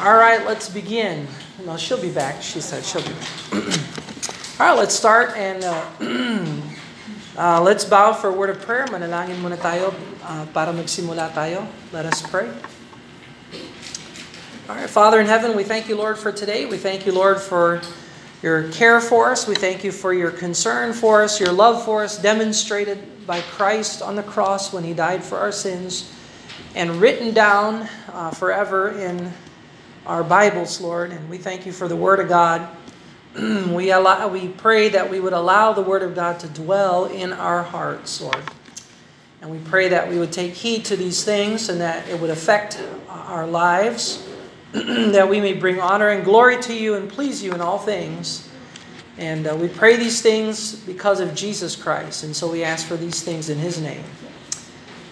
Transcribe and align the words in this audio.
All 0.00 0.16
right, 0.16 0.44
let's 0.46 0.68
begin. 0.68 1.26
No, 1.66 1.76
she'll 1.76 2.00
be 2.00 2.10
back. 2.10 2.42
She 2.42 2.60
said 2.60 2.84
she'll 2.84 3.02
be 3.02 3.14
back. 3.14 3.78
All 4.60 4.66
right, 4.66 4.78
let's 4.78 4.94
start 4.94 5.36
and 5.36 5.64
uh, 5.64 5.86
uh, 7.38 7.60
let's 7.60 7.84
bow 7.84 8.12
for 8.12 8.28
a 8.28 8.32
word 8.32 8.50
of 8.50 8.60
prayer. 8.62 8.86
Manalangin 8.86 9.36
muna 9.42 9.56
tayo 9.56 9.94
uh, 10.22 10.46
para 10.54 10.72
magsimula 10.72 11.30
tayo. 11.30 11.66
Let 11.92 12.06
us 12.06 12.22
pray. 12.22 12.50
All 14.68 14.76
right, 14.76 14.90
Father 14.90 15.18
in 15.20 15.26
heaven, 15.26 15.56
we 15.56 15.64
thank 15.64 15.88
you, 15.88 15.96
Lord, 15.96 16.18
for 16.18 16.30
today. 16.30 16.66
We 16.66 16.76
thank 16.76 17.06
you, 17.06 17.12
Lord, 17.12 17.40
for 17.40 17.80
your 18.42 18.70
care 18.70 19.00
for 19.00 19.30
us. 19.30 19.48
We 19.48 19.54
thank 19.54 19.82
you 19.82 19.90
for 19.90 20.12
your 20.12 20.30
concern 20.30 20.92
for 20.92 21.22
us, 21.22 21.40
your 21.40 21.52
love 21.52 21.84
for 21.84 22.04
us, 22.04 22.20
demonstrated 22.20 23.26
by 23.26 23.40
Christ 23.40 24.02
on 24.02 24.14
the 24.14 24.22
cross 24.22 24.72
when 24.72 24.84
he 24.84 24.92
died 24.92 25.24
for 25.24 25.38
our 25.38 25.52
sins, 25.52 26.12
and 26.74 27.00
written 27.00 27.32
down 27.32 27.88
uh, 28.12 28.30
forever 28.30 28.90
in 28.90 29.32
our 30.06 30.24
Bibles, 30.24 30.80
Lord, 30.80 31.10
and 31.12 31.28
we 31.28 31.38
thank 31.38 31.66
you 31.66 31.72
for 31.72 31.88
the 31.88 31.96
Word 31.96 32.20
of 32.20 32.28
God. 32.28 32.68
we 33.34 33.90
allow, 33.90 34.28
we 34.28 34.48
pray 34.48 34.88
that 34.90 35.10
we 35.10 35.20
would 35.20 35.32
allow 35.32 35.72
the 35.72 35.82
Word 35.82 36.02
of 36.02 36.14
God 36.14 36.40
to 36.40 36.48
dwell 36.48 37.06
in 37.06 37.32
our 37.32 37.62
hearts, 37.62 38.20
Lord. 38.20 38.42
And 39.40 39.50
we 39.50 39.58
pray 39.58 39.88
that 39.88 40.08
we 40.08 40.18
would 40.18 40.32
take 40.32 40.52
heed 40.52 40.84
to 40.86 40.96
these 40.96 41.24
things 41.24 41.68
and 41.68 41.80
that 41.80 42.08
it 42.08 42.20
would 42.20 42.30
affect 42.30 42.82
our 43.08 43.46
lives, 43.46 44.26
that 44.72 45.28
we 45.28 45.40
may 45.40 45.52
bring 45.52 45.80
honor 45.80 46.08
and 46.08 46.24
glory 46.24 46.60
to 46.62 46.74
you 46.74 46.94
and 46.94 47.08
please 47.08 47.42
you 47.42 47.52
in 47.54 47.60
all 47.60 47.78
things. 47.78 48.48
And 49.16 49.46
uh, 49.46 49.56
we 49.56 49.68
pray 49.68 49.96
these 49.96 50.22
things 50.22 50.74
because 50.74 51.20
of 51.20 51.34
Jesus 51.34 51.76
Christ. 51.76 52.24
And 52.24 52.34
so 52.34 52.50
we 52.50 52.64
ask 52.64 52.86
for 52.86 52.96
these 52.96 53.22
things 53.22 53.48
in 53.48 53.58
His 53.58 53.80
name. 53.80 54.04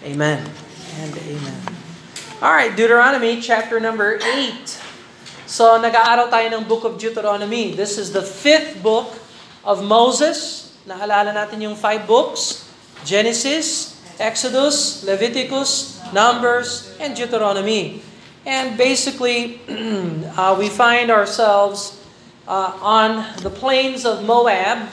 Amen 0.03 0.49
and 0.97 1.13
amen. 1.17 1.61
All 2.41 2.53
right, 2.53 2.75
Deuteronomy 2.75 3.41
chapter 3.41 3.79
number 3.79 4.17
8. 4.17 4.81
So, 5.45 5.77
nag-aaral 5.77 6.33
tayo 6.33 6.49
ng 6.57 6.65
book 6.65 6.83
of 6.83 6.97
Deuteronomy. 6.97 7.77
This 7.77 8.01
is 8.01 8.11
the 8.11 8.25
fifth 8.25 8.81
book 8.81 9.13
of 9.61 9.85
Moses. 9.85 10.73
Naalala 10.89 11.37
natin 11.37 11.61
yung 11.61 11.77
five 11.77 12.09
books. 12.09 12.65
Genesis, 13.05 13.95
Exodus, 14.17 15.05
Leviticus, 15.05 16.01
Numbers, 16.11 16.97
and 16.97 17.13
Deuteronomy. 17.13 18.01
And 18.43 18.73
basically, 18.75 19.61
uh, 20.33 20.57
we 20.57 20.67
find 20.67 21.13
ourselves 21.13 22.01
uh, 22.49 22.73
on 22.81 23.21
the 23.45 23.53
plains 23.53 24.01
of 24.01 24.25
Moab. 24.25 24.89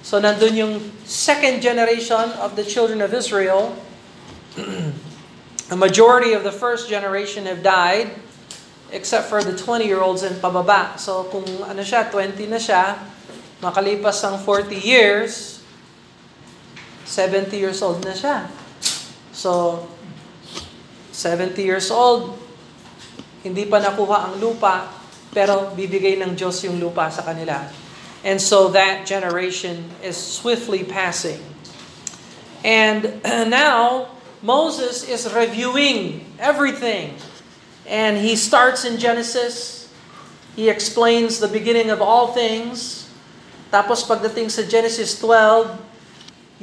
So, 0.00 0.16
nandun 0.20 0.56
yung 0.56 0.74
second 1.04 1.60
generation 1.60 2.32
of 2.40 2.56
the 2.56 2.64
children 2.64 3.04
of 3.04 3.12
Israel. 3.12 3.76
A 5.72 5.76
majority 5.76 6.36
of 6.36 6.44
the 6.44 6.52
first 6.52 6.88
generation 6.88 7.46
have 7.46 7.62
died 7.64 8.12
except 8.92 9.26
for 9.26 9.42
the 9.42 9.56
20-year-olds 9.56 10.22
and 10.22 10.36
pababa. 10.38 10.94
So 11.00 11.24
kung 11.32 11.48
ano 11.66 11.82
siya, 11.82 12.12
20 12.12 12.36
na 12.46 12.60
siya, 12.60 13.00
makalipas 13.64 14.22
ang 14.22 14.38
40 14.38 14.76
years, 14.76 15.64
70 17.08 17.56
years 17.56 17.80
old 17.82 18.04
na 18.04 18.14
siya. 18.14 18.46
So, 19.34 19.82
70 21.10 21.58
years 21.58 21.90
old, 21.90 22.38
hindi 23.42 23.66
pa 23.66 23.82
nakuha 23.82 24.30
ang 24.30 24.34
lupa, 24.38 24.88
pero 25.34 25.74
bibigay 25.74 26.16
ng 26.22 26.38
Diyos 26.38 26.62
yung 26.62 26.78
lupa 26.78 27.10
sa 27.10 27.26
kanila. 27.26 27.66
And 28.24 28.40
so 28.40 28.72
that 28.72 29.04
generation 29.04 29.90
is 30.00 30.16
swiftly 30.16 30.86
passing. 30.86 31.42
And 32.64 33.20
now, 33.52 34.13
Moses 34.44 35.08
is 35.08 35.24
reviewing 35.32 36.28
everything 36.36 37.16
And 37.84 38.16
he 38.16 38.36
starts 38.36 38.84
in 38.84 38.96
Genesis. 38.96 39.88
He 40.56 40.72
explains 40.72 41.38
the 41.38 41.48
beginning 41.48 41.92
of 41.92 42.00
all 42.00 42.32
things. 42.32 43.08
Tapos 43.68 44.00
pagdating 44.08 44.48
sa 44.48 44.64
Genesis 44.64 45.20
12, 45.20 45.76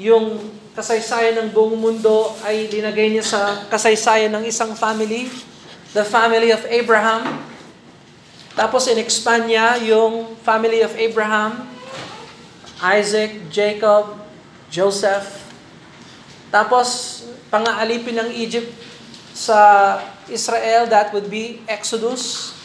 yung 0.01 0.49
kasaysayan 0.73 1.37
ng 1.37 1.47
buong 1.53 1.77
mundo 1.77 2.33
ay 2.41 2.65
linagay 2.71 3.13
niya 3.13 3.25
sa 3.27 3.41
kasaysayan 3.69 4.33
ng 4.33 4.47
isang 4.47 4.73
family, 4.73 5.29
the 5.93 6.01
family 6.01 6.49
of 6.49 6.63
Abraham. 6.65 7.45
Tapos 8.57 8.89
in-expand 8.89 9.45
niya 9.45 9.77
yung 9.85 10.33
family 10.41 10.81
of 10.81 10.95
Abraham, 10.97 11.69
Isaac, 12.81 13.51
Jacob, 13.53 14.17
Joseph. 14.73 15.37
Tapos 16.49 17.21
pangaalipin 17.51 18.15
ng 18.15 18.29
Egypt 18.39 18.71
sa 19.35 19.99
Israel, 20.31 20.87
that 20.87 21.11
would 21.11 21.27
be 21.27 21.59
Exodus. 21.67 22.55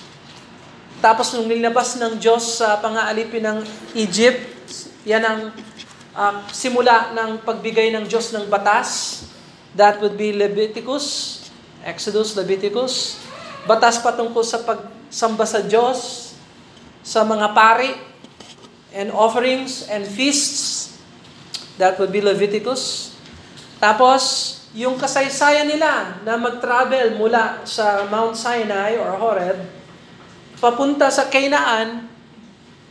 Tapos 1.03 1.35
nung 1.35 1.51
nilabas 1.51 1.99
ng 1.99 2.17
Diyos 2.17 2.63
sa 2.63 2.79
pangaalipin 2.79 3.43
ng 3.45 3.59
Egypt, 3.99 4.41
yan 5.03 5.23
ang 5.27 5.41
uh, 6.15 6.41
simula 6.55 7.13
ng 7.13 7.43
pagbigay 7.43 7.93
ng 7.93 8.07
Diyos 8.07 8.31
ng 8.33 8.47
batas. 8.47 9.23
That 9.77 10.01
would 10.01 10.17
be 10.17 10.33
Leviticus, 10.33 11.37
Exodus, 11.85 12.33
Leviticus. 12.33 13.21
Batas 13.69 14.01
patungkol 14.01 14.41
sa 14.41 14.65
pagsamba 14.65 15.45
sa 15.45 15.61
Diyos, 15.61 16.33
sa 17.05 17.27
mga 17.27 17.53
pari, 17.53 17.93
and 18.97 19.13
offerings 19.13 19.85
and 19.93 20.09
feasts. 20.09 20.97
That 21.77 22.01
would 22.01 22.09
be 22.09 22.25
Leviticus. 22.25 23.13
Tapos, 23.77 24.56
yung 24.77 25.01
kasaysayan 25.01 25.73
nila 25.73 26.21
na 26.21 26.37
mag-travel 26.37 27.17
mula 27.17 27.65
sa 27.65 28.05
Mount 28.13 28.37
Sinai 28.37 29.01
or 29.01 29.09
Horeb, 29.17 29.57
papunta 30.61 31.09
sa 31.09 31.33
Canaan, 31.33 32.05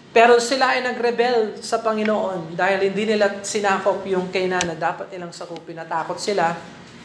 pero 0.10 0.42
sila 0.42 0.74
ay 0.74 0.82
nagrebel 0.82 1.62
sa 1.62 1.86
Panginoon 1.86 2.58
dahil 2.58 2.90
hindi 2.90 3.06
nila 3.06 3.46
sinakop 3.46 4.02
yung 4.10 4.34
Canaan 4.34 4.74
na 4.74 4.78
dapat 4.80 5.14
nilang 5.14 5.30
sakupin. 5.30 5.78
Natakot 5.78 6.18
sila 6.18 6.58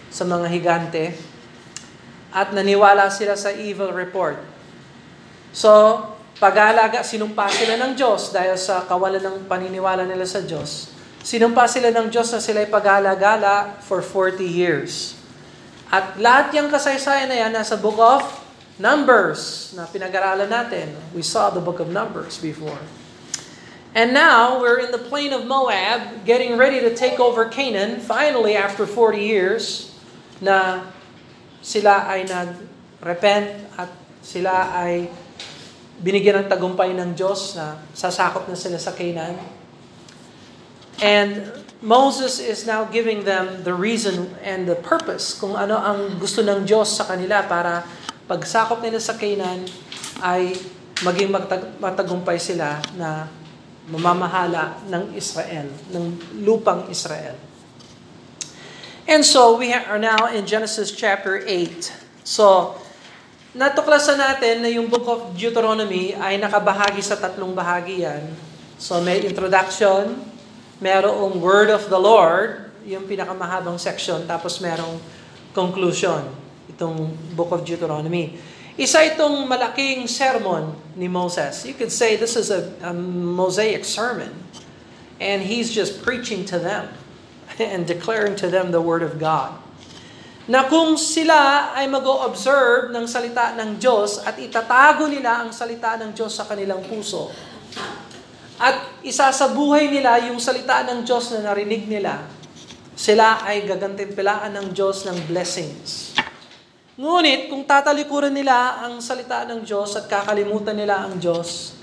sa 0.08 0.24
mga 0.24 0.48
higante 0.48 1.12
at 2.32 2.56
naniwala 2.56 3.12
sila 3.12 3.36
sa 3.36 3.52
evil 3.52 3.92
report. 3.92 4.40
So, 5.52 5.68
pag-aalaga, 6.40 7.04
sinumpa 7.04 7.52
sila 7.52 7.76
ng 7.76 7.92
Diyos 7.98 8.32
dahil 8.32 8.56
sa 8.56 8.88
kawalan 8.88 9.20
ng 9.20 9.36
paniniwala 9.44 10.08
nila 10.08 10.24
sa 10.24 10.40
Diyos. 10.40 10.99
Sinumpa 11.20 11.68
sila 11.68 11.92
ng 11.92 12.08
Diyos 12.08 12.32
na 12.32 12.40
sila'y 12.40 12.68
pag-alagala 12.72 13.76
for 13.84 14.00
40 14.00 14.40
years. 14.40 15.20
At 15.92 16.16
lahat 16.16 16.56
yung 16.56 16.72
kasaysayan 16.72 17.28
na 17.28 17.36
yan 17.36 17.52
nasa 17.52 17.76
book 17.76 18.00
of 18.00 18.24
Numbers 18.80 19.72
na 19.76 19.84
pinag-aralan 19.84 20.48
natin. 20.48 20.96
We 21.12 21.20
saw 21.20 21.52
the 21.52 21.60
book 21.60 21.76
of 21.84 21.92
Numbers 21.92 22.40
before. 22.40 22.80
And 23.92 24.16
now, 24.16 24.62
we're 24.62 24.80
in 24.80 24.94
the 24.94 25.02
plain 25.02 25.34
of 25.36 25.44
Moab, 25.44 26.24
getting 26.24 26.56
ready 26.56 26.80
to 26.80 26.94
take 26.94 27.20
over 27.20 27.50
Canaan, 27.50 28.00
finally 28.00 28.56
after 28.56 28.86
40 28.86 29.18
years, 29.20 29.92
na 30.40 30.88
sila 31.60 32.08
ay 32.08 32.24
nag-repent 32.24 33.68
at 33.76 33.90
sila 34.24 34.72
ay 34.72 35.12
binigyan 36.00 36.40
ng 36.40 36.48
tagumpay 36.48 36.96
ng 36.96 37.12
Diyos 37.12 37.60
na 37.60 37.76
sasakop 37.92 38.48
na 38.48 38.56
sila 38.56 38.80
sa 38.80 38.96
Canaan. 38.96 39.59
And 41.00 41.48
Moses 41.80 42.36
is 42.36 42.68
now 42.68 42.84
giving 42.84 43.24
them 43.24 43.64
the 43.64 43.72
reason 43.72 44.36
and 44.44 44.68
the 44.68 44.76
purpose 44.76 45.32
kung 45.32 45.56
ano 45.56 45.80
ang 45.80 46.20
gusto 46.20 46.44
ng 46.44 46.68
Diyos 46.68 46.92
sa 46.92 47.08
kanila 47.08 47.40
para 47.48 47.88
pagsakop 48.28 48.84
nila 48.84 49.00
sa 49.00 49.16
Canaan 49.16 49.64
ay 50.20 50.52
maging 51.00 51.32
magtag- 51.32 51.80
matagumpay 51.80 52.36
sila 52.36 52.84
na 53.00 53.32
mamamahala 53.88 54.76
ng 54.92 55.16
Israel, 55.16 55.72
ng 55.88 56.04
lupang 56.44 56.84
Israel. 56.92 57.34
And 59.08 59.24
so 59.24 59.56
we 59.56 59.72
are 59.72 59.98
now 59.98 60.28
in 60.28 60.44
Genesis 60.44 60.92
chapter 60.92 61.40
8. 61.42 61.90
So, 62.22 62.76
natuklasan 63.56 64.20
natin 64.20 64.62
na 64.62 64.70
yung 64.70 64.86
book 64.86 65.08
of 65.08 65.34
Deuteronomy 65.34 66.14
ay 66.14 66.38
nakabahagi 66.38 67.02
sa 67.02 67.18
tatlong 67.18 67.50
bahagi 67.50 68.06
yan. 68.06 68.30
So 68.78 69.02
may 69.02 69.18
introduction, 69.24 70.14
merong 70.80 71.38
word 71.38 71.68
of 71.68 71.86
the 71.92 72.00
Lord, 72.00 72.72
yung 72.88 73.04
pinakamahabang 73.04 73.76
section, 73.76 74.24
tapos 74.24 74.58
merong 74.64 74.96
conclusion, 75.52 76.24
itong 76.72 77.12
book 77.36 77.52
of 77.52 77.62
Deuteronomy. 77.68 78.40
Isa 78.80 79.04
itong 79.04 79.44
malaking 79.44 80.08
sermon 80.08 80.72
ni 80.96 81.04
Moses. 81.04 81.68
You 81.68 81.76
could 81.76 81.92
say 81.92 82.16
this 82.16 82.32
is 82.32 82.48
a, 82.48 82.72
a 82.80 82.96
Mosaic 82.96 83.84
sermon. 83.84 84.32
And 85.20 85.44
he's 85.44 85.68
just 85.68 86.00
preaching 86.00 86.48
to 86.48 86.56
them 86.56 86.88
and 87.60 87.84
declaring 87.84 88.40
to 88.40 88.48
them 88.48 88.72
the 88.72 88.80
Word 88.80 89.04
of 89.04 89.20
God. 89.20 89.60
Na 90.48 90.64
kung 90.64 90.96
sila 90.96 91.70
ay 91.76 91.84
mag-observe 91.92 92.88
ng 92.88 93.04
salita 93.04 93.52
ng 93.60 93.76
Diyos 93.76 94.24
at 94.24 94.40
itatago 94.40 95.06
nila 95.06 95.44
ang 95.44 95.52
salita 95.52 96.00
ng 96.00 96.16
Diyos 96.16 96.32
sa 96.32 96.48
kanilang 96.48 96.80
puso, 96.88 97.28
at 98.60 99.00
isasabuhay 99.00 99.88
nila 99.88 100.28
yung 100.28 100.36
salita 100.36 100.84
ng 100.84 101.00
Diyos 101.00 101.32
na 101.32 101.48
narinig 101.48 101.88
nila, 101.88 102.28
sila 102.92 103.40
ay 103.40 103.64
gagantimpilaan 103.64 104.52
ng 104.52 104.76
Diyos 104.76 105.08
ng 105.08 105.16
blessings. 105.24 106.12
Ngunit 107.00 107.48
kung 107.48 107.64
tatalikuran 107.64 108.28
nila 108.28 108.84
ang 108.84 109.00
salita 109.00 109.48
ng 109.48 109.64
Diyos 109.64 109.96
at 109.96 110.04
kakalimutan 110.04 110.76
nila 110.76 111.08
ang 111.08 111.16
Diyos, 111.16 111.80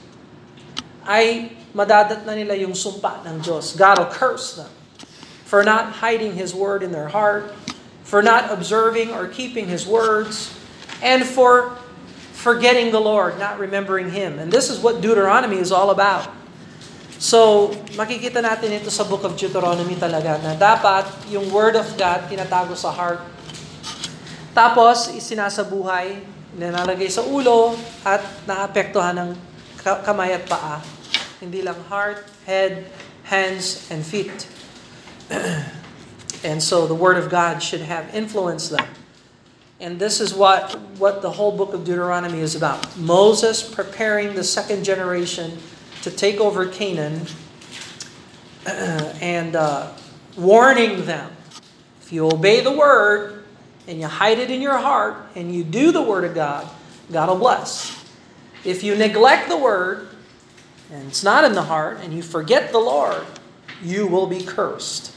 ay 1.10 1.58
madadat 1.74 2.22
na 2.30 2.38
nila 2.38 2.54
yung 2.54 2.78
sumpa 2.78 3.26
ng 3.26 3.42
Diyos. 3.42 3.74
God 3.74 3.98
will 3.98 4.14
curse 4.14 4.62
them 4.62 4.70
for 5.50 5.66
not 5.66 6.06
hiding 6.06 6.38
His 6.38 6.54
word 6.54 6.86
in 6.86 6.94
their 6.94 7.10
heart, 7.10 7.50
for 8.06 8.22
not 8.22 8.54
observing 8.54 9.10
or 9.10 9.26
keeping 9.26 9.66
His 9.66 9.90
words, 9.90 10.54
and 11.02 11.26
for 11.26 11.74
forgetting 12.38 12.94
the 12.94 13.02
Lord, 13.02 13.42
not 13.42 13.58
remembering 13.58 14.14
Him. 14.14 14.38
And 14.38 14.54
this 14.54 14.70
is 14.70 14.78
what 14.78 15.02
Deuteronomy 15.02 15.58
is 15.58 15.74
all 15.74 15.90
about. 15.90 16.37
So, 17.18 17.74
makikita 17.98 18.46
natin 18.46 18.78
ito 18.78 18.94
sa 18.94 19.02
book 19.06 19.26
of 19.26 19.34
Deuteronomy 19.34 19.98
talaga 19.98 20.38
na 20.38 20.54
dapat 20.54 21.10
yung 21.34 21.50
word 21.50 21.74
of 21.74 21.90
God 21.98 22.30
tinatago 22.30 22.78
sa 22.78 22.94
heart 22.94 23.38
tapos, 24.58 25.14
isinasabuhay, 25.14 26.18
nilalagay 26.58 27.14
sa 27.14 27.22
ulo, 27.22 27.78
at 28.02 28.26
naapektuhan 28.50 29.14
ng 29.14 29.30
kamay 30.02 30.34
at 30.34 30.50
paa. 30.50 30.82
Hindi 31.38 31.62
lang 31.62 31.78
heart, 31.86 32.26
head, 32.50 32.90
hands, 33.30 33.86
and 33.94 34.02
feet. 34.02 34.50
and 36.50 36.58
so 36.58 36.90
the 36.90 36.98
Word 36.98 37.22
of 37.22 37.30
God 37.30 37.62
should 37.62 37.86
have 37.86 38.10
influenced 38.18 38.74
them. 38.74 38.90
And 39.78 40.02
this 40.02 40.18
is 40.18 40.34
what, 40.34 40.74
what 40.98 41.22
the 41.22 41.38
whole 41.38 41.54
book 41.54 41.78
of 41.78 41.86
Deuteronomy 41.86 42.42
is 42.42 42.58
about. 42.58 42.82
Moses 42.98 43.62
preparing 43.62 44.34
the 44.34 44.42
second 44.42 44.82
generation 44.82 45.62
to 46.04 46.12
take 46.12 46.40
over 46.40 46.68
Canaan 46.68 47.26
and 48.66 49.56
uh, 49.56 49.92
warning 50.38 51.06
them. 51.06 51.32
If 52.02 52.12
you 52.14 52.28
obey 52.28 52.62
the 52.62 52.72
Word, 52.72 53.38
and 53.88 54.00
you 54.00 54.08
hide 54.08 54.38
it 54.38 54.52
in 54.52 54.62
your 54.62 54.78
heart 54.78 55.16
and 55.36 55.54
you 55.54 55.64
do 55.64 55.92
the 55.92 56.02
Word 56.02 56.26
of 56.26 56.36
God, 56.36 56.68
God 57.12 57.30
will 57.30 57.38
bless. 57.38 58.06
If 58.66 58.84
you 58.84 58.96
neglect 58.96 59.48
the 59.48 59.58
Word 59.58 60.10
and 60.92 61.08
it's 61.08 61.24
not 61.24 61.46
in 61.46 61.54
the 61.54 61.64
heart 61.64 62.00
and 62.02 62.14
you 62.14 62.22
forget 62.22 62.72
the 62.72 62.80
Lord, 62.80 63.26
you 63.82 64.06
will 64.06 64.28
be 64.28 64.44
cursed. 64.44 65.16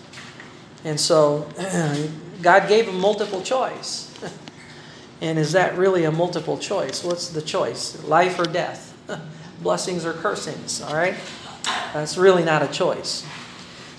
And 0.84 0.98
so 1.00 1.48
God 2.42 2.68
gave 2.68 2.88
a 2.88 2.92
multiple 2.92 3.42
choice. 3.42 4.06
And 5.22 5.38
is 5.38 5.52
that 5.52 5.76
really 5.76 6.04
a 6.04 6.10
multiple 6.10 6.56
choice? 6.56 7.04
What's 7.04 7.28
the 7.28 7.42
choice? 7.42 8.02
Life 8.04 8.38
or 8.38 8.44
death? 8.44 8.96
Blessings 9.60 10.04
or 10.08 10.12
cursings, 10.16 10.80
all 10.80 10.96
right? 10.96 11.14
That's 11.92 12.16
really 12.16 12.44
not 12.44 12.64
a 12.64 12.68
choice. 12.68 13.24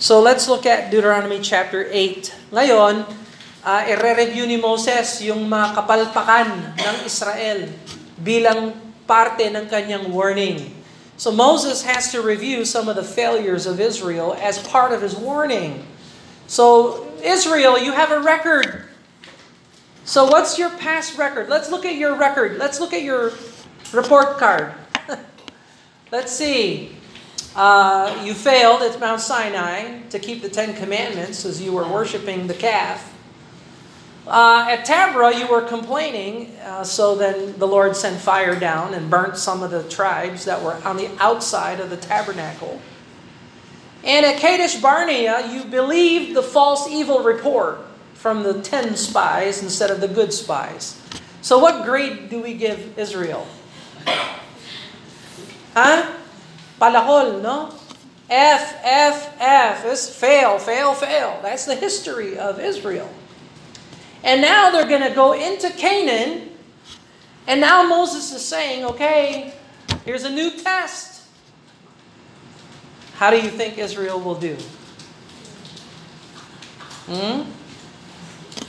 So 0.02 0.18
let's 0.18 0.50
look 0.50 0.66
at 0.66 0.90
Deuteronomy 0.90 1.38
chapter 1.38 1.86
8. 1.86 2.50
Ngayon, 2.50 3.06
uh, 3.62 3.82
ire-review 3.86 4.50
ni 4.50 4.58
Moses 4.58 5.22
yung 5.22 5.46
mga 5.46 5.78
kapalpakan 5.78 6.74
ng 6.74 6.96
Israel 7.06 7.70
bilang 8.18 8.74
parte 9.06 9.46
ng 9.46 9.70
kanyang 9.70 10.10
warning. 10.10 10.74
So 11.14 11.30
Moses 11.30 11.86
has 11.86 12.10
to 12.10 12.18
review 12.18 12.66
some 12.66 12.90
of 12.90 12.98
the 12.98 13.06
failures 13.06 13.62
of 13.62 13.78
Israel 13.78 14.34
as 14.42 14.58
part 14.58 14.90
of 14.90 15.06
his 15.06 15.14
warning. 15.14 15.86
So 16.50 17.06
Israel, 17.22 17.78
you 17.78 17.94
have 17.94 18.10
a 18.10 18.18
record. 18.18 18.90
So 20.02 20.26
what's 20.26 20.58
your 20.58 20.74
past 20.82 21.14
record? 21.14 21.46
Let's 21.46 21.70
look 21.70 21.86
at 21.86 21.94
your 21.94 22.18
record. 22.18 22.58
Let's 22.58 22.82
look 22.82 22.90
at 22.90 23.06
your 23.06 23.30
report 23.94 24.42
card. 24.42 24.74
Let's 26.12 26.30
see. 26.30 26.94
Uh, 27.56 28.22
you 28.22 28.34
failed 28.34 28.82
at 28.82 29.00
Mount 29.00 29.22
Sinai 29.22 30.02
to 30.10 30.18
keep 30.18 30.42
the 30.42 30.48
Ten 30.50 30.74
Commandments 30.74 31.46
as 31.46 31.62
you 31.62 31.72
were 31.72 31.88
worshiping 31.88 32.48
the 32.48 32.54
calf. 32.54 33.14
Uh, 34.26 34.66
at 34.68 34.84
Tabra, 34.84 35.34
you 35.34 35.46
were 35.46 35.62
complaining, 35.62 36.54
uh, 36.64 36.84
so 36.84 37.14
then 37.14 37.58
the 37.58 37.66
Lord 37.66 37.96
sent 37.96 38.20
fire 38.20 38.54
down 38.54 38.92
and 38.92 39.08
burnt 39.08 39.38
some 39.38 39.62
of 39.62 39.70
the 39.70 39.88
tribes 39.88 40.44
that 40.44 40.62
were 40.62 40.74
on 40.84 40.98
the 40.98 41.08
outside 41.18 41.80
of 41.80 41.88
the 41.88 41.96
tabernacle. 41.96 42.78
And 44.04 44.26
at 44.26 44.36
Kadesh 44.36 44.82
Barnea, 44.82 45.50
you 45.50 45.64
believed 45.64 46.36
the 46.36 46.42
false 46.42 46.90
evil 46.90 47.20
report 47.20 47.78
from 48.12 48.42
the 48.42 48.60
ten 48.60 48.96
spies 48.96 49.62
instead 49.62 49.90
of 49.90 50.02
the 50.02 50.08
good 50.08 50.34
spies. 50.34 51.00
So, 51.40 51.58
what 51.58 51.86
grade 51.86 52.28
do 52.28 52.42
we 52.42 52.52
give 52.52 52.98
Israel? 52.98 53.46
Huh? 55.74 56.12
Palakol, 56.80 57.42
no? 57.42 57.74
F, 58.28 58.80
F, 58.82 59.36
F. 59.38 59.84
It's 59.84 60.08
fail, 60.08 60.58
fail, 60.58 60.94
fail. 60.94 61.38
That's 61.42 61.66
the 61.66 61.74
history 61.74 62.38
of 62.38 62.58
Israel. 62.58 63.08
And 64.24 64.40
now 64.40 64.70
they're 64.70 64.88
going 64.88 65.02
to 65.02 65.14
go 65.14 65.32
into 65.32 65.70
Canaan. 65.70 66.50
And 67.46 67.60
now 67.60 67.86
Moses 67.86 68.32
is 68.32 68.44
saying, 68.44 68.84
okay, 68.84 69.52
here's 70.04 70.24
a 70.24 70.30
new 70.30 70.50
test. 70.50 71.24
How 73.14 73.30
do 73.30 73.36
you 73.36 73.50
think 73.50 73.78
Israel 73.78 74.20
will 74.20 74.34
do? 74.34 74.56
Hmm? 77.06 77.42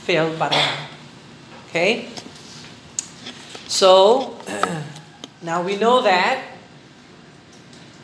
Fail 0.04 0.36
pa. 0.36 0.50
Okay? 1.68 2.08
So, 3.66 4.36
now 5.42 5.62
we 5.62 5.76
know 5.76 6.02
that. 6.02 6.53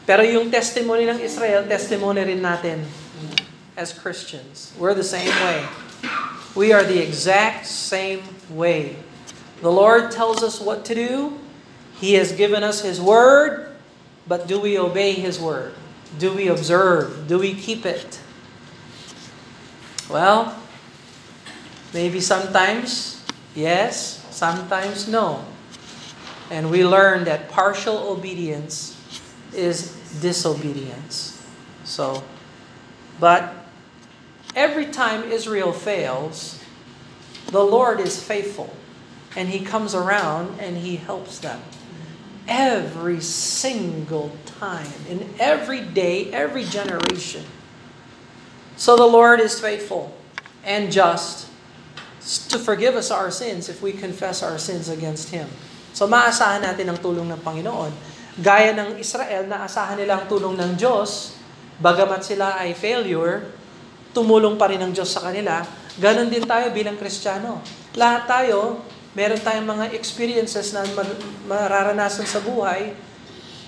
Pero 0.07 0.23
yung 0.23 0.51
testimony 0.51 1.07
ng 1.07 1.21
Israel, 1.21 1.65
testimony 1.69 2.25
rin 2.25 2.41
natin 2.41 2.83
as 3.77 3.93
Christians. 3.93 4.73
We're 4.79 4.95
the 4.95 5.07
same 5.07 5.31
way. 5.45 5.65
We 6.55 6.73
are 6.73 6.83
the 6.83 6.99
exact 6.99 7.67
same 7.67 8.23
way. 8.51 8.97
The 9.63 9.71
Lord 9.71 10.11
tells 10.11 10.43
us 10.43 10.61
what 10.61 10.85
to 10.87 10.95
do. 10.95 11.39
He 12.01 12.15
has 12.15 12.33
given 12.33 12.65
us 12.65 12.81
His 12.81 13.01
word, 13.01 13.77
but 14.27 14.49
do 14.49 14.59
we 14.59 14.79
obey 14.79 15.13
His 15.13 15.39
word? 15.39 15.75
Do 16.19 16.33
we 16.33 16.49
observe? 16.49 17.29
Do 17.29 17.39
we 17.39 17.55
keep 17.55 17.85
it? 17.85 18.19
Well, 20.09 20.59
maybe 21.95 22.21
sometimes 22.21 23.23
yes, 23.55 24.27
sometimes 24.31 25.07
no. 25.07 25.45
And 26.51 26.71
we 26.71 26.85
learn 26.85 27.25
that 27.25 27.49
partial 27.49 28.11
obedience 28.11 28.90
is 29.55 29.97
disobedience. 30.21 31.43
So, 31.85 32.23
but 33.19 33.61
Every 34.55 34.87
time 34.87 35.31
Israel 35.31 35.73
fails, 35.73 36.59
the 37.51 37.63
Lord 37.63 38.01
is 38.01 38.23
faithful. 38.23 38.75
And 39.37 39.49
He 39.49 39.61
comes 39.61 39.95
around 39.95 40.59
and 40.59 40.77
He 40.77 40.97
helps 40.97 41.39
them. 41.39 41.63
Every 42.49 43.21
single 43.21 44.35
time, 44.59 44.91
in 45.09 45.31
every 45.39 45.83
day, 45.83 46.33
every 46.33 46.65
generation. 46.65 47.45
So 48.75 48.97
the 48.97 49.07
Lord 49.07 49.39
is 49.39 49.61
faithful 49.61 50.17
and 50.65 50.91
just 50.91 51.47
to 52.51 52.59
forgive 52.59 52.97
us 52.97 53.11
our 53.11 53.31
sins 53.31 53.69
if 53.69 53.81
we 53.81 53.93
confess 53.93 54.43
our 54.43 54.59
sins 54.59 54.89
against 54.89 55.31
Him. 55.31 55.47
So 55.95 56.11
maasahan 56.11 56.67
natin 56.67 56.91
ang 56.91 56.99
tulong 56.99 57.31
ng 57.31 57.39
Panginoon. 57.39 57.95
Gaya 58.39 58.71
ng 58.77 59.03
Israel, 59.03 59.51
naasahan 59.51 59.99
nila 59.99 60.23
ang 60.23 60.25
tulong 60.31 60.55
ng 60.55 60.79
Diyos, 60.79 61.35
bagamat 61.83 62.23
sila 62.23 62.61
ay 62.63 62.79
failure, 62.79 63.51
tumulong 64.15 64.55
pa 64.55 64.71
rin 64.71 64.79
ang 64.79 64.95
Diyos 64.95 65.11
sa 65.11 65.27
kanila, 65.27 65.67
ganon 65.99 66.31
din 66.31 66.47
tayo 66.47 66.71
bilang 66.71 66.95
Kristiyano. 66.95 67.59
Lahat 67.99 68.31
tayo, 68.31 68.87
meron 69.19 69.43
tayong 69.43 69.67
mga 69.67 69.87
experiences 69.99 70.71
na 70.71 70.87
mararanasan 71.51 72.27
sa 72.27 72.39
buhay, 72.39 72.95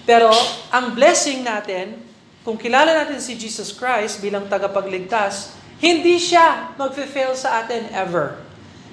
pero 0.06 0.30
ang 0.70 0.94
blessing 0.94 1.42
natin, 1.46 1.98
kung 2.42 2.58
kilala 2.58 2.90
natin 2.90 3.22
si 3.22 3.38
Jesus 3.38 3.70
Christ 3.70 4.18
bilang 4.18 4.50
tagapagligtas, 4.50 5.54
hindi 5.78 6.18
siya 6.18 6.74
magfe-fail 6.78 7.34
sa 7.38 7.62
atin 7.62 7.90
ever. 7.90 8.38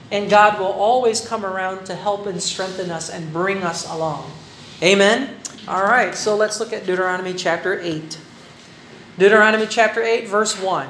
And 0.09 0.25
God 0.25 0.57
will 0.57 0.73
always 0.73 1.21
come 1.21 1.45
around 1.45 1.85
to 1.85 1.93
help 1.93 2.25
and 2.25 2.41
strengthen 2.41 2.89
us 2.89 3.13
and 3.13 3.29
bring 3.29 3.61
us 3.61 3.85
along. 3.85 4.25
Amen? 4.81 5.38
All 5.69 5.85
right, 5.85 6.17
so 6.17 6.33
let's 6.33 6.59
look 6.59 6.73
at 6.73 6.89
Deuteronomy 6.89 7.37
chapter 7.37 7.77
8. 7.77 8.17
Deuteronomy 9.21 9.69
chapter 9.69 10.01
8, 10.01 10.25
verse 10.25 10.57
1. 10.57 10.89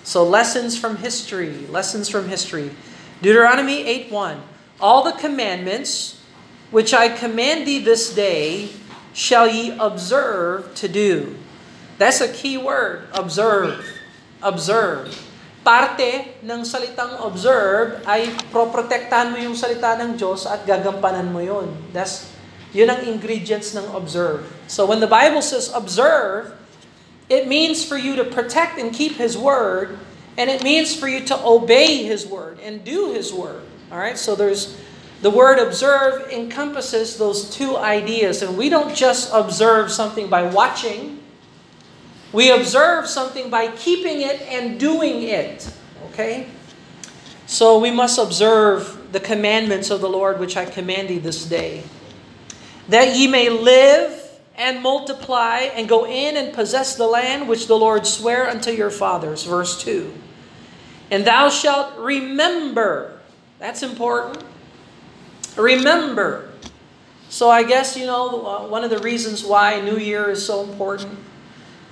So 0.00 0.24
lessons 0.24 0.80
from 0.80 1.04
history, 1.04 1.68
lessons 1.68 2.08
from 2.08 2.32
history. 2.32 2.72
Deuteronomy 3.20 3.84
8 3.84 4.08
1. 4.08 4.40
All 4.80 5.04
the 5.04 5.12
commandments 5.12 6.24
which 6.72 6.96
I 6.96 7.12
command 7.12 7.68
thee 7.68 7.84
this 7.84 8.08
day 8.08 8.72
shall 9.12 9.44
ye 9.44 9.76
observe 9.76 10.72
to 10.80 10.88
do. 10.88 11.36
That's 12.00 12.24
a 12.24 12.32
key 12.32 12.56
word, 12.56 13.12
observe. 13.12 13.84
Observe. 14.40 15.12
Parte 15.60 16.40
ng 16.40 16.64
salitang 16.64 17.20
observe 17.20 18.00
ay 18.08 18.32
proprotektahan 18.48 19.34
mo 19.34 19.36
yung 19.36 19.52
salita 19.52 20.00
ng 20.00 20.16
Diyos 20.16 20.48
at 20.48 20.64
gagampanan 20.64 21.28
mo 21.28 21.44
yun. 21.44 21.68
That's, 21.92 22.37
yun 22.72 22.90
ang 22.90 23.06
ingredients 23.06 23.74
ng 23.74 23.86
observe. 23.94 24.44
So 24.68 24.84
when 24.84 25.00
the 25.00 25.10
Bible 25.10 25.40
says 25.40 25.72
observe, 25.72 26.58
It 27.28 27.46
means 27.46 27.84
for 27.84 27.96
you 27.96 28.16
to 28.16 28.24
protect 28.24 28.78
and 28.78 28.92
keep 28.92 29.16
His 29.16 29.36
word, 29.36 29.98
and 30.36 30.48
it 30.48 30.64
means 30.64 30.96
for 30.96 31.08
you 31.08 31.20
to 31.26 31.44
obey 31.44 32.04
His 32.04 32.26
word 32.26 32.58
and 32.60 32.84
do 32.84 33.12
His 33.12 33.32
word. 33.32 33.62
All 33.92 33.98
right, 33.98 34.18
so 34.18 34.34
there's 34.34 34.76
The 35.20 35.30
word 35.30 35.58
observe 35.58 36.30
encompasses 36.30 37.18
those 37.18 37.50
two 37.50 37.76
ideas, 37.76 38.40
and 38.40 38.56
we 38.56 38.68
don't 38.68 38.94
just 38.94 39.34
observe 39.34 39.90
something 39.90 40.30
by 40.30 40.44
watching. 40.44 41.18
We 42.30 42.52
observe 42.52 43.08
something 43.08 43.50
by 43.50 43.74
keeping 43.74 44.22
it 44.22 44.40
and 44.42 44.78
doing 44.78 45.24
it. 45.24 45.68
Okay? 46.12 46.46
So 47.46 47.80
we 47.80 47.90
must 47.90 48.16
observe 48.16 49.10
the 49.10 49.18
commandments 49.18 49.90
of 49.90 50.00
the 50.00 50.08
Lord 50.08 50.38
which 50.38 50.56
I 50.56 50.66
command 50.66 51.08
thee 51.08 51.18
this 51.18 51.44
day. 51.44 51.82
That 52.88 53.16
ye 53.16 53.26
may 53.26 53.50
live 53.50 54.22
and 54.56 54.82
multiply 54.82 55.68
and 55.74 55.88
go 55.88 56.06
in 56.06 56.36
and 56.36 56.52
possess 56.52 56.96
the 56.96 57.06
land 57.06 57.48
which 57.48 57.66
the 57.66 57.76
Lord 57.76 58.06
sware 58.06 58.48
unto 58.48 58.70
your 58.70 58.90
fathers. 58.90 59.44
Verse 59.44 59.80
2. 59.82 60.12
And 61.10 61.26
thou 61.26 61.48
shalt 61.48 61.96
remember. 61.98 63.18
That's 63.58 63.82
important 63.82 64.44
Remember. 65.58 66.50
So 67.28 67.50
I 67.50 67.64
guess, 67.64 67.96
you 67.96 68.06
know, 68.06 68.46
uh, 68.46 68.68
one 68.68 68.84
of 68.84 68.90
the 68.90 68.98
reasons 68.98 69.44
why 69.44 69.80
New 69.80 69.98
Year 69.98 70.30
is 70.30 70.44
so 70.44 70.62
important 70.62 71.18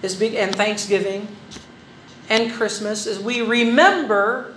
is 0.02 0.14
big 0.14 0.34
and 0.34 0.54
Thanksgiving 0.54 1.28
and 2.30 2.52
Christmas 2.52 3.06
is 3.06 3.18
we 3.18 3.42
remember 3.42 4.54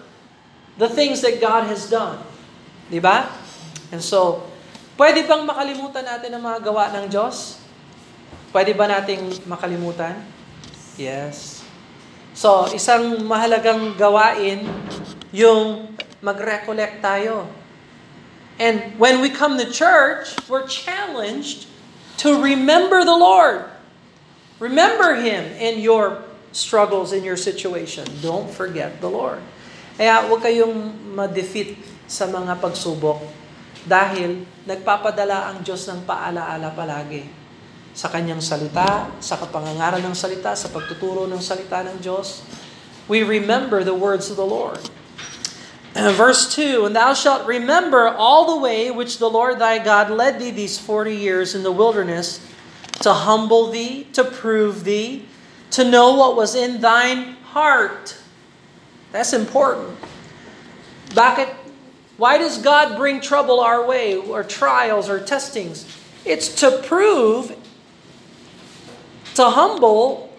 the 0.78 0.88
things 0.88 1.22
that 1.22 1.42
God 1.42 1.68
has 1.68 1.90
done. 1.90 2.24
Di 2.90 3.00
ba? 3.00 3.30
And 3.92 4.02
so, 4.02 4.49
pwede 5.00 5.24
bang 5.24 5.48
makalimutan 5.48 6.04
natin 6.04 6.36
ang 6.36 6.44
mga 6.44 6.60
gawa 6.60 6.92
ng 7.00 7.08
Diyos? 7.08 7.64
Pwede 8.52 8.76
ba 8.76 8.92
nating 8.92 9.48
makalimutan? 9.48 10.20
Yes. 11.00 11.64
So, 12.36 12.68
isang 12.76 13.24
mahalagang 13.24 13.96
gawain 13.96 14.68
yung 15.32 15.96
mag-recollect 16.20 17.00
tayo 17.00 17.48
and 18.60 19.00
when 19.00 19.24
we 19.24 19.32
come 19.32 19.56
to 19.56 19.72
church, 19.72 20.36
we're 20.52 20.68
challenged 20.68 21.72
to 22.20 22.44
remember 22.44 23.08
the 23.08 23.16
Lord. 23.16 23.64
Remember 24.60 25.16
Him 25.16 25.48
in 25.56 25.80
your 25.80 26.20
struggles, 26.52 27.16
in 27.16 27.24
your 27.24 27.40
situation. 27.40 28.04
Don't 28.20 28.52
forget 28.52 29.00
the 29.00 29.08
Lord. 29.08 29.40
Kaya 29.96 30.28
huwag 30.28 30.44
kayong 30.44 30.92
ma-defeat 31.16 31.80
sa 32.12 32.28
mga 32.28 32.60
pagsubok 32.60 33.24
dahil 33.90 34.46
nagpapadala 34.70 35.50
ang 35.50 35.66
Diyos 35.66 35.90
ng 35.90 36.06
paalaala 36.06 36.70
palagi 36.78 37.26
sa 37.98 38.08
kanyang 38.08 38.40
salita, 38.40 39.10
sa 39.18 39.36
kapangangaral 39.36 40.00
ng 40.00 40.14
salita, 40.14 40.54
sa 40.54 40.70
pagtuturo 40.70 41.26
ng 41.26 41.42
salita 41.42 41.82
ng 41.82 41.98
Diyos. 41.98 42.46
We 43.10 43.26
remember 43.26 43.82
the 43.82 43.98
words 43.98 44.30
of 44.30 44.38
the 44.38 44.46
Lord. 44.46 44.80
Verse 46.16 46.54
2 46.54 46.86
And 46.86 46.96
thou 46.96 47.18
shalt 47.18 47.50
remember 47.50 48.08
all 48.08 48.56
the 48.56 48.62
way 48.62 48.94
which 48.94 49.18
the 49.18 49.28
Lord 49.28 49.58
thy 49.58 49.82
God 49.82 50.14
led 50.14 50.38
thee 50.38 50.54
these 50.54 50.78
forty 50.78 51.18
years 51.18 51.58
in 51.58 51.66
the 51.66 51.74
wilderness, 51.74 52.40
to 53.02 53.12
humble 53.12 53.74
thee, 53.74 54.06
to 54.14 54.24
prove 54.24 54.86
thee, 54.86 55.26
to 55.74 55.84
know 55.84 56.14
what 56.14 56.38
was 56.38 56.54
in 56.54 56.80
thine 56.80 57.36
heart. 57.52 58.16
That's 59.12 59.34
important. 59.34 59.98
Bakit? 61.18 61.59
Why 62.20 62.38
does 62.38 62.60
God 62.60 62.98
bring 62.98 63.22
trouble 63.22 63.62
our 63.62 63.88
way, 63.88 64.18
or 64.18 64.44
trials, 64.44 65.08
or 65.08 65.24
testings? 65.24 65.88
It's 66.26 66.60
to 66.60 66.84
prove, 66.84 67.56
to 69.36 69.46
humble, 69.46 70.30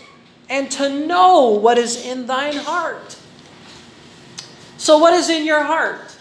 and 0.51 0.71
to 0.73 0.93
know 1.07 1.57
what 1.57 1.79
is 1.79 2.05
in 2.05 2.27
thine 2.27 2.57
heart. 2.57 3.17
So 4.77 4.99
what 4.99 5.15
is 5.15 5.31
in 5.31 5.47
your 5.47 5.65
heart? 5.65 6.19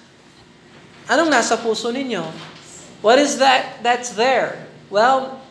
Anong 1.11 1.27
nasa 1.27 1.59
puso 1.59 1.91
ninyo? 1.91 2.23
What 3.01 3.19
is 3.19 3.39
that 3.39 3.83
that's 3.83 4.11
there? 4.11 4.65
Well, 4.89 5.41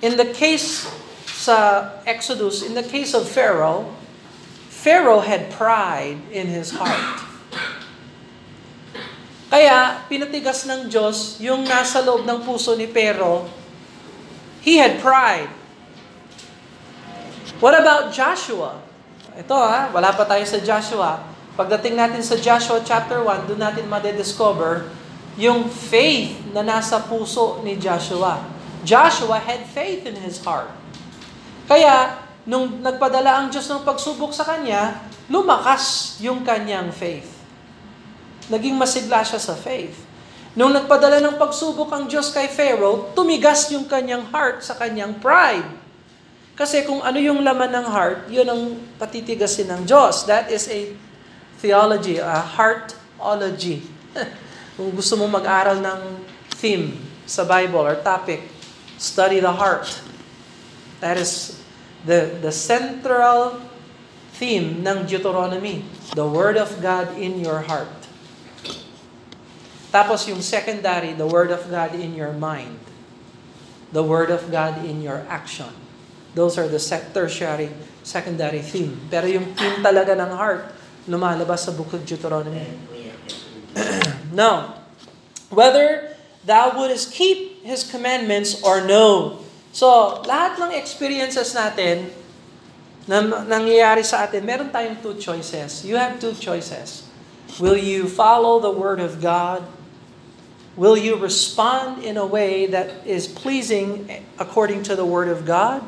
in 0.00 0.16
the 0.16 0.26
case 0.30 0.86
sa 1.26 1.90
Exodus, 2.06 2.62
in 2.62 2.74
the 2.74 2.86
case 2.86 3.14
of 3.14 3.28
Pharaoh, 3.28 3.90
Pharaoh 4.70 5.20
had 5.20 5.50
pride 5.50 6.18
in 6.30 6.46
his 6.46 6.70
heart. 6.70 7.27
Kaya, 9.48 10.04
pinatigas 10.12 10.68
ng 10.68 10.92
Diyos 10.92 11.40
yung 11.40 11.64
nasa 11.64 12.04
loob 12.04 12.28
ng 12.28 12.44
puso 12.44 12.76
ni 12.76 12.84
Pharaoh. 12.84 13.48
He 14.60 14.76
had 14.76 15.00
pride. 15.00 15.48
What 17.56 17.72
about 17.72 18.12
Joshua? 18.12 18.76
Ito 19.32 19.56
ha, 19.56 19.88
wala 19.88 20.12
pa 20.12 20.28
tayo 20.28 20.44
sa 20.44 20.60
Joshua. 20.60 21.24
Pagdating 21.56 21.96
natin 21.96 22.20
sa 22.20 22.36
Joshua 22.36 22.84
chapter 22.84 23.24
1, 23.24 23.48
doon 23.48 23.60
natin 23.64 23.88
madediscover 23.88 24.92
yung 25.40 25.70
faith 25.70 26.36
na 26.52 26.60
nasa 26.60 27.00
puso 27.00 27.64
ni 27.64 27.80
Joshua. 27.80 28.44
Joshua 28.84 29.40
had 29.40 29.64
faith 29.64 30.04
in 30.04 30.18
his 30.20 30.36
heart. 30.44 30.68
Kaya, 31.64 32.20
nung 32.44 32.84
nagpadala 32.84 33.40
ang 33.40 33.46
Diyos 33.48 33.64
ng 33.70 33.80
pagsubok 33.80 34.36
sa 34.36 34.44
kanya, 34.44 35.00
lumakas 35.32 36.18
yung 36.20 36.44
kanyang 36.44 36.92
faith. 36.92 37.37
Naging 38.48 38.76
masigla 38.76 39.20
siya 39.24 39.40
sa 39.40 39.52
faith. 39.52 40.08
Nung 40.58 40.72
nagpadala 40.72 41.20
ng 41.22 41.36
pagsubok 41.36 41.92
ang 41.92 42.08
Diyos 42.08 42.32
kay 42.32 42.50
Pharaoh, 42.50 43.12
tumigas 43.14 43.68
yung 43.70 43.86
kanyang 43.86 44.26
heart 44.32 44.64
sa 44.64 44.74
kanyang 44.74 45.14
pride. 45.20 45.68
Kasi 46.58 46.82
kung 46.82 46.98
ano 46.98 47.22
yung 47.22 47.46
laman 47.46 47.70
ng 47.70 47.86
heart, 47.86 48.26
yun 48.26 48.48
ang 48.50 48.62
patitigasin 48.98 49.70
ng 49.70 49.80
Diyos. 49.86 50.26
That 50.26 50.50
is 50.50 50.66
a 50.66 50.90
theology, 51.62 52.18
a 52.18 52.42
heartology. 52.42 53.86
Kung 54.74 54.90
gusto 54.94 55.14
mo 55.14 55.30
mag-aral 55.30 55.78
ng 55.78 56.00
theme 56.58 56.98
sa 57.26 57.46
Bible 57.46 57.82
or 57.82 57.98
topic, 58.02 58.42
study 58.98 59.38
the 59.38 59.50
heart. 59.54 59.86
That 60.98 61.14
is 61.14 61.62
the, 62.02 62.34
the 62.42 62.50
central 62.50 63.62
theme 64.38 64.82
ng 64.82 65.06
Deuteronomy. 65.06 65.86
The 66.14 66.26
Word 66.26 66.58
of 66.58 66.78
God 66.82 67.14
in 67.18 67.38
your 67.38 67.62
heart. 67.66 67.97
Tapos 69.88 70.28
yung 70.28 70.44
secondary, 70.44 71.16
the 71.16 71.24
Word 71.24 71.48
of 71.48 71.64
God 71.72 71.96
in 71.96 72.12
your 72.12 72.36
mind. 72.36 72.76
The 73.88 74.04
Word 74.04 74.28
of 74.28 74.52
God 74.52 74.84
in 74.84 75.00
your 75.00 75.24
action. 75.32 75.72
Those 76.36 76.60
are 76.60 76.68
the 76.68 76.78
tertiary, 76.78 77.72
secondary 78.04 78.60
theme. 78.60 79.00
Pero 79.08 79.24
yung 79.24 79.56
theme 79.56 79.80
talaga 79.80 80.12
ng 80.12 80.30
heart, 80.36 80.68
lumalabas 81.08 81.64
sa 81.64 81.72
Book 81.72 81.96
of 81.96 82.04
Deuteronomy. 82.04 82.68
now, 84.36 84.84
whether 85.48 86.12
thou 86.44 86.76
wouldest 86.76 87.16
keep 87.16 87.64
His 87.64 87.84
commandments 87.84 88.60
or 88.60 88.84
no. 88.84 89.40
So, 89.72 90.20
lahat 90.28 90.60
ng 90.60 90.72
experiences 90.76 91.56
natin 91.56 92.12
na 93.08 93.24
nangyayari 93.24 94.04
sa 94.04 94.28
atin, 94.28 94.44
meron 94.44 94.68
tayong 94.68 95.00
two 95.00 95.16
choices. 95.16 95.80
You 95.80 95.96
have 95.96 96.20
two 96.20 96.36
choices. 96.36 97.08
Will 97.56 97.80
you 97.80 98.04
follow 98.04 98.60
the 98.60 98.72
Word 98.72 99.00
of 99.00 99.24
God? 99.24 99.64
Will 100.78 100.96
you 100.96 101.16
respond 101.16 102.04
in 102.04 102.16
a 102.16 102.24
way 102.24 102.66
that 102.66 103.04
is 103.04 103.26
pleasing 103.26 104.22
according 104.38 104.84
to 104.84 104.94
the 104.94 105.04
Word 105.04 105.26
of 105.26 105.44
God? 105.44 105.82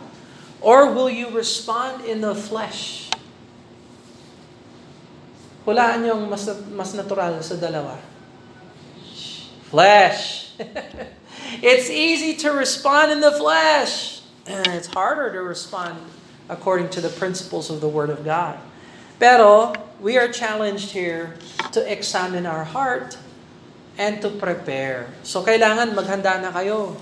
Or 0.61 0.91
will 0.91 1.09
you 1.09 1.31
respond 1.31 2.03
in 2.05 2.21
the 2.21 2.35
flesh? 2.35 3.09
Hulaan 5.65 6.03
yung 6.03 6.27
mas, 6.27 6.51
mas 6.75 6.91
natural 6.91 7.39
sa 7.39 7.55
dalawa. 7.55 8.03
Flesh. 9.71 10.59
it's 11.63 11.87
easy 11.87 12.35
to 12.43 12.51
respond 12.51 13.15
in 13.15 13.21
the 13.23 13.31
flesh. 13.31 14.27
It's 14.43 14.91
harder 14.91 15.31
to 15.31 15.41
respond 15.47 16.03
according 16.51 16.91
to 16.99 17.01
the 17.01 17.15
principles 17.15 17.71
of 17.71 17.79
the 17.79 17.89
Word 17.89 18.11
of 18.11 18.27
God. 18.27 18.59
Pero, 19.23 19.71
we 20.03 20.19
are 20.19 20.27
challenged 20.27 20.91
here 20.91 21.39
to 21.71 21.79
examine 21.87 22.43
our 22.43 22.67
heart 22.67 23.15
and 24.01 24.25
to 24.25 24.33
prepare. 24.41 25.13
So, 25.21 25.45
kailangan 25.45 25.93
maghanda 25.93 26.41
na 26.41 26.49
kayo. 26.49 26.97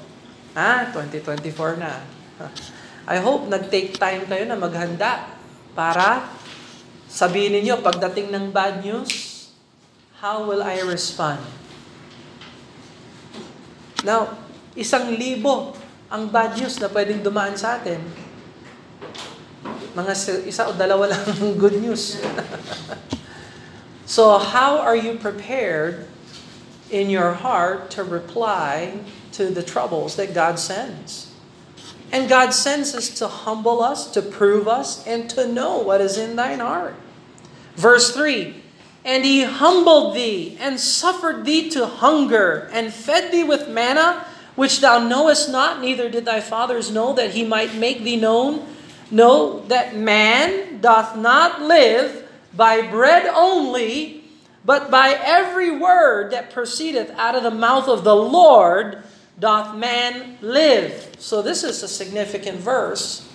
Ha? 0.59 0.91
2024 0.91 1.79
na. 1.79 2.03
I 3.15 3.23
hope 3.23 3.47
nag-take 3.47 3.95
time 3.95 4.27
kayo 4.27 4.43
na 4.51 4.59
maghanda 4.59 5.31
para 5.79 6.35
Sabihin 7.09 7.57
ninyo, 7.57 7.81
pagdating 7.81 8.29
ng 8.29 8.53
bad 8.53 8.85
news, 8.85 9.49
how 10.21 10.45
will 10.45 10.61
I 10.61 10.85
respond? 10.85 11.41
Now, 14.05 14.37
isang 14.77 15.17
libo 15.17 15.73
ang 16.13 16.29
bad 16.29 16.61
news 16.61 16.77
na 16.77 16.93
pwedeng 16.93 17.25
dumaan 17.25 17.57
sa 17.57 17.81
atin. 17.81 17.97
Mga 19.97 20.13
isa 20.45 20.69
o 20.69 20.77
dalawa 20.77 21.17
lang 21.17 21.25
good 21.57 21.81
news. 21.81 22.21
so, 24.05 24.37
how 24.37 24.85
are 24.85 24.95
you 24.95 25.17
prepared 25.17 26.08
in 26.91 27.11
your 27.11 27.33
heart 27.33 27.91
to 27.93 28.05
reply 28.05 29.01
to 29.33 29.47
the 29.51 29.63
troubles 29.63 30.17
that 30.17 30.35
God 30.35 30.59
sends? 30.59 31.29
And 32.11 32.29
God 32.29 32.51
sends 32.51 32.95
us 32.95 33.11
to 33.19 33.29
humble 33.29 33.83
us, 33.83 34.11
to 34.13 34.23
prove 34.23 34.67
us, 34.67 35.07
and 35.07 35.29
to 35.31 35.47
know 35.47 35.79
what 35.79 36.01
is 36.01 36.17
in 36.17 36.37
thine 36.37 36.61
heart. 36.61 36.95
Verse 37.77 38.15
3 38.15 38.55
And 39.05 39.25
he 39.25 39.45
humbled 39.45 40.17
thee, 40.17 40.57
and 40.61 40.81
suffered 40.81 41.45
thee 41.45 41.69
to 41.71 41.87
hunger, 41.87 42.71
and 42.73 42.93
fed 42.93 43.31
thee 43.31 43.45
with 43.45 43.69
manna, 43.69 44.25
which 44.57 44.81
thou 44.81 44.99
knowest 44.99 45.51
not, 45.51 45.81
neither 45.81 46.09
did 46.09 46.25
thy 46.25 46.41
fathers 46.41 46.91
know, 46.91 47.13
that 47.13 47.33
he 47.33 47.45
might 47.45 47.75
make 47.75 48.03
thee 48.03 48.17
known. 48.17 48.67
Know 49.11 49.61
that 49.69 49.97
man 49.97 50.81
doth 50.81 51.17
not 51.17 51.63
live 51.63 52.29
by 52.55 52.83
bread 52.83 53.27
only, 53.27 54.18
but 54.69 54.91
by 54.91 55.19
every 55.23 55.71
word 55.71 56.31
that 56.33 56.51
proceedeth 56.51 57.09
out 57.13 57.35
of 57.35 57.43
the 57.43 57.51
mouth 57.51 57.89
of 57.89 58.05
the 58.05 58.15
Lord 58.15 59.03
doth 59.39 59.75
man 59.75 60.37
live. 60.43 61.17
So 61.19 61.41
this 61.41 61.65
is 61.65 61.83
a 61.83 61.89
significant 61.89 62.59
verse 62.59 63.27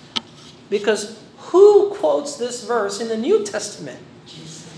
because 0.70 1.20
who 1.50 1.90
quotes 1.90 2.36
this 2.36 2.64
verse 2.64 3.00
in 3.00 3.08
the 3.08 3.16
New 3.16 3.44
Testament? 3.44 3.98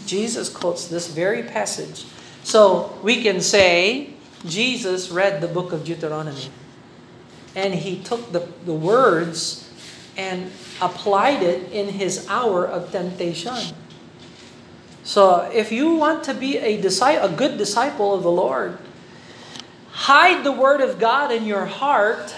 Jesus 0.06 0.48
quotes 0.48 0.88
this 0.88 1.08
very 1.08 1.42
passage. 1.42 2.06
So 2.42 2.98
we 3.02 3.22
can 3.22 3.42
say 3.42 4.14
Jesus 4.46 5.10
read 5.10 5.42
the 5.42 5.48
book 5.48 5.74
of 5.74 5.84
Deuteronomy 5.84 6.48
and 7.54 7.74
he 7.74 8.02
took 8.02 8.32
the, 8.32 8.48
the 8.64 8.72
words 8.72 9.70
and 10.16 10.50
applied 10.80 11.42
it 11.42 11.70
in 11.70 11.88
his 11.88 12.26
hour 12.30 12.66
of 12.66 12.90
temptation. 12.92 13.76
So 15.06 15.46
if 15.54 15.70
you 15.70 15.94
want 15.94 16.26
to 16.26 16.34
be 16.34 16.58
a, 16.58 16.82
disciple, 16.82 17.30
a 17.30 17.30
good 17.30 17.54
disciple 17.54 18.10
of 18.10 18.26
the 18.26 18.34
Lord, 18.34 18.74
hide 20.10 20.42
the 20.42 20.50
Word 20.50 20.82
of 20.82 20.98
God 20.98 21.30
in 21.30 21.46
your 21.46 21.70
heart 21.70 22.34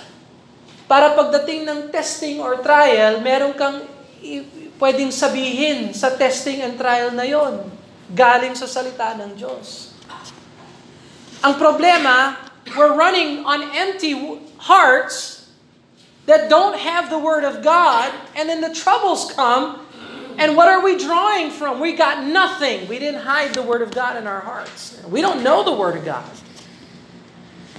para 0.84 1.16
pagdating 1.16 1.64
ng 1.64 1.88
testing 1.88 2.44
or 2.44 2.60
trial, 2.60 3.24
meron 3.24 3.56
kang 3.56 3.88
pwedeng 4.76 5.08
sabihin 5.08 5.96
sa 5.96 6.12
testing 6.12 6.60
and 6.60 6.76
trial 6.76 7.08
na 7.08 7.24
yon 7.24 7.64
galing 8.12 8.52
sa 8.52 8.68
salita 8.68 9.16
ng 9.16 9.32
Diyos. 9.32 9.96
Ang 11.40 11.56
problema, 11.56 12.36
we're 12.76 12.92
running 12.92 13.48
on 13.48 13.64
empty 13.72 14.12
hearts 14.60 15.48
that 16.28 16.52
don't 16.52 16.76
have 16.76 17.08
the 17.08 17.16
Word 17.16 17.48
of 17.48 17.64
God, 17.64 18.12
and 18.36 18.44
then 18.52 18.60
the 18.60 18.76
troubles 18.76 19.32
come, 19.32 19.87
and 20.38 20.56
what 20.56 20.68
are 20.68 20.82
we 20.82 20.96
drawing 20.96 21.50
from? 21.50 21.80
We 21.80 21.94
got 21.94 22.24
nothing. 22.24 22.86
We 22.88 22.98
didn't 22.98 23.22
hide 23.22 23.54
the 23.54 23.62
Word 23.62 23.82
of 23.82 23.90
God 23.90 24.16
in 24.16 24.26
our 24.26 24.40
hearts. 24.40 25.02
We 25.08 25.20
don't 25.20 25.42
know 25.42 25.64
the 25.64 25.74
Word 25.74 25.98
of 25.98 26.04
God. 26.04 26.24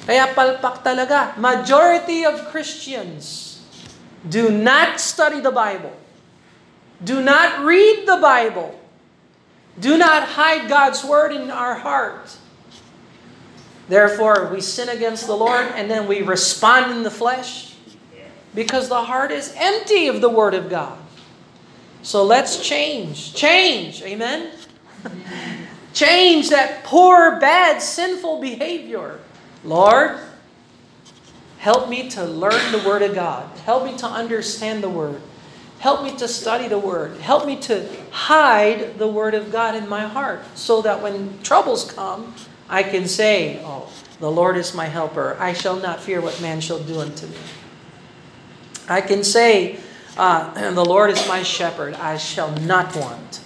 Kaya 0.06 0.34
palpak 0.36 0.84
talaga. 0.84 1.38
Majority 1.38 2.26
of 2.26 2.52
Christians 2.52 3.64
do 4.28 4.52
not 4.52 5.00
study 5.00 5.40
the 5.40 5.52
Bible. 5.52 5.96
Do 7.04 7.24
not 7.24 7.64
read 7.64 8.04
the 8.06 8.18
Bible. 8.18 8.76
Do 9.80 9.98
not 9.98 10.36
hide 10.36 10.68
God's 10.68 11.06
Word 11.06 11.32
in 11.32 11.50
our 11.50 11.76
heart. 11.76 12.36
Therefore, 13.88 14.52
we 14.52 14.60
sin 14.60 14.90
against 14.90 15.26
the 15.26 15.36
Lord 15.36 15.66
and 15.74 15.90
then 15.90 16.08
we 16.08 16.22
respond 16.22 16.92
in 16.92 17.04
the 17.04 17.12
flesh 17.12 17.76
because 18.54 18.90
the 18.90 19.04
heart 19.04 19.32
is 19.32 19.54
empty 19.56 20.08
of 20.08 20.20
the 20.20 20.30
Word 20.30 20.54
of 20.54 20.70
God. 20.70 21.00
So 22.02 22.24
let's 22.24 22.66
change. 22.66 23.34
Change. 23.34 24.02
Amen? 24.04 24.52
change 25.94 26.50
that 26.50 26.84
poor, 26.84 27.40
bad, 27.40 27.82
sinful 27.82 28.40
behavior. 28.42 29.20
Lord, 29.64 30.18
help 31.58 31.90
me 31.90 32.10
to 32.12 32.24
learn 32.24 32.72
the 32.72 32.82
Word 32.88 33.02
of 33.02 33.14
God. 33.14 33.50
Help 33.60 33.86
me 33.86 33.98
to 33.98 34.08
understand 34.08 34.84
the 34.84 34.90
Word. 34.90 35.22
Help 35.80 36.04
me 36.04 36.16
to 36.18 36.28
study 36.28 36.68
the 36.68 36.80
Word. 36.80 37.18
Help 37.22 37.46
me 37.46 37.56
to 37.58 37.88
hide 38.12 38.98
the 38.98 39.08
Word 39.08 39.34
of 39.34 39.52
God 39.52 39.76
in 39.76 39.88
my 39.88 40.02
heart 40.02 40.42
so 40.56 40.82
that 40.82 41.02
when 41.02 41.42
troubles 41.42 41.92
come, 41.92 42.34
I 42.68 42.84
can 42.84 43.08
say, 43.08 43.60
Oh, 43.64 43.92
the 44.20 44.30
Lord 44.30 44.58
is 44.58 44.74
my 44.74 44.86
helper. 44.86 45.38
I 45.40 45.54
shall 45.54 45.78
not 45.78 46.02
fear 46.02 46.22
what 46.22 46.42
man 46.42 46.60
shall 46.62 46.80
do 46.80 47.00
unto 47.00 47.28
me. 47.28 47.38
I 48.88 49.02
can 49.02 49.24
say, 49.24 49.80
uh, 50.20 50.72
The 50.76 50.84
Lord 50.86 51.16
is 51.16 51.24
my 51.28 51.42
shepherd. 51.42 51.96
I 51.96 52.20
shall 52.20 52.52
not 52.68 52.92
want. 52.96 53.40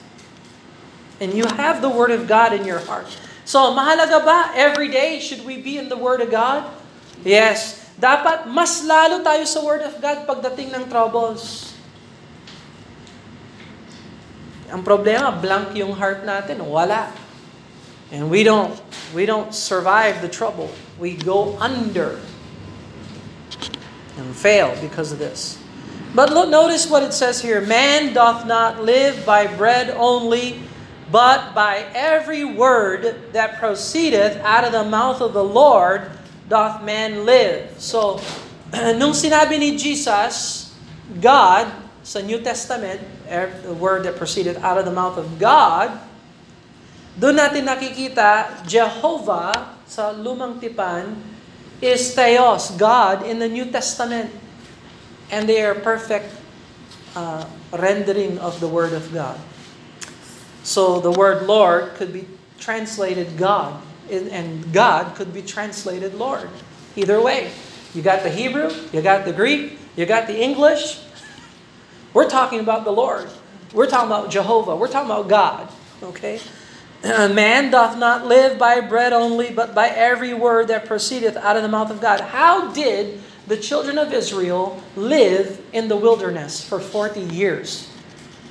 And 1.21 1.31
you 1.37 1.45
have 1.45 1.79
the 1.85 1.93
Word 1.93 2.11
of 2.11 2.27
God 2.27 2.51
in 2.51 2.65
your 2.65 2.81
heart. 2.81 3.07
So, 3.45 3.71
mahalaga 3.71 4.25
ba? 4.25 4.51
Every 4.57 4.89
day, 4.89 5.21
should 5.21 5.45
we 5.45 5.61
be 5.61 5.77
in 5.77 5.87
the 5.87 5.95
Word 5.95 6.19
of 6.19 6.33
God? 6.33 6.67
Yes. 7.21 7.79
Dapat 7.95 8.49
mas 8.49 8.81
lalo 8.81 9.21
tayo 9.21 9.45
sa 9.45 9.61
Word 9.61 9.85
of 9.85 9.95
God 10.01 10.25
pagdating 10.25 10.73
ng 10.73 10.89
troubles. 10.89 11.71
Ang 14.73 14.81
problema, 14.81 15.29
blank 15.29 15.77
yung 15.77 15.93
heart 15.93 16.25
natin. 16.25 16.65
Wala. 16.65 17.13
And 18.09 18.27
we 18.27 18.41
don't 18.41 18.73
we 19.13 19.29
don't 19.29 19.53
survive 19.53 20.19
the 20.25 20.29
trouble. 20.29 20.73
We 20.97 21.13
go 21.13 21.55
under 21.61 22.17
and 24.17 24.27
fail 24.33 24.73
because 24.81 25.13
of 25.13 25.21
this. 25.21 25.62
But 26.13 26.29
look, 26.29 26.49
notice 26.49 26.85
what 26.85 27.01
it 27.01 27.13
says 27.13 27.41
here. 27.41 27.57
Man 27.61 28.13
doth 28.13 28.45
not 28.45 28.85
live 28.85 29.25
by 29.25 29.49
bread 29.49 29.89
only, 29.97 30.61
but 31.09 31.57
by 31.57 31.89
every 31.97 32.45
word 32.45 33.33
that 33.33 33.57
proceedeth 33.57 34.37
out 34.45 34.61
of 34.61 34.71
the 34.71 34.85
mouth 34.85 35.21
of 35.25 35.33
the 35.33 35.43
Lord 35.43 36.05
doth 36.45 36.85
man 36.85 37.25
live. 37.25 37.73
So, 37.81 38.21
nung 39.01 39.17
sinabi 39.17 39.57
ni 39.57 39.73
Jesus, 39.73 40.69
God, 41.17 41.65
sa 42.05 42.21
New 42.21 42.37
Testament, 42.45 43.01
the 43.65 43.73
word 43.73 44.05
that 44.05 44.13
proceeded 44.13 44.61
out 44.61 44.77
of 44.77 44.85
the 44.85 44.93
mouth 44.93 45.17
of 45.17 45.41
God, 45.41 45.97
doon 47.17 47.41
natin 47.41 47.65
nakikita, 47.65 48.61
Jehovah 48.69 49.81
sa 49.89 50.13
lumang 50.13 50.61
tipan 50.61 51.13
is 51.81 52.13
Theos, 52.13 52.73
God 52.77 53.25
in 53.25 53.41
the 53.41 53.49
New 53.49 53.65
Testament. 53.69 54.42
And 55.31 55.47
they 55.47 55.63
are 55.63 55.75
perfect 55.75 56.33
uh, 57.15 57.45
rendering 57.71 58.37
of 58.39 58.59
the 58.59 58.67
Word 58.67 58.93
of 58.93 59.13
God. 59.13 59.39
So 60.63 61.01
the 61.01 61.11
word 61.11 61.43
Lord 61.43 61.93
could 61.95 62.13
be 62.13 62.25
translated 62.57 63.37
God, 63.37 63.81
and 64.09 64.71
God 64.73 65.15
could 65.15 65.33
be 65.33 65.41
translated 65.41 66.13
Lord. 66.15 66.49
Either 66.95 67.21
way. 67.21 67.51
You 67.93 68.01
got 68.01 68.23
the 68.23 68.29
Hebrew, 68.29 68.71
you 68.91 69.01
got 69.01 69.25
the 69.25 69.33
Greek, 69.33 69.77
you 69.95 70.05
got 70.05 70.25
the 70.25 70.41
English. 70.41 70.99
We're 72.13 72.29
talking 72.29 72.59
about 72.59 72.85
the 72.85 72.91
Lord. 72.91 73.29
We're 73.73 73.87
talking 73.87 74.07
about 74.07 74.31
Jehovah. 74.31 74.75
We're 74.75 74.87
talking 74.87 75.11
about 75.11 75.27
God. 75.27 75.69
Okay? 76.01 76.39
Man 77.03 77.69
doth 77.69 77.97
not 77.97 78.25
live 78.25 78.57
by 78.57 78.79
bread 78.81 79.13
only, 79.13 79.51
but 79.51 79.75
by 79.75 79.89
every 79.89 80.33
word 80.33 80.69
that 80.69 80.85
proceedeth 80.85 81.35
out 81.37 81.55
of 81.55 81.61
the 81.61 81.69
mouth 81.69 81.91
of 81.91 82.01
God. 82.01 82.21
How 82.21 82.71
did 82.71 83.21
the 83.47 83.57
children 83.57 83.97
of 83.97 84.13
Israel 84.13 84.81
live 84.95 85.59
in 85.73 85.87
the 85.87 85.97
wilderness 85.97 86.63
for 86.63 86.79
40 86.79 87.21
years? 87.21 87.89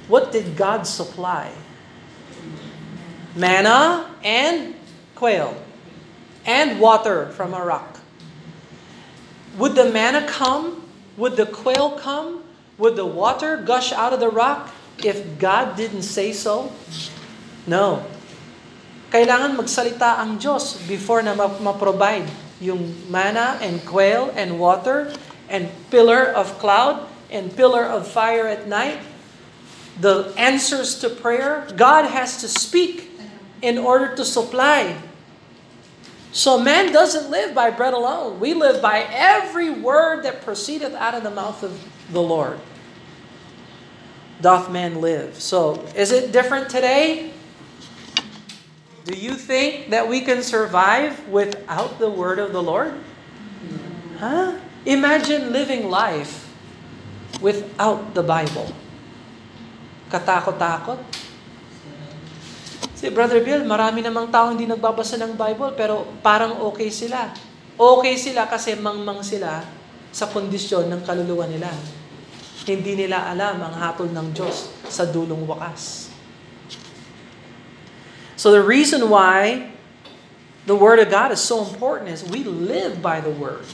What 0.08 0.32
did 0.32 0.56
God 0.56 0.86
supply? 0.86 1.52
Manna 3.34 4.12
and 4.22 4.74
quail, 5.14 5.56
and 6.44 6.80
water 6.80 7.30
from 7.32 7.54
a 7.54 7.64
rock. 7.64 8.00
Would 9.56 9.74
the 9.74 9.88
manna 9.88 10.26
come? 10.26 10.82
Would 11.16 11.36
the 11.36 11.46
quail 11.46 11.96
come? 11.96 12.44
Would 12.76 12.96
the 12.96 13.06
water 13.06 13.56
gush 13.56 13.92
out 13.92 14.12
of 14.12 14.20
the 14.20 14.28
rock 14.28 14.74
if 15.00 15.38
God 15.38 15.76
didn't 15.76 16.02
say 16.02 16.32
so? 16.32 16.72
No. 17.66 18.04
Kailangan 19.12 19.54
magsalita 19.54 20.18
ang 20.18 20.40
Diyos 20.40 20.80
before 20.88 21.22
na 21.22 21.36
ma-provide 21.36 22.26
yung 22.62 22.94
manna 23.10 23.58
and 23.60 23.84
quail 23.84 24.32
and 24.36 24.58
water 24.58 25.12
and 25.48 25.68
pillar 25.90 26.22
of 26.22 26.58
cloud 26.58 27.08
and 27.30 27.54
pillar 27.56 27.84
of 27.84 28.06
fire 28.06 28.46
at 28.46 28.68
night. 28.68 29.00
The 30.00 30.32
answers 30.38 31.00
to 31.00 31.10
prayer, 31.10 31.66
God 31.76 32.06
has 32.06 32.40
to 32.40 32.48
speak 32.48 33.10
in 33.60 33.78
order 33.78 34.14
to 34.16 34.24
supply. 34.24 34.96
So 36.32 36.58
man 36.58 36.92
doesn't 36.92 37.30
live 37.30 37.54
by 37.54 37.70
bread 37.70 37.92
alone. 37.92 38.40
We 38.40 38.54
live 38.54 38.80
by 38.80 39.06
every 39.10 39.68
word 39.68 40.24
that 40.24 40.42
proceedeth 40.42 40.94
out 40.94 41.14
of 41.14 41.22
the 41.22 41.30
mouth 41.30 41.62
of 41.62 41.78
the 42.10 42.22
Lord. 42.22 42.58
Doth 44.40 44.70
man 44.70 45.00
live. 45.00 45.40
So 45.40 45.84
is 45.94 46.10
it 46.10 46.32
different 46.32 46.70
today? 46.70 47.32
Do 49.02 49.18
you 49.18 49.34
think 49.34 49.90
that 49.90 50.06
we 50.06 50.22
can 50.22 50.46
survive 50.46 51.18
without 51.26 51.98
the 51.98 52.06
word 52.06 52.38
of 52.38 52.54
the 52.54 52.62
Lord? 52.62 52.94
Huh? 54.22 54.54
Imagine 54.86 55.50
living 55.50 55.90
life 55.90 56.46
without 57.42 58.14
the 58.14 58.22
Bible. 58.22 58.70
Katakot-takot. 60.06 61.02
Si 62.94 63.10
Brother 63.10 63.42
Bill, 63.42 63.66
marami 63.66 64.06
namang 64.06 64.30
tao 64.30 64.54
hindi 64.54 64.70
nagbabasa 64.70 65.18
ng 65.18 65.34
Bible 65.34 65.74
pero 65.74 66.06
parang 66.22 66.62
okay 66.70 66.86
sila. 66.86 67.34
Okay 67.74 68.14
sila 68.14 68.46
kasi 68.46 68.78
mangmang 68.78 69.26
sila 69.26 69.66
sa 70.14 70.30
kondisyon 70.30 70.86
ng 70.86 71.02
kaluluwa 71.02 71.50
nila. 71.50 71.66
Hindi 72.62 72.94
nila 72.94 73.26
alam 73.26 73.58
ang 73.58 73.74
hatol 73.74 74.06
ng 74.14 74.30
Diyos 74.30 74.70
sa 74.86 75.02
dulong 75.02 75.42
wakas. 75.50 76.11
So 78.42 78.50
the 78.50 78.60
reason 78.60 79.08
why 79.08 79.70
the 80.66 80.74
Word 80.74 80.98
of 80.98 81.12
God 81.12 81.30
is 81.30 81.40
so 81.40 81.64
important 81.64 82.10
is 82.10 82.24
we 82.24 82.42
live 82.42 83.00
by 83.00 83.20
the 83.20 83.30
Word. 83.30 83.64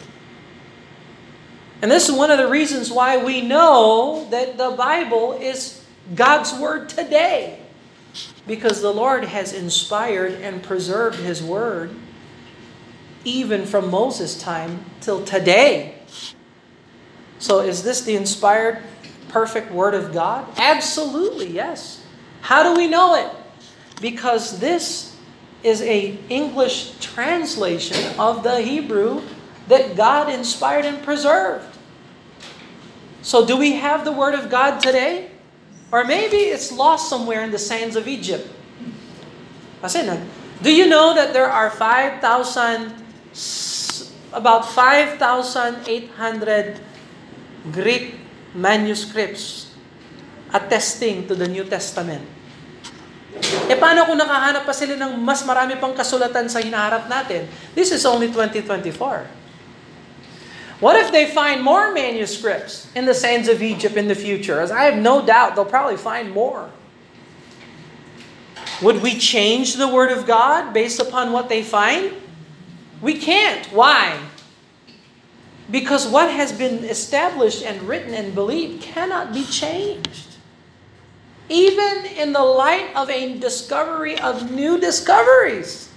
And 1.80 1.90
this 1.90 2.06
is 2.06 2.14
one 2.14 2.30
of 2.30 2.36
the 2.36 2.48
reasons 2.48 2.92
why 2.92 3.24
we 3.24 3.40
know 3.40 4.28
that 4.28 4.58
the 4.58 4.72
Bible 4.72 5.32
is 5.40 5.82
God's 6.14 6.52
Word 6.52 6.90
today. 6.90 7.60
Because 8.46 8.82
the 8.82 8.92
Lord 8.92 9.24
has 9.24 9.54
inspired 9.54 10.32
and 10.32 10.62
preserved 10.62 11.16
His 11.16 11.42
Word 11.42 11.94
even 13.24 13.64
from 13.64 13.90
Moses' 13.90 14.38
time 14.38 14.84
till 15.00 15.24
today. 15.24 15.94
So 17.38 17.60
is 17.60 17.84
this 17.84 18.02
the 18.02 18.16
inspired, 18.16 18.82
perfect 19.28 19.72
Word 19.72 19.94
of 19.94 20.12
God? 20.12 20.46
Absolutely, 20.58 21.48
yes. 21.48 22.04
How 22.42 22.62
do 22.62 22.78
we 22.78 22.86
know 22.86 23.14
it? 23.14 23.34
Because 24.00 24.60
this 24.60 25.16
is 25.62 25.82
a 25.82 26.18
English 26.28 26.98
translation 27.00 28.18
of 28.18 28.42
the 28.42 28.60
Hebrew 28.62 29.22
that 29.66 29.96
God 29.96 30.30
inspired 30.30 30.84
and 30.84 31.02
preserved. 31.02 31.76
So 33.22 33.44
do 33.44 33.56
we 33.56 33.76
have 33.76 34.04
the 34.04 34.12
Word 34.12 34.34
of 34.34 34.50
God 34.50 34.80
today? 34.80 35.30
Or 35.90 36.04
maybe 36.04 36.36
it's 36.36 36.70
lost 36.70 37.08
somewhere 37.08 37.42
in 37.42 37.50
the 37.50 37.58
sands 37.58 37.96
of 37.96 38.06
Egypt. 38.06 38.46
Kasi 39.82 40.06
nag, 40.06 40.20
do 40.62 40.72
you 40.72 40.86
know 40.86 41.14
that 41.14 41.32
there 41.32 41.50
are 41.50 41.70
5,000, 41.70 42.92
about 44.32 44.68
5,800 44.68 46.80
Greek 47.72 48.14
manuscripts 48.54 49.74
attesting 50.54 51.26
to 51.28 51.34
the 51.34 51.48
New 51.48 51.64
Testament? 51.64 52.37
E 53.68 53.74
paano 53.76 54.08
kung 54.08 54.16
nakahanap 54.16 54.64
pa 54.64 54.72
sila 54.72 54.96
ng 54.96 55.20
mas 55.20 55.44
marami 55.44 55.76
pang 55.76 55.92
kasulatan 55.92 56.48
sa 56.48 56.58
hinaharap 56.60 57.06
natin? 57.06 57.46
This 57.76 57.92
is 57.92 58.04
only 58.08 58.32
2024. 58.32 59.38
What 60.80 60.94
if 60.94 61.10
they 61.10 61.26
find 61.26 61.62
more 61.62 61.90
manuscripts 61.90 62.86
in 62.94 63.04
the 63.04 63.14
sands 63.14 63.48
of 63.50 63.62
Egypt 63.62 63.96
in 63.98 64.06
the 64.06 64.14
future? 64.14 64.62
As 64.62 64.70
I 64.70 64.86
have 64.86 64.96
no 64.96 65.24
doubt 65.26 65.58
they'll 65.58 65.66
probably 65.66 65.98
find 65.98 66.30
more. 66.30 66.70
Would 68.80 69.02
we 69.02 69.18
change 69.18 69.74
the 69.74 69.90
Word 69.90 70.14
of 70.14 70.22
God 70.22 70.70
based 70.70 71.02
upon 71.02 71.32
what 71.32 71.48
they 71.48 71.66
find? 71.66 72.14
We 73.02 73.18
can't. 73.18 73.66
Why? 73.74 74.22
Because 75.70 76.06
what 76.06 76.30
has 76.30 76.54
been 76.54 76.84
established 76.86 77.62
and 77.66 77.82
written 77.82 78.14
and 78.14 78.34
believed 78.34 78.82
cannot 78.82 79.34
be 79.34 79.44
changed. 79.44 80.27
Even 81.48 82.04
in 82.04 82.36
the 82.36 82.44
light 82.44 82.92
of 82.92 83.08
a 83.08 83.40
discovery 83.40 84.20
of 84.20 84.52
new 84.52 84.76
discoveries. 84.76 85.88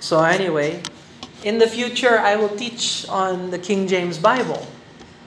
So, 0.00 0.24
anyway, 0.24 0.80
in 1.44 1.58
the 1.58 1.68
future, 1.68 2.16
I 2.16 2.36
will 2.36 2.52
teach 2.56 3.04
on 3.12 3.52
the 3.52 3.58
King 3.60 3.84
James 3.84 4.16
Bible 4.16 4.64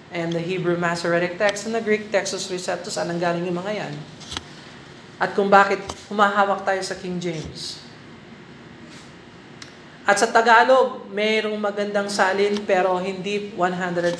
and 0.09 0.33
the 0.33 0.41
Hebrew 0.41 0.77
Masoretic 0.77 1.37
text 1.37 1.69
and 1.69 1.75
the 1.75 1.81
Greek 1.81 2.09
Textus 2.09 2.49
Receptus. 2.49 2.97
Anong 2.97 3.21
galing 3.21 3.45
yung 3.45 3.61
mga 3.61 3.73
yan? 3.85 3.93
At 5.21 5.35
kung 5.37 5.51
bakit 5.51 5.83
humahawak 6.09 6.65
tayo 6.65 6.81
sa 6.81 6.97
King 6.97 7.21
James. 7.21 7.83
At 10.09 10.17
sa 10.17 10.31
Tagalog, 10.31 11.05
mayroong 11.13 11.59
magandang 11.61 12.09
salin 12.09 12.65
pero 12.65 12.97
hindi 12.97 13.53
100% 13.53 14.17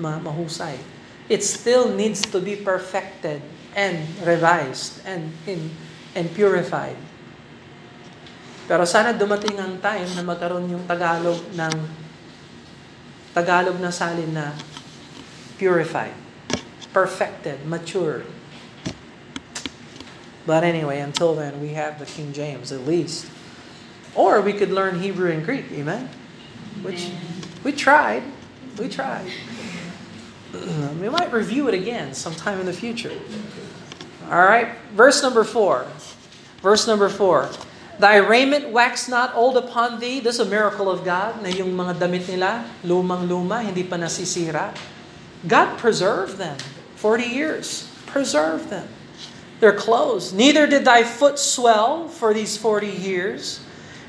mahusay. 0.00 0.99
It 1.30 1.46
still 1.46 1.94
needs 1.94 2.26
to 2.34 2.42
be 2.42 2.58
perfected 2.58 3.38
and 3.78 4.02
revised 4.26 4.98
and 5.06 5.30
in, 5.46 5.70
and 6.18 6.26
purified. 6.34 6.98
Pero 8.66 8.82
sana 8.82 9.14
dumating 9.14 9.54
ang 9.62 9.78
time 9.78 10.10
na 10.18 10.26
magkaroon 10.26 10.66
yung 10.66 10.82
Tagalog 10.90 11.38
ng 11.54 11.74
Tagalog 13.30 13.78
na 13.78 13.94
salin 13.94 14.34
na 14.34 14.50
purified, 15.54 16.18
perfected, 16.90 17.62
matured. 17.62 18.26
But 20.50 20.66
anyway, 20.66 20.98
until 20.98 21.38
then, 21.38 21.62
we 21.62 21.78
have 21.78 22.02
the 22.02 22.10
King 22.10 22.34
James 22.34 22.74
at 22.74 22.82
least. 22.82 23.30
Or 24.18 24.42
we 24.42 24.50
could 24.50 24.74
learn 24.74 24.98
Hebrew 24.98 25.30
and 25.30 25.46
Greek, 25.46 25.70
amen? 25.70 26.10
Which 26.82 27.14
we 27.62 27.70
tried. 27.70 28.26
We 28.74 28.90
tried. 28.90 29.30
Uh, 30.54 30.92
we 31.00 31.08
might 31.08 31.32
review 31.32 31.68
it 31.68 31.74
again 31.74 32.14
sometime 32.14 32.58
in 32.58 32.66
the 32.66 32.72
future. 32.72 33.12
All 34.30 34.42
right, 34.42 34.74
verse 34.94 35.22
number 35.22 35.44
four. 35.44 35.86
Verse 36.62 36.86
number 36.86 37.08
four. 37.08 37.48
Thy 37.98 38.16
raiment 38.16 38.70
wax 38.70 39.08
not 39.08 39.34
old 39.34 39.56
upon 39.56 40.00
thee. 40.00 40.20
This 40.20 40.40
is 40.40 40.46
a 40.46 40.50
miracle 40.50 40.88
of 40.88 41.04
God 41.04 41.42
na 41.42 41.48
yung 41.50 41.76
mga 41.76 42.00
damit 42.00 42.24
nila, 42.26 42.64
lumang-luma, 42.82 43.60
hindi 43.60 43.84
pa 43.84 43.96
nasisira. 43.96 44.72
God 45.46 45.76
preserved 45.76 46.38
them 46.38 46.56
40 46.96 47.24
years. 47.24 47.92
Preserved 48.06 48.70
them. 48.70 48.88
Their 49.60 49.76
clothes. 49.76 50.32
Neither 50.32 50.66
did 50.66 50.84
thy 50.84 51.04
foot 51.04 51.38
swell 51.38 52.08
for 52.08 52.32
these 52.32 52.56
40 52.56 52.88
years. 52.88 53.60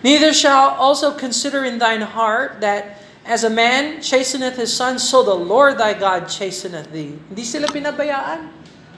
Neither 0.04 0.34
shall 0.34 0.71
also 0.80 1.12
consider 1.12 1.63
in 1.63 1.77
thine 1.77 2.01
heart 2.01 2.62
that 2.62 3.00
as 3.32 3.48
a 3.48 3.50
man 3.50 4.04
chasteneth 4.04 4.60
his 4.60 4.76
son, 4.76 5.00
so 5.00 5.24
the 5.24 5.32
Lord 5.32 5.80
thy 5.80 5.96
God 5.96 6.28
chasteneth 6.28 6.91
thee. 6.91 7.15
Hindi 7.32 7.48
sila 7.48 7.72
pinabayaan. 7.72 8.52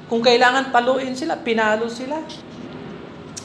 Kung 0.09 0.25
kailangan 0.25 0.73
paluin 0.73 1.13
sila, 1.13 1.37
pinalo 1.37 1.85
sila. 1.85 2.25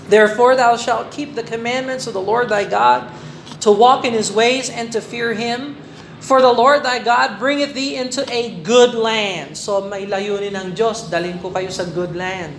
Therefore 0.08 0.56
thou 0.56 0.80
shalt 0.80 1.12
keep 1.12 1.36
the 1.36 1.44
commandments 1.44 2.08
of 2.08 2.16
the 2.16 2.24
Lord 2.24 2.48
thy 2.48 2.64
God, 2.64 3.12
to 3.60 3.68
walk 3.68 4.08
in 4.08 4.16
his 4.16 4.32
ways 4.32 4.72
and 4.72 4.88
to 4.96 5.04
fear 5.04 5.36
him. 5.36 5.76
For 6.24 6.40
the 6.40 6.50
Lord 6.50 6.88
thy 6.88 7.04
God 7.04 7.36
bringeth 7.36 7.76
thee 7.76 8.00
into 8.00 8.24
a 8.32 8.56
good 8.64 8.96
land. 8.96 9.60
So 9.60 9.84
may 9.84 10.08
layunin 10.08 10.56
ng 10.56 10.72
Diyos, 10.72 11.12
dalhin 11.12 11.36
ko 11.36 11.52
kayo 11.52 11.68
sa 11.68 11.84
good 11.84 12.16
land. 12.16 12.56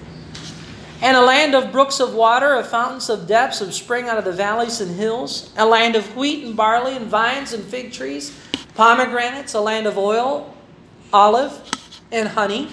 And 1.01 1.15
a 1.15 1.21
land 1.23 1.55
of 1.55 1.71
brooks 1.71 2.01
of 2.01 2.13
water, 2.13 2.55
of 2.55 2.67
fountains 2.67 3.09
of 3.09 3.25
depths, 3.25 3.62
of 3.62 3.73
spring 3.73 4.09
out 4.09 4.17
of 4.17 4.25
the 4.25 4.33
valleys 4.33 4.81
and 4.81 4.99
hills. 4.99 5.51
A 5.55 5.65
land 5.65 5.95
of 5.95 6.15
wheat 6.15 6.43
and 6.43 6.57
barley 6.57 6.95
and 6.95 7.07
vines 7.07 7.53
and 7.53 7.63
fig 7.63 7.93
trees, 7.93 8.35
pomegranates, 8.75 9.53
a 9.53 9.62
land 9.62 9.88
of 9.88 9.97
oil, 9.97 10.53
olive, 11.13 11.55
and 12.12 12.29
honey. 12.29 12.67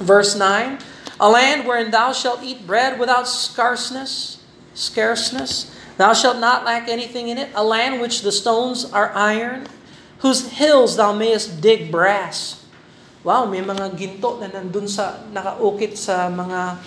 Verse 0.00 0.34
9 0.34 0.78
A 1.20 1.28
land 1.28 1.68
wherein 1.68 1.90
thou 1.90 2.12
shalt 2.12 2.42
eat 2.42 2.66
bread 2.66 2.98
without 2.98 3.28
scarceness, 3.28 4.42
scarceness. 4.72 5.76
Thou 6.00 6.14
shalt 6.14 6.40
not 6.40 6.64
lack 6.64 6.88
anything 6.88 7.28
in 7.28 7.36
it. 7.36 7.52
A 7.54 7.62
land 7.62 8.00
which 8.00 8.22
the 8.22 8.32
stones 8.32 8.88
are 8.88 9.12
iron, 9.12 9.68
whose 10.24 10.48
hills 10.56 10.96
thou 10.96 11.12
mayest 11.12 11.60
dig 11.60 11.92
brass. 11.92 12.64
Wow, 13.20 13.44
may 13.44 13.60
mga 13.60 13.92
ginto 14.00 14.40
na 14.40 14.48
nandun 14.48 14.88
sa, 14.88 15.20
nakaukit 15.28 16.00
sa 16.00 16.32
mga 16.32 16.80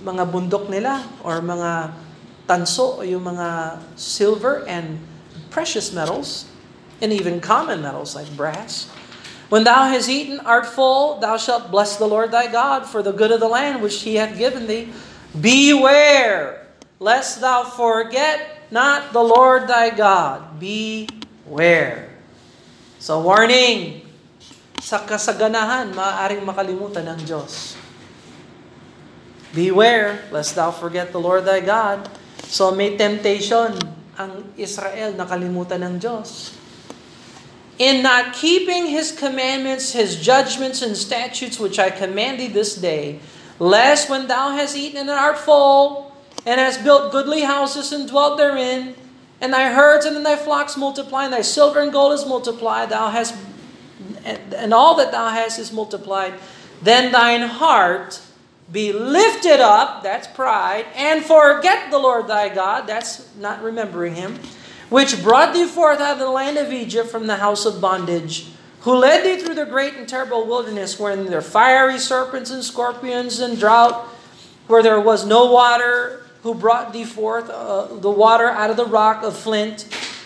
mga 0.00 0.24
bundok 0.28 0.66
nila 0.72 1.04
or 1.24 1.40
mga 1.44 1.92
tanso 2.48 2.98
o 2.98 3.06
yung 3.06 3.22
mga 3.22 3.78
silver 3.94 4.66
and 4.66 4.98
precious 5.54 5.94
metals 5.94 6.50
and 6.98 7.14
even 7.14 7.38
common 7.38 7.78
metals 7.78 8.18
like 8.18 8.28
brass. 8.34 8.90
When 9.50 9.66
thou 9.66 9.90
hast 9.90 10.06
eaten, 10.06 10.38
art 10.46 10.66
full, 10.66 11.18
thou 11.18 11.34
shalt 11.34 11.74
bless 11.74 11.98
the 11.98 12.06
Lord 12.06 12.30
thy 12.30 12.46
God 12.46 12.86
for 12.86 13.02
the 13.02 13.10
good 13.10 13.34
of 13.34 13.42
the 13.42 13.50
land 13.50 13.82
which 13.82 14.02
he 14.06 14.14
hath 14.14 14.38
given 14.38 14.70
thee. 14.70 14.94
Beware, 15.34 16.70
lest 17.02 17.42
thou 17.42 17.66
forget 17.66 18.70
not 18.70 19.10
the 19.10 19.22
Lord 19.22 19.66
thy 19.66 19.90
God. 19.90 20.62
Beware. 20.62 22.14
So 23.02 23.18
warning, 23.26 24.06
sa 24.78 25.02
kasaganahan, 25.02 25.98
maaaring 25.98 26.46
makalimutan 26.46 27.10
ng 27.10 27.20
Diyos. 27.26 27.79
Beware, 29.54 30.22
lest 30.30 30.54
thou 30.54 30.70
forget 30.70 31.10
the 31.10 31.18
Lord 31.18 31.44
thy 31.44 31.60
God. 31.60 32.08
So 32.46 32.70
may 32.70 32.94
temptation 32.94 33.74
ang 34.14 34.54
Israel 34.54 35.14
nakalimutan 35.14 35.82
ng 35.82 35.94
Diyos. 35.98 36.54
In 37.80 38.04
not 38.04 38.36
keeping 38.36 38.86
His 38.92 39.10
commandments, 39.10 39.96
His 39.96 40.20
judgments 40.20 40.82
and 40.82 40.94
statutes 40.94 41.58
which 41.58 41.80
I 41.80 41.90
command 41.90 42.38
thee 42.38 42.52
this 42.52 42.76
day, 42.76 43.18
lest 43.58 44.12
when 44.12 44.28
thou 44.28 44.52
hast 44.52 44.76
eaten 44.76 45.08
and 45.08 45.10
art 45.10 45.40
full, 45.40 46.12
and 46.44 46.60
hast 46.60 46.84
built 46.84 47.10
goodly 47.10 47.42
houses 47.42 47.90
and 47.90 48.06
dwelt 48.06 48.36
therein, 48.36 48.94
and 49.40 49.52
thy 49.52 49.72
herds 49.72 50.04
and 50.04 50.20
thy 50.20 50.36
flocks 50.36 50.76
multiply, 50.76 51.24
and 51.24 51.32
thy 51.32 51.40
silver 51.40 51.80
and 51.80 51.90
gold 51.90 52.12
is 52.12 52.28
multiplied, 52.28 52.90
thou 52.90 53.08
hast 53.08 53.34
and 54.24 54.74
all 54.74 54.94
that 55.00 55.10
thou 55.10 55.32
hast 55.32 55.58
is 55.58 55.72
multiplied, 55.72 56.34
then 56.82 57.10
thine 57.10 57.48
heart 57.48 58.20
be 58.72 58.92
lifted 58.92 59.60
up, 59.60 60.02
that's 60.02 60.26
pride, 60.28 60.86
and 60.94 61.24
forget 61.24 61.90
the 61.90 61.98
Lord 61.98 62.28
thy 62.28 62.48
God, 62.48 62.86
that's 62.86 63.34
not 63.36 63.62
remembering 63.62 64.14
him, 64.14 64.38
which 64.88 65.22
brought 65.22 65.54
thee 65.54 65.66
forth 65.66 66.00
out 66.00 66.14
of 66.14 66.18
the 66.18 66.30
land 66.30 66.56
of 66.56 66.72
Egypt 66.72 67.08
from 67.08 67.26
the 67.26 67.36
house 67.36 67.66
of 67.66 67.80
bondage, 67.80 68.48
who 68.80 68.94
led 68.94 69.24
thee 69.24 69.42
through 69.42 69.56
the 69.56 69.66
great 69.66 69.94
and 69.94 70.08
terrible 70.08 70.46
wilderness, 70.46 70.98
wherein 70.98 71.26
there 71.26 71.42
fiery 71.42 71.98
serpents 71.98 72.50
and 72.50 72.62
scorpions 72.62 73.40
and 73.40 73.58
drought, 73.58 74.06
where 74.68 74.82
there 74.82 75.00
was 75.00 75.26
no 75.26 75.50
water, 75.50 76.24
who 76.42 76.54
brought 76.54 76.92
thee 76.92 77.04
forth 77.04 77.50
uh, 77.50 77.86
the 77.96 78.10
water 78.10 78.48
out 78.48 78.70
of 78.70 78.76
the 78.76 78.86
rock 78.86 79.22
of 79.22 79.36
flint, 79.36 79.82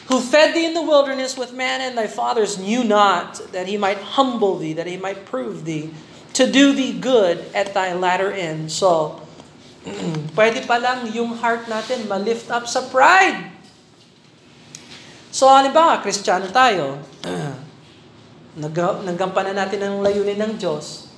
who 0.08 0.20
fed 0.20 0.54
thee 0.54 0.66
in 0.66 0.74
the 0.74 0.82
wilderness 0.82 1.36
with 1.36 1.52
manna, 1.52 1.84
and 1.84 1.96
thy 1.96 2.06
fathers 2.06 2.58
knew 2.58 2.84
not, 2.84 3.36
that 3.52 3.66
he 3.66 3.76
might 3.76 3.98
humble 3.98 4.58
thee, 4.58 4.74
that 4.74 4.86
he 4.86 4.98
might 4.98 5.24
prove 5.24 5.64
thee, 5.64 5.90
to 6.34 6.50
do 6.50 6.74
thee 6.74 6.94
good 6.98 7.38
at 7.54 7.72
thy 7.72 7.94
latter 7.94 8.34
end. 8.34 8.68
So, 8.68 9.22
pwede 10.38 10.66
pa 10.66 10.82
lang 10.82 11.06
yung 11.14 11.38
heart 11.38 11.70
natin 11.70 12.10
ma-lift 12.10 12.50
up 12.50 12.66
sa 12.66 12.82
pride. 12.90 13.54
So, 15.30 15.46
halimbawa, 15.50 16.02
kristyano 16.02 16.50
tayo. 16.50 16.98
Nag- 18.62 19.02
nagampanan 19.02 19.58
natin 19.58 19.82
ang 19.82 19.98
layunin 20.02 20.38
ng 20.38 20.54
Diyos. 20.58 21.10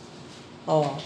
Oh, 0.65 0.97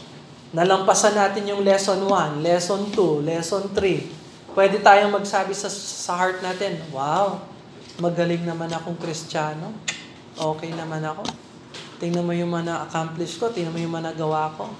nalampasan 0.54 1.18
natin 1.18 1.42
yung 1.46 1.66
lesson 1.66 2.06
1, 2.06 2.38
lesson 2.42 2.86
2, 2.94 3.26
lesson 3.26 3.66
3. 3.74 4.54
Pwede 4.54 4.82
tayong 4.82 5.14
magsabi 5.14 5.54
sa, 5.54 5.70
sa 5.70 6.18
heart 6.18 6.42
natin, 6.42 6.78
Wow, 6.90 7.42
magaling 7.98 8.42
naman 8.42 8.70
akong 8.70 8.98
kristyano. 8.98 9.74
Okay 10.34 10.70
naman 10.74 11.02
ako. 11.02 11.49
Tingnan 12.00 12.24
mo 12.24 12.32
yung 12.32 12.48
mga 12.48 12.64
na-accomplish 12.72 13.36
ko, 13.36 13.52
tingnan 13.52 13.76
mo 13.76 13.78
yung 13.78 13.92
mga 13.92 14.16
nagawa 14.16 14.50
ko. 14.56 14.72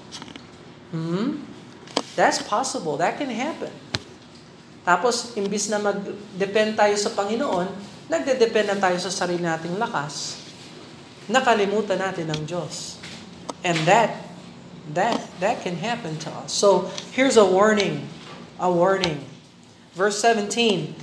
Hmm? 0.91 1.45
That's 2.17 2.41
possible. 2.41 2.97
That 2.97 3.21
can 3.21 3.29
happen. 3.29 3.71
Tapos, 4.81 5.37
imbis 5.37 5.69
na 5.69 5.77
mag-depend 5.77 6.73
tayo 6.73 6.97
sa 6.97 7.13
Panginoon, 7.13 7.69
nagde-depend 8.09 8.73
na 8.73 8.77
tayo 8.81 8.97
sa 8.97 9.13
sarili 9.13 9.45
nating 9.45 9.77
lakas 9.77 10.41
nakalimutan 11.31 11.97
natin 11.97 12.27
ang 12.29 12.43
Diyos. 12.43 12.99
And 13.63 13.77
that, 13.87 14.25
that, 14.93 15.21
that 15.39 15.63
can 15.63 15.79
happen 15.79 16.19
to 16.27 16.29
us. 16.43 16.51
So, 16.51 16.91
here's 17.15 17.39
a 17.39 17.47
warning. 17.47 18.05
A 18.59 18.67
warning. 18.67 19.23
Verse 19.95 20.19
17. 20.19 20.93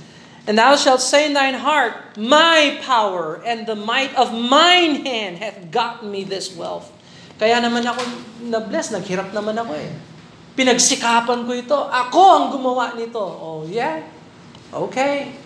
And 0.49 0.57
thou 0.57 0.73
shalt 0.73 1.05
say 1.05 1.29
in 1.29 1.37
thine 1.37 1.53
heart, 1.53 2.17
My 2.17 2.81
power 2.81 3.37
and 3.45 3.69
the 3.69 3.77
might 3.77 4.09
of 4.17 4.33
mine 4.33 5.05
hand 5.05 5.37
hath 5.37 5.69
gotten 5.69 6.09
me 6.09 6.25
this 6.25 6.57
wealth. 6.57 6.89
Kaya 7.37 7.61
naman 7.61 7.85
ako 7.85 8.01
na-bless, 8.49 8.89
naghirap 8.89 9.29
naman 9.29 9.61
ako 9.61 9.77
eh. 9.77 9.93
Pinagsikapan 10.57 11.45
ko 11.45 11.53
ito. 11.53 11.77
Ako 11.77 12.21
ang 12.33 12.45
gumawa 12.49 12.97
nito. 12.97 13.21
Oh, 13.21 13.61
yeah? 13.69 14.01
Okay. 14.73 15.37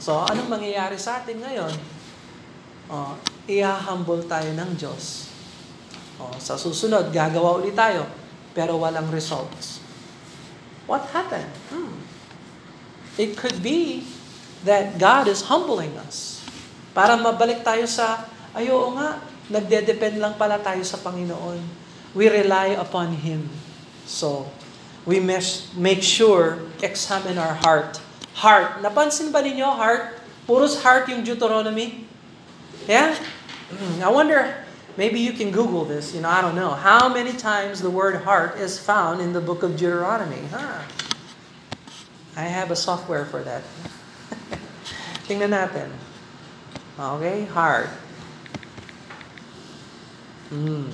So, 0.00 0.16
anong 0.24 0.48
mangyayari 0.48 0.96
sa 0.96 1.20
atin 1.20 1.36
ngayon? 1.36 1.74
Oh, 2.88 3.20
i-humble 3.52 4.24
tayo 4.24 4.48
ng 4.56 4.80
Diyos. 4.80 5.28
Oh, 6.16 6.32
sa 6.40 6.56
susunod, 6.56 7.12
gagawa 7.12 7.60
ulit 7.60 7.76
tayo, 7.76 8.08
pero 8.56 8.80
walang 8.80 9.12
results. 9.12 9.84
What 10.88 11.04
happened? 11.12 11.52
Hmm. 11.68 12.07
It 13.18 13.34
could 13.34 13.58
be 13.60 14.06
that 14.62 14.96
God 14.96 15.26
is 15.26 15.50
humbling 15.50 15.98
us. 15.98 16.38
Para 16.94 17.18
mabalik 17.18 17.66
tayo 17.66 17.82
sa, 17.90 18.30
ayo 18.54 18.94
nga, 18.94 19.18
nagde-depend 19.50 20.22
lang 20.22 20.38
pala 20.38 20.62
tayo 20.62 20.80
sa 20.86 21.02
Panginoon. 21.02 21.58
We 22.14 22.30
rely 22.30 22.78
upon 22.78 23.18
Him. 23.18 23.50
So, 24.06 24.46
we 25.02 25.18
must 25.18 25.74
make 25.74 26.00
sure, 26.00 26.62
examine 26.78 27.42
our 27.42 27.58
heart. 27.66 27.98
Heart. 28.38 28.86
Napansin 28.86 29.34
ba 29.34 29.42
ninyo, 29.42 29.66
heart? 29.66 30.22
Puros 30.46 30.78
heart 30.86 31.10
yung 31.10 31.26
Deuteronomy? 31.26 32.06
Yeah? 32.86 33.18
I 34.00 34.08
wonder, 34.08 34.64
maybe 34.96 35.18
you 35.18 35.34
can 35.34 35.50
Google 35.50 35.84
this, 35.84 36.14
you 36.14 36.22
know, 36.22 36.30
I 36.30 36.40
don't 36.40 36.56
know. 36.56 36.70
How 36.70 37.10
many 37.10 37.34
times 37.34 37.82
the 37.82 37.90
word 37.90 38.22
heart 38.22 38.56
is 38.62 38.78
found 38.78 39.20
in 39.20 39.34
the 39.34 39.42
book 39.42 39.66
of 39.66 39.74
Deuteronomy? 39.74 40.46
Huh? 40.54 40.86
I 42.38 42.46
have 42.46 42.70
a 42.70 42.78
software 42.78 43.26
for 43.26 43.42
that. 43.42 43.66
Tingnan 45.26 45.50
natin. 45.50 45.90
Okay, 46.94 47.50
heart. 47.50 47.90
Hmm. 50.54 50.86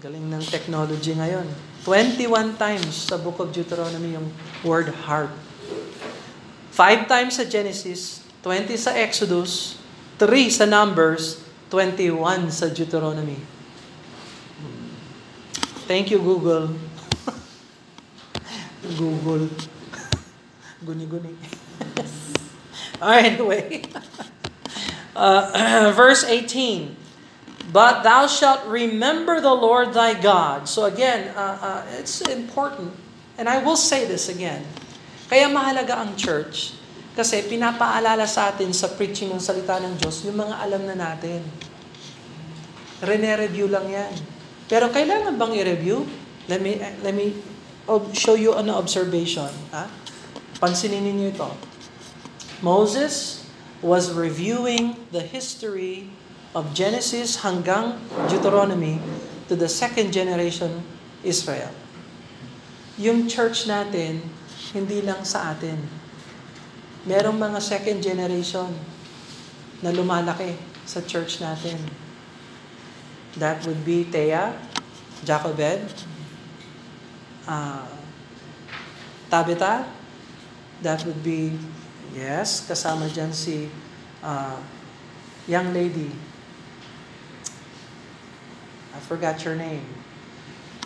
Galing 0.00 0.32
ng 0.32 0.40
technology 0.48 1.12
ngayon. 1.12 1.44
21 1.84 2.56
times 2.56 3.12
sa 3.12 3.20
book 3.20 3.36
of 3.44 3.52
Deuteronomy 3.52 4.16
yung 4.16 4.32
word 4.64 4.88
heart. 5.04 5.28
5 6.72 7.04
times 7.04 7.36
sa 7.36 7.44
Genesis, 7.44 8.24
20 8.40 8.72
sa 8.80 8.96
Exodus, 8.96 9.76
3 10.16 10.48
sa 10.48 10.64
Numbers, 10.64 11.44
21 11.68 12.48
sa 12.48 12.72
Deuteronomy. 12.72 13.36
Thank 15.84 16.08
you, 16.08 16.24
Google. 16.24 16.72
Google. 19.00 19.52
Guni-guni. 20.84 21.32
anyway. 23.02 23.82
Uh, 25.14 25.92
verse 26.02 26.26
18. 26.26 26.90
But 27.70 28.02
thou 28.02 28.26
shalt 28.26 28.66
remember 28.66 29.38
the 29.38 29.54
Lord 29.54 29.94
thy 29.94 30.18
God. 30.18 30.66
So 30.66 30.90
again, 30.90 31.30
uh, 31.38 31.58
uh, 31.86 31.98
it's 32.02 32.20
important. 32.26 32.90
And 33.38 33.46
I 33.46 33.62
will 33.62 33.78
say 33.78 34.10
this 34.10 34.26
again. 34.26 34.66
Kaya 35.30 35.46
mahalaga 35.46 36.02
ang 36.02 36.18
church 36.18 36.74
kasi 37.14 37.46
pinapaalala 37.46 38.26
sa 38.26 38.50
atin 38.50 38.74
sa 38.74 38.90
preaching 38.90 39.30
ng 39.30 39.38
salita 39.38 39.78
ng 39.78 39.94
Diyos 40.02 40.26
yung 40.26 40.38
mga 40.38 40.54
alam 40.60 40.82
na 40.82 40.98
natin. 40.98 41.46
Rene-review 42.98 43.70
lang 43.70 43.86
yan. 43.86 44.12
Pero 44.66 44.90
kailangan 44.90 45.38
bang 45.38 45.52
i-review? 45.62 46.02
Let 46.50 46.58
me, 46.58 46.78
let 47.06 47.14
me 47.14 47.38
show 48.12 48.34
you 48.34 48.54
an 48.58 48.66
observation. 48.66 49.50
Ha? 49.70 50.03
Pansinin 50.64 51.04
ninyo 51.04 51.28
ito. 51.28 51.52
Moses 52.64 53.44
was 53.84 54.16
reviewing 54.16 54.96
the 55.12 55.20
history 55.20 56.08
of 56.56 56.72
Genesis 56.72 57.44
hanggang 57.44 58.00
Deuteronomy 58.32 58.96
to 59.52 59.60
the 59.60 59.68
second 59.68 60.08
generation 60.08 60.80
Israel. 61.20 61.68
Yung 62.96 63.28
church 63.28 63.68
natin, 63.68 64.24
hindi 64.72 65.04
lang 65.04 65.20
sa 65.28 65.52
atin 65.52 65.76
merong 67.04 67.36
mga 67.36 67.60
second 67.60 68.00
generation 68.00 68.72
na 69.84 69.92
lumalaki 69.92 70.56
sa 70.88 71.04
church 71.04 71.44
natin. 71.44 71.76
That 73.36 73.60
would 73.68 73.84
be 73.84 74.08
Thea, 74.08 74.56
Jacobed, 75.28 75.92
uh, 77.44 77.84
Tabitha, 79.28 80.03
that 80.84 81.00
would 81.08 81.24
be, 81.24 81.56
yes, 82.12 82.68
kasama 82.68 83.08
dyan 83.08 83.32
si 83.32 83.72
uh, 84.20 84.60
young 85.48 85.72
lady. 85.72 86.12
I 88.92 89.00
forgot 89.00 89.40
your 89.42 89.56
name. 89.56 89.82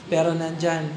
Pero 0.06 0.32
nandyan. 0.32 0.88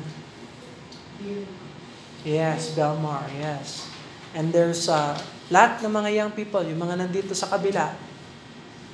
Yes, 2.23 2.77
Belmar, 2.77 3.25
yes. 3.35 3.89
And 4.37 4.53
there's 4.53 4.87
uh, 4.87 5.17
lahat 5.51 5.83
ng 5.83 5.91
mga 5.91 6.09
young 6.15 6.31
people, 6.31 6.63
yung 6.63 6.79
mga 6.79 7.01
nandito 7.01 7.33
sa 7.35 7.51
kabila, 7.51 7.91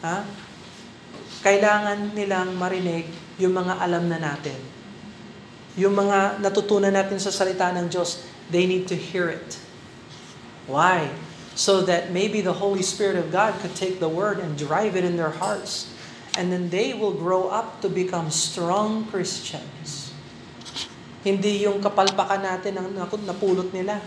ha? 0.02 0.26
kailangan 1.46 2.18
nilang 2.18 2.58
marinig 2.58 3.06
yung 3.38 3.54
mga 3.54 3.78
alam 3.78 4.10
na 4.10 4.18
natin. 4.18 4.58
Yung 5.78 5.94
mga 5.94 6.42
natutunan 6.42 6.90
natin 6.90 7.22
sa 7.22 7.30
salita 7.30 7.70
ng 7.70 7.86
Diyos, 7.86 8.26
they 8.50 8.66
need 8.66 8.90
to 8.90 8.98
hear 8.98 9.30
it. 9.30 9.67
Why? 10.68 11.10
So 11.58 11.82
that 11.88 12.14
maybe 12.14 12.44
the 12.44 12.62
Holy 12.62 12.86
Spirit 12.86 13.18
of 13.18 13.34
God 13.34 13.58
could 13.64 13.74
take 13.74 13.98
the 13.98 14.12
word 14.12 14.38
and 14.38 14.54
drive 14.54 14.94
it 14.94 15.08
in 15.08 15.18
their 15.18 15.34
hearts. 15.34 15.90
And 16.38 16.54
then 16.54 16.70
they 16.70 16.94
will 16.94 17.18
grow 17.18 17.50
up 17.50 17.82
to 17.82 17.90
become 17.90 18.30
strong 18.30 19.10
Christians. 19.10 20.14
Hindi 21.26 21.66
yung 21.66 21.82
kapalpakan 21.82 22.46
natin 22.46 22.78
ang 22.78 22.94
napulot 23.26 23.74
nila 23.74 23.98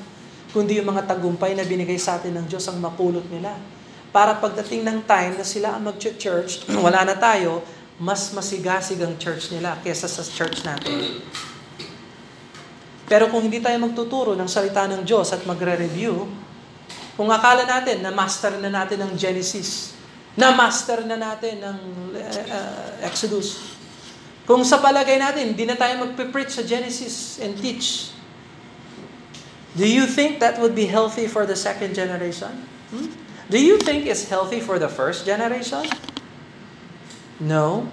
kundi 0.50 0.82
yung 0.82 0.90
mga 0.90 1.06
tagumpay 1.06 1.54
na 1.54 1.62
binigay 1.62 1.98
sa 1.98 2.18
atin 2.18 2.34
ng 2.42 2.46
Diyos 2.50 2.66
ang 2.66 2.78
mapulot 2.82 3.26
nila. 3.30 3.54
Para 4.10 4.34
pagdating 4.34 4.82
ng 4.82 5.06
time 5.06 5.38
na 5.38 5.46
sila 5.46 5.78
ang 5.78 5.86
mag-church, 5.86 6.66
wala 6.86 7.06
na 7.06 7.14
tayo, 7.14 7.62
mas 8.02 8.34
masigasig 8.34 8.98
ang 8.98 9.14
church 9.14 9.54
nila 9.54 9.78
kesa 9.86 10.10
sa 10.10 10.22
church 10.26 10.66
natin. 10.66 11.22
Pero 13.06 13.30
kung 13.30 13.46
hindi 13.46 13.62
tayo 13.62 13.78
magtuturo 13.78 14.34
ng 14.34 14.50
salita 14.50 14.86
ng 14.90 15.02
Diyos 15.06 15.30
at 15.30 15.46
magre-review, 15.46 16.26
kung 17.14 17.30
akala 17.30 17.66
natin 17.66 18.02
na 18.04 18.10
master 18.14 18.58
na 18.58 18.70
natin 18.70 19.02
ang 19.02 19.12
Genesis, 19.14 19.94
na 20.38 20.54
master 20.54 21.02
na 21.06 21.18
natin 21.18 21.58
ng 21.58 21.78
uh, 22.14 23.06
Exodus, 23.06 23.78
kung 24.46 24.66
sa 24.66 24.82
palagay 24.82 25.18
natin, 25.18 25.54
hindi 25.54 25.62
na 25.62 25.78
tayo 25.78 26.02
magpe-preach 26.02 26.50
sa 26.50 26.66
Genesis 26.66 27.38
and 27.38 27.54
teach, 27.58 28.10
Do 29.78 29.86
you 29.86 30.06
think 30.06 30.42
that 30.42 30.58
would 30.58 30.74
be 30.74 30.86
healthy 30.86 31.30
for 31.30 31.46
the 31.46 31.54
second 31.54 31.94
generation? 31.94 32.66
Hmm? 32.90 33.06
Do 33.50 33.58
you 33.62 33.78
think 33.78 34.06
it's 34.06 34.28
healthy 34.28 34.58
for 34.58 34.78
the 34.78 34.88
first 34.88 35.26
generation? 35.26 35.86
No. 37.38 37.88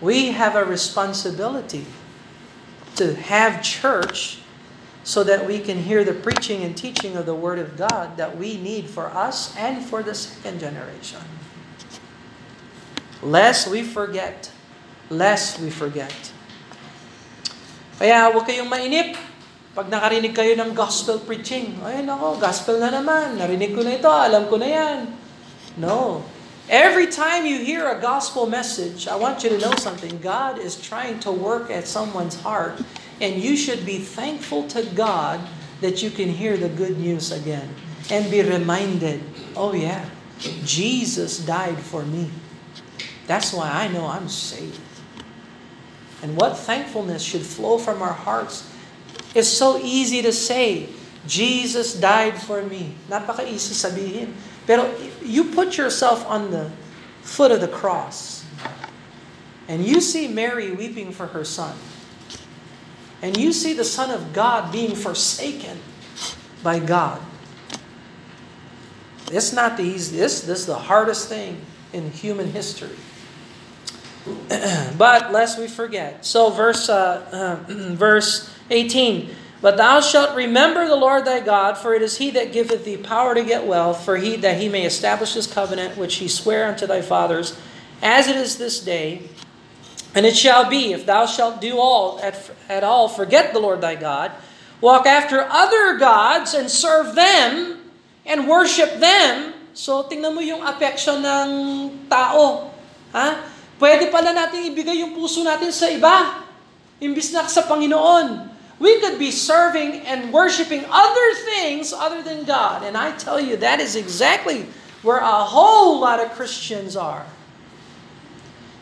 We 0.00 0.32
have 0.32 0.54
a 0.54 0.64
responsibility 0.64 1.86
to 2.96 3.14
have 3.14 3.62
church 3.62 4.42
so 5.04 5.22
that 5.22 5.44
we 5.44 5.60
can 5.60 5.84
hear 5.84 6.02
the 6.02 6.16
preaching 6.16 6.64
and 6.64 6.72
teaching 6.72 7.14
of 7.14 7.28
the 7.28 7.36
Word 7.36 7.60
of 7.60 7.76
God 7.76 8.16
that 8.16 8.40
we 8.40 8.56
need 8.56 8.88
for 8.88 9.12
us 9.12 9.52
and 9.54 9.84
for 9.84 10.02
the 10.02 10.16
second 10.16 10.58
generation. 10.58 11.20
Lest 13.20 13.68
we 13.68 13.84
forget. 13.84 14.48
Lest 15.12 15.60
we 15.60 15.68
forget. 15.68 16.32
Kaya 18.00 18.32
huwag 18.32 18.48
kayong 18.48 18.72
mainip. 18.72 19.20
Pag 19.76 19.92
nakarinig 19.92 20.32
kayo 20.32 20.56
ng 20.56 20.72
gospel 20.72 21.20
preaching, 21.20 21.76
ay 21.82 22.00
nako, 22.00 22.40
gospel 22.40 22.80
na 22.80 22.88
naman. 22.88 23.36
Narinig 23.36 23.76
ko 23.76 23.84
na 23.84 23.98
ito, 23.98 24.08
alam 24.08 24.48
ko 24.48 24.56
na 24.56 24.68
yan. 24.70 24.98
No. 25.76 26.24
Every 26.70 27.10
time 27.10 27.44
you 27.44 27.60
hear 27.60 27.84
a 27.90 28.00
gospel 28.00 28.48
message, 28.48 29.04
I 29.04 29.20
want 29.20 29.44
you 29.44 29.52
to 29.52 29.60
know 29.60 29.74
something. 29.76 30.16
God 30.24 30.56
is 30.56 30.80
trying 30.80 31.20
to 31.26 31.30
work 31.34 31.68
at 31.68 31.84
someone's 31.84 32.40
heart 32.40 32.80
And 33.20 33.42
you 33.42 33.56
should 33.56 33.86
be 33.86 33.98
thankful 33.98 34.66
to 34.68 34.82
God 34.94 35.40
that 35.80 36.02
you 36.02 36.10
can 36.10 36.28
hear 36.28 36.56
the 36.56 36.68
good 36.68 36.98
news 36.98 37.30
again 37.30 37.74
and 38.10 38.30
be 38.30 38.42
reminded, 38.42 39.22
oh 39.56 39.72
yeah, 39.72 40.08
Jesus 40.64 41.38
died 41.38 41.78
for 41.78 42.02
me. 42.02 42.30
That's 43.26 43.52
why 43.52 43.70
I 43.70 43.88
know 43.88 44.06
I'm 44.06 44.28
saved. 44.28 44.80
And 46.22 46.36
what 46.36 46.56
thankfulness 46.56 47.22
should 47.22 47.42
flow 47.42 47.78
from 47.78 48.02
our 48.02 48.12
hearts. 48.12 48.70
It's 49.34 49.48
so 49.48 49.78
easy 49.78 50.22
to 50.22 50.32
say, 50.32 50.88
Jesus 51.26 51.94
died 51.94 52.40
for 52.40 52.62
me. 52.62 52.94
Napaka-easy 53.08 53.72
sabihin. 53.72 54.32
Pero 54.66 54.92
you 55.22 55.52
put 55.52 55.76
yourself 55.76 56.24
on 56.26 56.50
the 56.50 56.70
foot 57.22 57.52
of 57.52 57.60
the 57.60 57.68
cross 57.68 58.44
and 59.68 59.84
you 59.84 60.00
see 60.00 60.28
Mary 60.28 60.70
weeping 60.72 61.12
for 61.12 61.28
her 61.28 61.44
son. 61.44 61.76
And 63.24 63.38
you 63.38 63.54
see 63.54 63.72
the 63.72 63.84
Son 63.84 64.10
of 64.10 64.34
God 64.34 64.70
being 64.70 64.94
forsaken 64.94 65.78
by 66.62 66.78
God. 66.78 67.22
It's 69.32 69.50
not 69.50 69.78
the 69.78 69.92
this, 69.92 70.10
this 70.10 70.42
is 70.42 70.66
the 70.66 70.74
hardest 70.74 71.30
thing 71.30 71.62
in 71.94 72.10
human 72.10 72.48
history. 72.48 72.94
but 74.98 75.32
lest 75.32 75.58
we 75.58 75.68
forget. 75.68 76.26
So 76.26 76.50
verse 76.50 76.90
uh, 76.90 77.62
uh, 77.66 77.72
verse 77.94 78.54
18. 78.68 79.30
But 79.62 79.78
thou 79.78 80.02
shalt 80.02 80.36
remember 80.36 80.86
the 80.86 80.94
Lord 80.94 81.24
thy 81.24 81.40
God, 81.40 81.78
for 81.78 81.94
it 81.94 82.02
is 82.02 82.18
he 82.18 82.28
that 82.32 82.52
giveth 82.52 82.84
thee 82.84 82.98
power 82.98 83.34
to 83.34 83.42
get 83.42 83.66
wealth, 83.66 84.04
for 84.04 84.18
he 84.18 84.36
that 84.36 84.60
he 84.60 84.68
may 84.68 84.84
establish 84.84 85.32
his 85.32 85.46
covenant 85.46 85.96
which 85.96 86.16
he 86.16 86.28
sware 86.28 86.66
unto 86.66 86.86
thy 86.86 87.00
fathers, 87.00 87.58
as 88.02 88.28
it 88.28 88.36
is 88.36 88.58
this 88.58 88.84
day, 88.84 89.22
and 90.14 90.22
it 90.24 90.38
shall 90.38 90.70
be, 90.70 90.94
if 90.94 91.04
thou 91.04 91.26
shalt 91.26 91.60
do 91.60 91.78
all 91.78 92.22
at, 92.22 92.38
at 92.70 92.86
all, 92.86 93.10
forget 93.10 93.52
the 93.52 93.58
Lord 93.58 93.82
thy 93.82 93.98
God, 93.98 94.30
walk 94.80 95.06
after 95.06 95.42
other 95.42 95.98
gods 95.98 96.54
and 96.54 96.70
serve 96.70 97.18
them 97.18 97.82
and 98.22 98.46
worship 98.46 99.02
them. 99.02 99.52
So 99.74 100.06
tingnan 100.06 100.38
mo 100.38 100.40
yung 100.40 100.62
affection 100.62 101.18
ng 101.18 101.50
tao. 102.06 102.70
Ha? 103.10 103.42
Pwede 103.74 104.06
pala 104.14 104.30
natin 104.30 104.70
ibigay 104.70 105.02
yung 105.02 105.18
puso 105.18 105.42
natin 105.42 105.74
sa 105.74 105.90
iba. 105.90 106.46
Imbis 107.02 107.34
na 107.34 107.50
sa 107.50 107.66
Panginoon. 107.66 108.54
We 108.78 109.02
could 109.02 109.18
be 109.18 109.34
serving 109.34 110.06
and 110.06 110.30
worshiping 110.30 110.86
other 110.86 111.28
things 111.42 111.90
other 111.90 112.22
than 112.22 112.46
God. 112.46 112.86
And 112.86 112.94
I 112.94 113.14
tell 113.18 113.42
you, 113.42 113.58
that 113.58 113.82
is 113.82 113.98
exactly 113.98 114.70
where 115.02 115.18
a 115.18 115.42
whole 115.42 115.98
lot 115.98 116.22
of 116.22 116.30
Christians 116.38 116.94
are. 116.94 117.26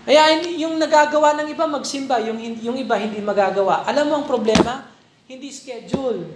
Kaya 0.03 0.43
yung 0.59 0.83
nagagawa 0.83 1.39
ng 1.39 1.49
iba 1.55 1.63
magsimba, 1.71 2.19
yung, 2.27 2.39
yung 2.59 2.75
iba 2.75 2.99
hindi 2.99 3.23
magagawa. 3.23 3.87
Alam 3.87 4.11
mo 4.11 4.15
ang 4.19 4.27
problema? 4.27 4.91
Hindi 5.31 5.55
schedule. 5.55 6.27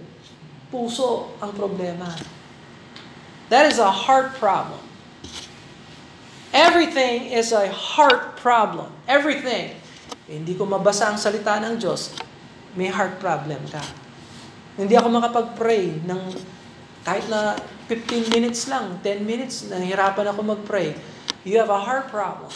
Puso 0.71 1.35
ang 1.43 1.51
problema. 1.51 2.07
That 3.51 3.67
is 3.67 3.79
a 3.79 3.91
heart 3.91 4.39
problem. 4.39 4.79
Everything 6.55 7.27
is 7.31 7.51
a 7.51 7.67
heart 7.67 8.39
problem. 8.39 8.87
Everything. 9.03 9.75
Hindi 10.27 10.55
ko 10.55 10.63
mabasa 10.63 11.11
ang 11.11 11.19
salita 11.19 11.59
ng 11.59 11.75
Diyos. 11.75 12.15
May 12.75 12.87
heart 12.87 13.19
problem 13.19 13.63
ka. 13.67 13.83
Hindi 14.79 14.95
ako 14.95 15.07
makapag-pray 15.11 16.07
ng 16.07 16.21
kahit 17.07 17.23
na 17.31 17.55
15 17.87 18.35
minutes 18.35 18.67
lang, 18.67 18.99
10 18.99 19.23
minutes, 19.23 19.71
nahihirapan 19.71 20.27
ako 20.27 20.39
mag-pray. 20.43 20.91
You 21.47 21.63
have 21.63 21.71
a 21.71 21.79
heart 21.79 22.11
problem. 22.11 22.51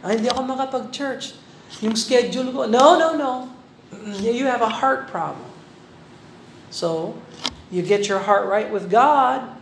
Ay, 0.00 0.16
hindi 0.16 0.28
ako 0.32 0.42
makapag-church. 0.48 1.36
Yung 1.84 1.94
schedule 1.94 2.50
ko, 2.50 2.64
no, 2.64 2.96
no, 2.96 3.14
no. 3.14 3.32
You 4.20 4.48
have 4.48 4.64
a 4.64 4.70
heart 4.70 5.12
problem. 5.12 5.48
So, 6.70 7.18
you 7.70 7.82
get 7.82 8.08
your 8.08 8.22
heart 8.24 8.46
right 8.48 8.70
with 8.70 8.90
God, 8.90 9.60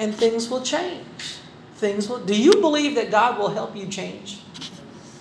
and 0.00 0.16
things 0.16 0.48
will 0.48 0.64
change. 0.64 1.40
Things 1.76 2.08
will, 2.08 2.20
do 2.20 2.36
you 2.36 2.60
believe 2.60 2.96
that 2.96 3.12
God 3.12 3.38
will 3.38 3.52
help 3.52 3.76
you 3.76 3.86
change? 3.86 4.40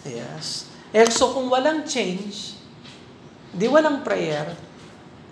Yes. 0.04 0.68
Eh, 0.96 1.06
so 1.12 1.32
kung 1.36 1.52
walang 1.52 1.86
change, 1.86 2.58
di 3.54 3.68
walang 3.68 4.02
prayer, 4.02 4.56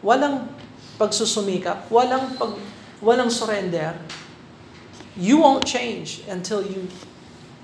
walang 0.03 0.47
pagsusumikap, 0.99 1.89
walang 1.89 2.35
pag, 2.37 2.55
walang 3.01 3.31
surrender, 3.31 3.97
you 5.17 5.41
won't 5.41 5.65
change 5.65 6.21
until 6.29 6.61
you 6.61 6.85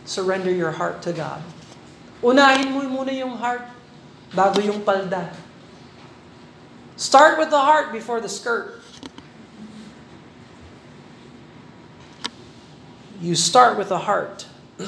surrender 0.06 0.52
your 0.52 0.72
heart 0.72 1.02
to 1.04 1.14
God. 1.14 1.42
Unahin 2.24 2.72
mo 2.72 2.82
muna 2.88 3.12
yung 3.12 3.36
heart 3.38 3.68
bago 4.32 4.64
yung 4.64 4.82
palda. 4.82 5.32
Start 6.96 7.38
with 7.38 7.50
the 7.50 7.60
heart 7.60 7.92
before 7.92 8.22
the 8.22 8.30
skirt. 8.30 8.80
You 13.20 13.36
start 13.36 13.78
with 13.78 13.90
the 13.90 14.00
heart 14.00 14.48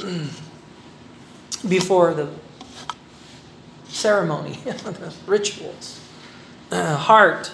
before 1.68 2.14
the 2.14 2.30
ceremony, 3.88 4.60
the 4.66 5.14
rituals. 5.26 6.02
Heart. 6.72 7.52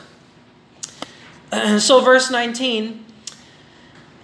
so, 1.77 2.01
verse 2.01 2.31
19 2.31 3.10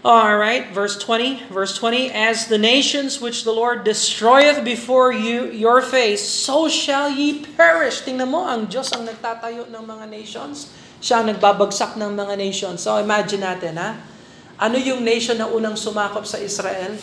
all 0.08 0.39
right, 0.39 0.72
verse 0.72 0.96
20, 1.04 1.52
verse 1.52 1.76
20, 1.76 2.15
as 2.15 2.48
the 2.48 2.56
nations 2.56 3.20
which 3.20 3.43
the 3.43 3.52
Lord 3.52 3.84
destroyeth 3.84 4.63
before 4.63 5.12
you 5.12 5.52
your 5.52 5.84
face, 5.84 6.24
so 6.24 6.72
shall 6.72 7.12
ye 7.12 7.43
perish. 7.43 8.08
Tingnan 8.08 8.32
mo, 8.32 8.48
ang 8.48 8.72
Diyos 8.72 8.88
ang 8.96 9.04
nagtatayo 9.04 9.67
ng 9.67 9.84
mga 9.84 10.08
nations. 10.08 10.72
Siya 11.04 11.20
ang 11.20 11.28
nagbabagsak 11.28 12.00
ng 12.00 12.15
mga 12.15 12.39
nations. 12.39 12.88
So 12.88 12.96
imagine 12.96 13.43
natin, 13.43 13.76
ha? 13.76 14.00
Ano 14.56 14.80
yung 14.80 15.04
nation 15.04 15.36
na 15.36 15.52
unang 15.52 15.76
sumakop 15.76 16.24
sa 16.24 16.39
Israel? 16.39 16.96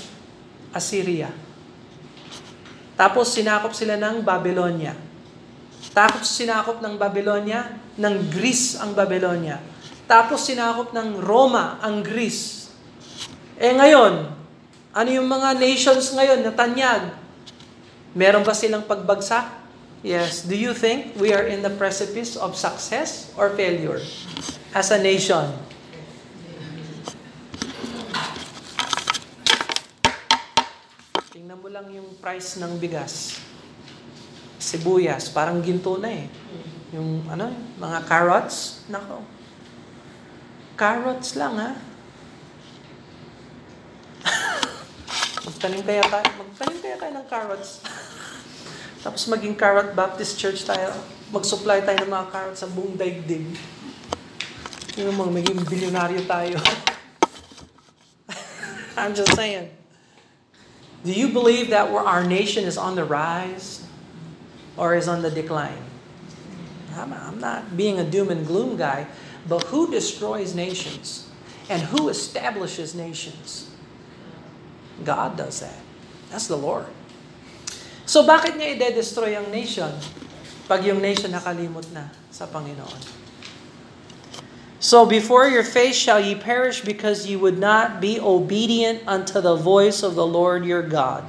Assyria. 0.73 1.29
Tapos 2.97 3.37
sinakop 3.37 3.77
sila 3.77 4.01
ng 4.01 4.25
Babylonia. 4.25 4.97
Tapos 5.93 6.25
sinakop 6.33 6.81
ng 6.81 6.97
Babylonia, 6.97 7.69
ng 8.01 8.33
Greece 8.33 8.81
ang 8.81 8.97
Babylonia. 8.97 9.61
Tapos 10.09 10.49
sinakop 10.49 10.97
ng 10.97 11.21
Roma 11.21 11.77
ang 11.85 12.01
Greece. 12.01 12.64
Eh 13.55 13.71
ngayon, 13.71 14.35
ano 14.91 15.09
yung 15.15 15.31
mga 15.31 15.55
nations 15.55 16.11
ngayon 16.11 16.43
na 16.43 16.51
tanyag? 16.51 17.15
Meron 18.11 18.43
ba 18.43 18.51
silang 18.51 18.83
pagbagsak? 18.83 19.47
Yes. 20.03 20.43
Do 20.43 20.59
you 20.59 20.75
think 20.75 21.15
we 21.17 21.31
are 21.31 21.47
in 21.47 21.63
the 21.63 21.71
precipice 21.71 22.35
of 22.35 22.59
success 22.59 23.31
or 23.39 23.55
failure 23.55 24.03
as 24.75 24.91
a 24.91 24.99
nation? 24.99 25.55
Tingnan 31.31 31.59
mo 31.63 31.71
lang 31.71 31.87
yung 31.95 32.11
price 32.19 32.59
ng 32.59 32.75
bigas. 32.83 33.39
Sibuyas, 34.59 35.31
parang 35.31 35.63
ginto 35.63 35.95
na 36.03 36.11
eh. 36.11 36.27
Yung 36.91 37.23
ano, 37.31 37.55
mga 37.79 38.03
carrots, 38.11 38.83
nako. 38.91 39.23
Carrots 40.75 41.39
lang 41.39 41.55
ha. 41.55 41.94
Magtanim 45.45 45.85
kaya 45.85 46.01
tayo, 46.09 46.25
magtanim 46.41 46.79
kaya 46.81 46.97
tayo 46.97 47.13
ng 47.21 47.27
carrots. 47.29 47.85
Tapos 49.05 49.29
maging 49.29 49.53
Carrot 49.53 49.93
Baptist 49.93 50.41
Church 50.41 50.65
tayo. 50.65 50.97
Mag-supply 51.29 51.85
tayo 51.85 52.01
ng 52.01 52.09
mga 52.09 52.27
carrots 52.33 52.65
sa 52.65 52.69
buong 52.73 52.97
daigdig. 52.97 53.53
Yung 54.97 55.13
mga 55.13 55.45
maging 55.45 55.61
bilyonaryo 55.69 56.25
tayo. 56.25 56.57
I'm 58.97 59.13
just 59.13 59.37
saying. 59.37 59.69
Do 61.05 61.13
you 61.13 61.29
believe 61.29 61.69
that 61.69 61.93
our 61.93 62.25
nation 62.25 62.65
is 62.65 62.81
on 62.81 62.97
the 62.97 63.05
rise 63.05 63.85
or 64.81 64.97
is 64.97 65.05
on 65.05 65.21
the 65.21 65.29
decline? 65.29 65.85
I'm, 66.97 67.13
I'm 67.13 67.37
not 67.37 67.77
being 67.77 68.01
a 68.01 68.07
doom 68.09 68.33
and 68.33 68.49
gloom 68.49 68.81
guy, 68.81 69.13
but 69.45 69.69
who 69.69 69.93
destroys 69.93 70.57
nations 70.57 71.29
and 71.69 71.93
who 71.93 72.09
establishes 72.09 72.95
nations? 72.95 73.74
God 75.03 75.35
does 75.35 75.65
that. 75.65 75.81
That's 76.31 76.47
the 76.47 76.59
Lord. 76.59 76.87
So 78.05 78.23
bakit 78.23 78.55
niya 78.61 78.79
i-destroy 78.79 79.35
ang 79.35 79.49
nation? 79.49 79.91
Pag 80.69 80.85
yung 80.85 81.01
nation 81.01 81.33
nakalimot 81.33 81.89
na 81.91 82.13
sa 82.31 82.45
Panginoon. 82.47 83.25
So 84.79 85.09
before 85.09 85.49
your 85.49 85.65
face 85.65 85.97
shall 85.97 86.21
ye 86.21 86.37
perish 86.37 86.85
because 86.85 87.25
ye 87.25 87.41
would 87.41 87.57
not 87.57 88.05
be 88.05 88.21
obedient 88.21 89.01
unto 89.09 89.41
the 89.41 89.57
voice 89.57 90.05
of 90.05 90.13
the 90.13 90.27
Lord 90.29 90.69
your 90.69 90.85
God. 90.85 91.25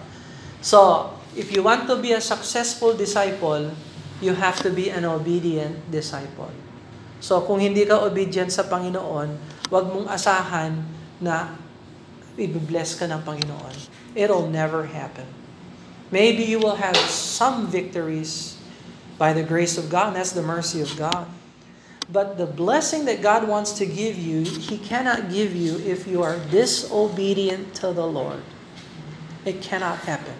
So, 0.60 1.14
if 1.38 1.54
you 1.56 1.64
want 1.64 1.88
to 1.88 1.96
be 1.96 2.12
a 2.12 2.20
successful 2.20 2.92
disciple, 2.92 3.72
you 4.20 4.34
have 4.36 4.60
to 4.64 4.72
be 4.72 4.90
an 4.90 5.06
obedient 5.06 5.80
disciple. 5.92 6.52
So 7.20 7.42
kung 7.44 7.60
hindi 7.60 7.84
ka 7.84 8.06
obedient 8.06 8.52
sa 8.52 8.64
Panginoon, 8.64 9.36
wag 9.72 9.86
mong 9.92 10.08
asahan 10.08 10.84
na 11.20 11.58
i-bless 12.36 13.00
ka 13.00 13.06
ng 13.06 13.22
Panginoon. 13.24 13.76
It'll 14.16 14.48
never 14.48 14.88
happen. 14.92 15.28
Maybe 16.12 16.44
you 16.44 16.60
will 16.60 16.78
have 16.78 16.96
some 16.98 17.68
victories 17.68 18.56
by 19.18 19.32
the 19.32 19.44
grace 19.44 19.78
of 19.80 19.90
God, 19.90 20.16
that's 20.16 20.36
the 20.36 20.44
mercy 20.44 20.82
of 20.82 20.92
God. 21.00 21.28
But 22.12 22.38
the 22.38 22.46
blessing 22.46 23.06
that 23.06 23.24
God 23.24 23.48
wants 23.48 23.72
to 23.80 23.86
give 23.86 24.20
you, 24.20 24.44
He 24.44 24.78
cannot 24.78 25.32
give 25.32 25.56
you 25.56 25.80
if 25.82 26.06
you 26.06 26.22
are 26.22 26.38
disobedient 26.52 27.74
to 27.82 27.90
the 27.96 28.06
Lord. 28.06 28.44
It 29.44 29.62
cannot 29.62 30.06
happen. 30.06 30.36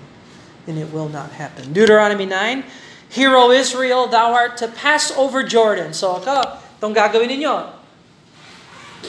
And 0.68 0.78
it 0.78 0.92
will 0.94 1.10
not 1.10 1.32
happen. 1.32 1.74
Deuteronomy 1.74 2.26
9, 2.26 2.64
Hear, 3.10 3.36
O 3.36 3.50
Israel, 3.50 4.08
thou 4.08 4.34
art 4.34 4.58
to 4.58 4.68
pass 4.68 5.10
over 5.16 5.42
Jordan. 5.42 5.94
So, 5.94 6.18
aka, 6.18 6.60
itong 6.78 6.94
gagawin 6.94 7.32
ninyo. 7.32 7.72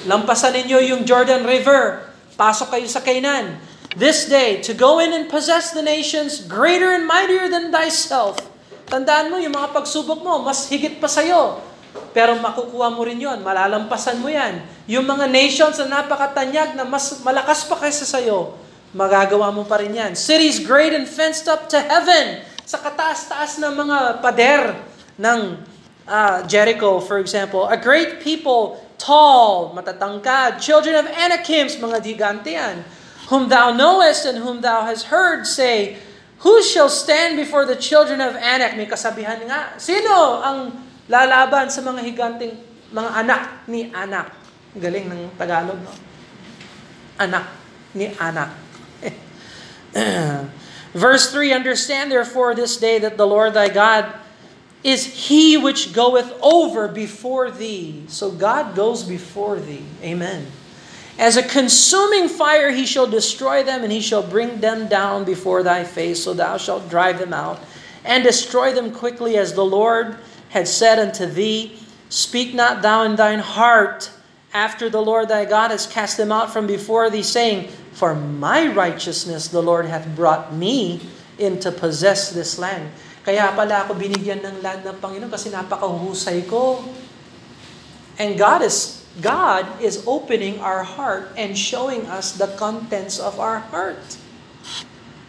Lampasan 0.06 0.54
ninyo 0.54 0.78
yung 0.84 1.02
Jordan 1.08 1.42
River. 1.42 2.05
Pasok 2.36 2.76
kayo 2.76 2.84
sa 2.84 3.00
Canaan. 3.00 3.56
This 3.96 4.28
day, 4.28 4.60
to 4.60 4.76
go 4.76 5.00
in 5.00 5.16
and 5.16 5.24
possess 5.24 5.72
the 5.72 5.80
nations 5.80 6.44
greater 6.44 6.92
and 6.92 7.08
mightier 7.08 7.48
than 7.48 7.72
thyself. 7.72 8.36
Tandaan 8.92 9.32
mo, 9.32 9.40
yung 9.40 9.56
mga 9.56 9.72
pagsubok 9.72 10.20
mo, 10.20 10.44
mas 10.44 10.68
higit 10.68 11.00
pa 11.00 11.08
sa'yo. 11.08 11.64
Pero 12.12 12.36
makukuha 12.36 12.92
mo 12.92 13.00
rin 13.08 13.16
yon, 13.16 13.40
malalampasan 13.40 14.20
mo 14.20 14.28
yan. 14.28 14.60
Yung 14.84 15.08
mga 15.08 15.32
nations 15.32 15.80
na 15.80 16.04
napakatanyag 16.04 16.76
na 16.76 16.84
mas 16.84 17.24
malakas 17.24 17.64
pa 17.64 17.80
kaysa 17.80 18.04
sa'yo, 18.04 18.52
magagawa 18.92 19.48
mo 19.48 19.64
pa 19.64 19.80
rin 19.80 19.96
yan. 19.96 20.12
Cities 20.12 20.60
great 20.60 20.92
and 20.92 21.08
fenced 21.08 21.48
up 21.48 21.72
to 21.72 21.80
heaven. 21.80 22.44
Sa 22.68 22.76
kataas-taas 22.76 23.56
ng 23.64 23.72
mga 23.72 23.98
pader 24.20 24.76
ng 25.16 25.56
uh, 26.04 26.44
Jericho, 26.44 27.00
for 27.00 27.16
example. 27.16 27.64
A 27.68 27.80
great 27.80 28.20
people, 28.20 28.76
tall, 29.06 29.70
matatangkad, 29.70 30.58
children 30.58 30.98
of 30.98 31.06
Anakims, 31.06 31.78
mga 31.78 32.02
gigante 32.02 32.58
yan, 32.58 32.82
whom 33.30 33.46
thou 33.46 33.70
knowest 33.70 34.26
and 34.26 34.42
whom 34.42 34.58
thou 34.58 34.82
hast 34.82 35.14
heard 35.14 35.46
say, 35.46 36.02
Who 36.42 36.60
shall 36.60 36.90
stand 36.90 37.38
before 37.38 37.64
the 37.64 37.78
children 37.78 38.20
of 38.20 38.36
Anak? 38.36 38.76
May 38.76 38.84
kasabihan 38.84 39.40
nga. 39.48 39.78
Sino 39.80 40.42
ang 40.42 40.74
lalaban 41.08 41.72
sa 41.72 41.80
mga 41.80 42.02
higanting 42.02 42.54
mga 42.92 43.10
anak 43.24 43.42
ni 43.70 43.88
anak. 43.94 44.36
Galing 44.76 45.08
ng 45.08 45.32
Tagalog, 45.40 45.80
no? 45.80 45.94
Anak 47.16 47.48
ni 47.96 48.12
anak. 48.20 48.52
Verse 50.92 51.32
3, 51.32 51.56
Understand 51.56 52.12
therefore 52.12 52.52
this 52.52 52.76
day 52.76 53.00
that 53.00 53.16
the 53.16 53.24
Lord 53.24 53.56
thy 53.56 53.72
God 53.72 54.25
is 54.84 55.28
he 55.28 55.56
which 55.56 55.92
goeth 55.92 56.32
over 56.42 56.88
before 56.88 57.50
thee. 57.50 58.04
So 58.08 58.30
God 58.30 58.76
goes 58.76 59.02
before 59.02 59.58
thee. 59.58 59.84
Amen. 60.02 60.46
As 61.18 61.36
a 61.36 61.42
consuming 61.42 62.28
fire 62.28 62.70
he 62.70 62.84
shall 62.84 63.06
destroy 63.06 63.62
them, 63.62 63.82
and 63.82 63.92
he 63.92 64.00
shall 64.00 64.22
bring 64.22 64.60
them 64.60 64.86
down 64.86 65.24
before 65.24 65.62
thy 65.62 65.82
face, 65.82 66.22
so 66.22 66.34
thou 66.34 66.58
shalt 66.58 66.90
drive 66.90 67.18
them 67.18 67.32
out, 67.32 67.58
and 68.04 68.22
destroy 68.22 68.72
them 68.72 68.92
quickly 68.92 69.36
as 69.36 69.54
the 69.54 69.64
Lord 69.64 70.16
had 70.50 70.68
said 70.68 70.98
unto 70.98 71.26
thee, 71.26 71.78
Speak 72.08 72.54
not 72.54 72.82
thou 72.82 73.02
in 73.02 73.16
thine 73.16 73.40
heart 73.40 74.10
after 74.52 74.88
the 74.88 75.00
Lord 75.00 75.28
thy 75.28 75.44
God 75.44 75.70
has 75.70 75.86
cast 75.86 76.16
them 76.16 76.30
out 76.30 76.52
from 76.52 76.66
before 76.66 77.10
thee, 77.10 77.22
saying, 77.22 77.68
For 77.92 78.14
my 78.14 78.68
righteousness 78.68 79.48
the 79.48 79.62
Lord 79.62 79.86
hath 79.86 80.06
brought 80.14 80.54
me 80.54 81.00
in 81.38 81.58
to 81.60 81.72
possess 81.72 82.30
this 82.30 82.58
land. 82.58 82.90
Kaya 83.26 83.50
pala 83.58 83.82
ako 83.82 83.98
binigyan 83.98 84.38
ng 84.38 84.62
land 84.62 84.86
ng 84.86 85.02
Panginoon 85.02 85.34
kasi 85.34 85.50
napakahusay 85.50 86.46
ko. 86.46 86.86
And 88.22 88.38
God 88.38 88.62
is 88.62 89.02
God 89.18 89.66
is 89.82 90.06
opening 90.06 90.62
our 90.62 90.86
heart 90.86 91.34
and 91.34 91.58
showing 91.58 92.06
us 92.06 92.38
the 92.38 92.46
contents 92.54 93.18
of 93.18 93.42
our 93.42 93.66
heart. 93.72 93.98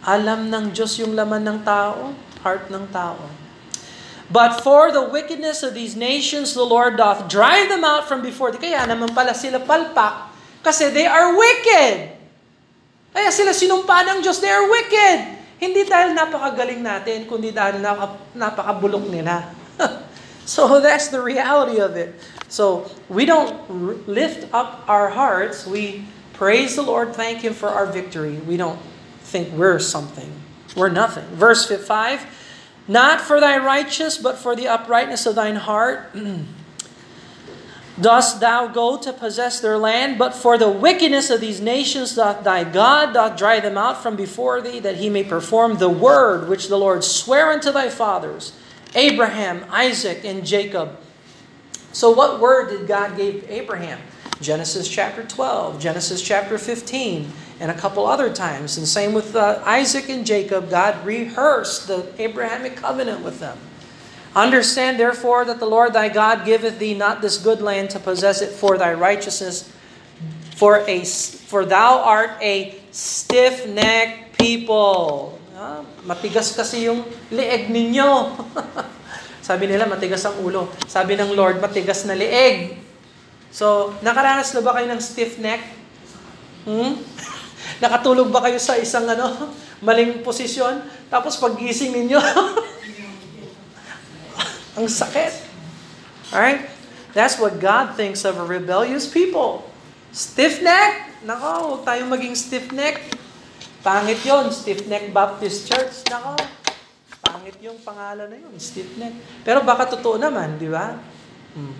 Alam 0.06 0.52
ng 0.52 0.76
Diyos 0.76 0.94
yung 1.02 1.18
laman 1.18 1.42
ng 1.42 1.58
tao, 1.66 2.14
heart 2.46 2.70
ng 2.70 2.86
tao. 2.94 3.18
But 4.28 4.60
for 4.60 4.92
the 4.92 5.08
wickedness 5.08 5.64
of 5.64 5.72
these 5.72 5.96
nations, 5.96 6.52
the 6.52 6.64
Lord 6.64 7.00
doth 7.00 7.32
drive 7.32 7.72
them 7.72 7.80
out 7.80 8.04
from 8.04 8.20
before 8.20 8.52
thee. 8.52 8.60
Kaya 8.60 8.84
naman 8.84 9.16
pala 9.16 9.32
sila 9.32 9.56
palpak, 9.64 10.28
kasi 10.60 10.92
they 10.92 11.08
are 11.08 11.32
wicked. 11.32 12.12
Kaya 13.16 13.32
sila 13.32 13.56
sinumpa 13.56 14.04
ng 14.04 14.18
Diyos, 14.20 14.36
they 14.44 14.52
are 14.52 14.68
wicked. 14.68 15.37
Hindi 15.58 15.82
dahil 15.90 16.14
napakagaling 16.14 16.86
natin, 16.86 17.26
kundi 17.26 17.50
dahil 17.50 17.82
napakabulok 18.34 19.10
nila. 19.10 19.50
so 20.46 20.78
that's 20.78 21.10
the 21.10 21.18
reality 21.18 21.82
of 21.82 21.98
it. 21.98 22.14
So 22.46 22.86
we 23.10 23.26
don't 23.26 23.52
lift 24.06 24.46
up 24.54 24.86
our 24.86 25.10
hearts, 25.10 25.66
we 25.66 26.06
praise 26.38 26.78
the 26.78 26.86
Lord, 26.86 27.12
thank 27.18 27.42
Him 27.42 27.52
for 27.52 27.68
our 27.68 27.90
victory. 27.90 28.38
We 28.46 28.56
don't 28.56 28.78
think 29.26 29.50
we're 29.52 29.82
something. 29.82 30.30
We're 30.78 30.94
nothing. 30.94 31.26
Verse 31.34 31.66
5, 31.66 31.86
Not 32.86 33.20
for 33.20 33.42
thy 33.42 33.58
righteous, 33.58 34.16
but 34.16 34.38
for 34.38 34.54
the 34.54 34.70
uprightness 34.70 35.26
of 35.26 35.34
thine 35.34 35.58
heart. 35.58 36.14
Dost 38.00 38.38
thou 38.40 38.68
go 38.68 38.96
to 38.96 39.12
possess 39.12 39.60
their 39.60 39.76
land, 39.76 40.18
but 40.18 40.32
for 40.32 40.56
the 40.56 40.70
wickedness 40.70 41.30
of 41.30 41.40
these 41.40 41.60
nations 41.60 42.14
doth 42.14 42.44
thy 42.44 42.62
God 42.62 43.12
doth 43.12 43.36
drive 43.36 43.64
them 43.64 43.76
out 43.76 44.02
from 44.02 44.14
before 44.14 44.60
thee, 44.60 44.78
that 44.80 44.96
he 44.96 45.10
may 45.10 45.24
perform 45.24 45.78
the 45.78 45.88
word 45.88 46.48
which 46.48 46.68
the 46.68 46.78
Lord 46.78 47.02
sware 47.02 47.50
unto 47.50 47.72
thy 47.72 47.88
fathers, 47.88 48.52
Abraham, 48.94 49.64
Isaac, 49.70 50.24
and 50.24 50.46
Jacob. 50.46 50.96
So 51.92 52.10
what 52.10 52.40
word 52.40 52.70
did 52.70 52.86
God 52.86 53.16
give 53.16 53.44
Abraham? 53.50 53.98
Genesis 54.40 54.88
chapter 54.88 55.24
12, 55.24 55.80
Genesis 55.80 56.22
chapter 56.22 56.58
15, 56.58 57.32
and 57.58 57.70
a 57.72 57.74
couple 57.74 58.06
other 58.06 58.32
times. 58.32 58.78
And 58.78 58.86
same 58.86 59.12
with 59.12 59.34
uh, 59.34 59.60
Isaac 59.64 60.08
and 60.08 60.24
Jacob, 60.24 60.70
God 60.70 61.04
rehearsed 61.04 61.88
the 61.88 62.12
Abrahamic 62.18 62.76
covenant 62.76 63.24
with 63.24 63.40
them. 63.40 63.58
Understand 64.36 65.00
therefore 65.00 65.44
that 65.46 65.58
the 65.58 65.68
Lord 65.68 65.92
thy 65.92 66.08
God 66.08 66.44
giveth 66.44 66.78
thee 66.78 66.94
not 66.94 67.22
this 67.22 67.40
good 67.40 67.60
land 67.60 67.90
to 67.96 67.98
possess 67.98 68.42
it 68.42 68.52
for 68.52 68.76
thy 68.76 68.92
righteousness, 68.92 69.72
for 70.56 70.84
a 70.84 71.04
for 71.48 71.64
thou 71.64 72.04
art 72.04 72.36
a 72.44 72.76
stiff-necked 72.92 74.36
people. 74.36 75.38
Ah, 75.58 75.82
matigas 76.04 76.54
kasi 76.54 76.86
yung 76.86 77.02
leeg 77.32 77.72
ninyo. 77.72 78.36
Sabi 79.48 79.64
nila, 79.64 79.88
matigas 79.88 80.22
ang 80.28 80.36
ulo. 80.44 80.68
Sabi 80.84 81.16
ng 81.16 81.32
Lord, 81.32 81.58
matigas 81.58 82.04
na 82.04 82.12
leeg. 82.12 82.76
So, 83.48 83.96
nakaranas 84.04 84.52
na 84.52 84.60
ba 84.60 84.76
kayo 84.76 84.86
ng 84.92 85.00
stiff 85.00 85.40
neck? 85.40 85.64
Hmm? 86.68 87.00
Nakatulog 87.82 88.28
ba 88.28 88.44
kayo 88.44 88.60
sa 88.60 88.76
isang 88.76 89.08
ano, 89.08 89.56
maling 89.86 90.20
posisyon? 90.20 90.84
Tapos 91.08 91.40
pag-gising 91.40 91.96
ninyo, 91.96 92.20
ang 94.78 94.86
sakit. 94.86 95.34
Alright? 96.30 96.70
That's 97.18 97.34
what 97.42 97.58
God 97.58 97.98
thinks 97.98 98.22
of 98.22 98.38
a 98.38 98.46
rebellious 98.46 99.10
people. 99.10 99.66
Stiff 100.14 100.62
neck? 100.62 101.18
Nako, 101.26 101.74
huwag 101.74 101.82
tayong 101.82 102.06
maging 102.14 102.38
stiff 102.38 102.70
neck. 102.70 103.02
Pangit 103.82 104.22
yon, 104.22 104.54
stiff 104.54 104.86
neck 104.86 105.10
Baptist 105.10 105.66
Church. 105.66 106.06
Nako, 106.06 106.38
pangit 107.26 107.58
yung 107.58 107.82
pangalan 107.82 108.30
na 108.30 108.38
yun, 108.38 108.54
stiff 108.62 108.94
neck. 108.94 109.18
Pero 109.42 109.66
baka 109.66 109.98
totoo 109.98 110.14
naman, 110.14 110.54
di 110.62 110.70
ba? 110.70 110.94
Hmm. 111.58 111.74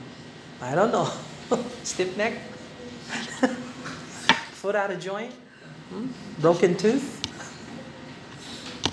I 0.58 0.74
don't 0.74 0.90
know. 0.90 1.06
Stiff 1.86 2.18
neck? 2.18 2.34
Foot 4.58 4.74
out 4.74 4.90
of 4.90 4.98
joint? 4.98 5.30
Hmm? 5.86 6.10
Broken 6.42 6.74
tooth? 6.74 7.22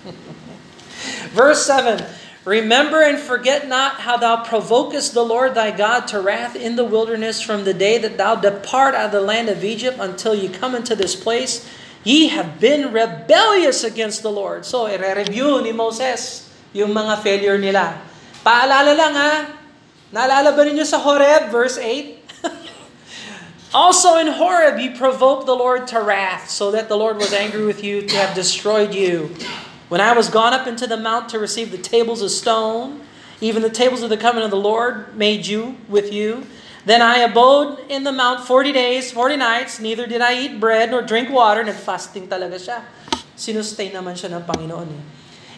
Verse 1.34 1.66
7 1.66 2.25
Remember 2.46 3.02
and 3.02 3.18
forget 3.18 3.68
not 3.68 4.06
how 4.06 4.18
thou 4.18 4.46
provokest 4.46 5.18
the 5.18 5.26
Lord 5.26 5.58
thy 5.58 5.74
God 5.74 6.06
to 6.14 6.22
wrath 6.22 6.56
in 6.56 6.78
the 6.78 6.86
wilderness 6.86 7.42
from 7.42 7.66
the 7.66 7.74
day 7.74 7.98
that 7.98 8.22
thou 8.22 8.38
depart 8.38 8.94
out 8.94 9.10
of 9.10 9.12
the 9.12 9.26
land 9.26 9.50
of 9.50 9.66
Egypt 9.66 9.98
until 10.00 10.38
you 10.38 10.54
come 10.54 10.78
into 10.78 10.96
this 10.96 11.18
place. 11.18 11.66
Ye 12.06 12.30
have 12.30 12.62
been 12.62 12.94
rebellious 12.94 13.84
against 13.84 14.22
the 14.22 14.30
Lord. 14.30 14.62
So, 14.62 14.86
i-review 14.86 15.66
ni 15.66 15.74
Moses 15.74 16.46
yung 16.70 16.94
mga 16.94 17.26
failure 17.26 17.58
nila. 17.58 17.98
Paalala 18.46 18.94
lang 18.94 19.14
ha, 19.18 19.34
naalala 20.14 20.54
ba 20.54 20.62
ninyo 20.70 20.86
sa 20.86 21.02
Horeb, 21.02 21.50
verse 21.50 21.82
8? 21.82 22.22
Also 23.76 24.16
in 24.16 24.32
Horeb 24.32 24.80
you 24.80 24.96
provoked 24.96 25.44
the 25.50 25.58
Lord 25.58 25.84
to 25.92 26.00
wrath, 26.00 26.48
so 26.48 26.72
that 26.72 26.88
the 26.88 26.96
Lord 26.96 27.18
was 27.18 27.34
angry 27.36 27.66
with 27.68 27.84
you 27.84 28.08
to 28.08 28.16
have 28.16 28.32
destroyed 28.32 28.96
you. 28.96 29.36
When 29.88 30.02
I 30.02 30.14
was 30.14 30.30
gone 30.30 30.54
up 30.54 30.66
into 30.66 30.88
the 30.88 30.98
mount 30.98 31.30
to 31.30 31.40
receive 31.40 31.72
the 31.72 31.78
tables 31.78 32.22
of 32.22 32.32
stone, 32.32 33.02
even 33.40 33.62
the 33.62 33.70
tables 33.70 34.02
of 34.02 34.10
the 34.10 34.18
covenant 34.18 34.46
of 34.46 34.52
the 34.52 34.58
Lord 34.58 35.16
made 35.16 35.46
you 35.46 35.78
with 35.88 36.12
you. 36.12 36.48
Then 36.86 37.02
I 37.02 37.20
abode 37.20 37.80
in 37.90 38.04
the 38.04 38.12
mount 38.12 38.42
40 38.46 38.72
days, 38.72 39.12
40 39.12 39.38
nights, 39.38 39.80
neither 39.80 40.08
did 40.08 40.22
I 40.22 40.40
eat 40.40 40.60
bread 40.60 40.92
nor 40.92 41.02
drink 41.02 41.30
water. 41.30 41.64
Nag-fasting 41.64 42.28
talaga 42.28 42.58
siya. 42.58 42.82
Sinustain 43.38 43.94
naman 43.94 44.18
siya 44.18 44.34
ng 44.34 44.46
Panginoon. 44.46 44.90
Eh. 44.90 45.04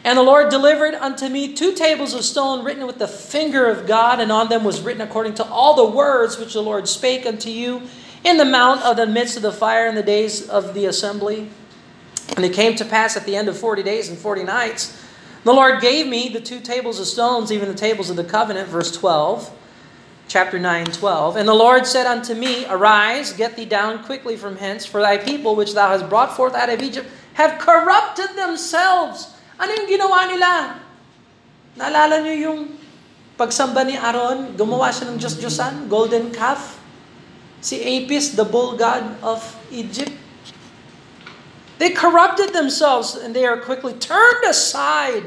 And 0.04 0.18
the 0.18 0.24
Lord 0.24 0.50
delivered 0.50 0.96
unto 0.96 1.28
me 1.28 1.54
two 1.54 1.74
tables 1.76 2.14
of 2.14 2.24
stone 2.24 2.64
written 2.64 2.88
with 2.88 2.98
the 2.98 3.08
finger 3.08 3.68
of 3.68 3.88
God, 3.88 4.20
and 4.20 4.32
on 4.32 4.48
them 4.48 4.64
was 4.64 4.80
written 4.80 5.02
according 5.02 5.36
to 5.36 5.46
all 5.48 5.76
the 5.76 5.88
words 5.88 6.40
which 6.40 6.54
the 6.54 6.64
Lord 6.64 6.88
spake 6.88 7.26
unto 7.26 7.50
you 7.50 7.84
in 8.24 8.38
the 8.38 8.46
mount 8.48 8.84
of 8.84 8.96
the 8.96 9.06
midst 9.06 9.36
of 9.36 9.44
the 9.44 9.52
fire 9.52 9.88
in 9.88 9.96
the 9.96 10.04
days 10.04 10.48
of 10.48 10.74
the 10.74 10.86
assembly. 10.86 11.52
And 12.36 12.44
it 12.44 12.54
came 12.54 12.76
to 12.76 12.86
pass 12.86 13.16
at 13.16 13.26
the 13.26 13.36
end 13.36 13.48
of 13.48 13.58
forty 13.58 13.84
days 13.84 14.10
and 14.10 14.18
forty 14.18 14.44
nights, 14.44 14.98
the 15.44 15.54
Lord 15.54 15.80
gave 15.80 16.08
me 16.08 16.30
the 16.30 16.42
two 16.42 16.60
tables 16.60 17.00
of 17.00 17.08
stones, 17.08 17.52
even 17.52 17.70
the 17.70 17.78
tables 17.78 18.10
of 18.10 18.18
the 18.18 18.24
covenant, 18.24 18.68
verse 18.68 18.92
12, 18.92 19.50
chapter 20.28 20.60
9, 20.60 20.86
12. 20.88 21.38
And 21.38 21.48
the 21.48 21.54
Lord 21.54 21.88
said 21.88 22.06
unto 22.06 22.34
me, 22.34 22.66
Arise, 22.68 23.32
get 23.32 23.56
thee 23.56 23.64
down 23.64 24.04
quickly 24.04 24.36
from 24.36 24.58
hence, 24.58 24.86
for 24.86 25.00
thy 25.00 25.18
people 25.18 25.56
which 25.56 25.74
thou 25.74 25.88
hast 25.88 26.10
brought 26.10 26.36
forth 26.36 26.54
out 26.54 26.70
of 26.70 26.82
Egypt 26.82 27.08
have 27.36 27.60
corrupted 27.60 28.36
themselves 28.36 29.38
ano 29.58 29.74
yung 29.74 29.90
ginawa 29.90 30.30
nila? 30.30 30.52
Naalala 31.78 32.22
niyo 32.22 32.36
yung 32.50 32.60
pagsamba 33.34 33.82
ni 33.86 33.98
Aaron, 33.98 34.54
gumawa 34.54 34.94
siya 34.94 35.10
ng 35.10 35.18
Diyos-Diyosan, 35.18 35.90
golden 35.90 36.30
calf? 36.30 36.78
Si 37.58 37.82
Apis, 37.82 38.38
the 38.38 38.46
bull 38.46 38.78
god 38.78 39.18
of 39.26 39.42
Egypt. 39.74 40.14
They 41.78 41.92
corrupted 41.92 42.54
themselves 42.54 43.16
and 43.16 43.36
they 43.36 43.46
are 43.46 43.58
quickly 43.58 43.94
turned 43.94 44.44
aside 44.46 45.24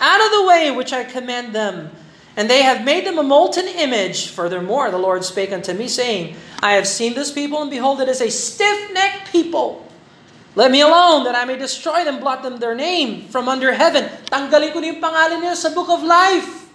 out 0.00 0.20
of 0.20 0.30
the 0.30 0.44
way 0.46 0.70
which 0.70 0.92
I 0.92 1.04
command 1.04 1.54
them. 1.54 1.90
And 2.36 2.50
they 2.50 2.62
have 2.62 2.84
made 2.84 3.06
them 3.06 3.18
a 3.18 3.22
molten 3.22 3.66
image. 3.66 4.28
Furthermore, 4.28 4.90
the 4.90 4.98
Lord 4.98 5.24
spake 5.24 5.52
unto 5.52 5.72
me, 5.72 5.86
saying, 5.86 6.34
I 6.58 6.74
have 6.74 6.86
seen 6.86 7.14
this 7.14 7.30
people, 7.30 7.62
and 7.62 7.70
behold, 7.70 8.00
it 8.00 8.08
is 8.08 8.20
a 8.20 8.30
stiff 8.30 8.92
necked 8.92 9.30
people. 9.30 9.86
Let 10.54 10.70
me 10.70 10.82
alone 10.82 11.24
that 11.24 11.34
I 11.34 11.44
may 11.46 11.56
destroy 11.58 12.02
them, 12.02 12.18
blot 12.18 12.42
them 12.42 12.58
their 12.58 12.74
name 12.74 13.26
from 13.30 13.48
under 13.48 13.70
heaven. 13.70 14.10
Tanggalin 14.30 14.74
ko 14.74 14.82
yung 14.82 14.98
pangalan 14.98 15.46
sa 15.54 15.70
book 15.70 15.90
of 15.90 16.02
life. 16.02 16.66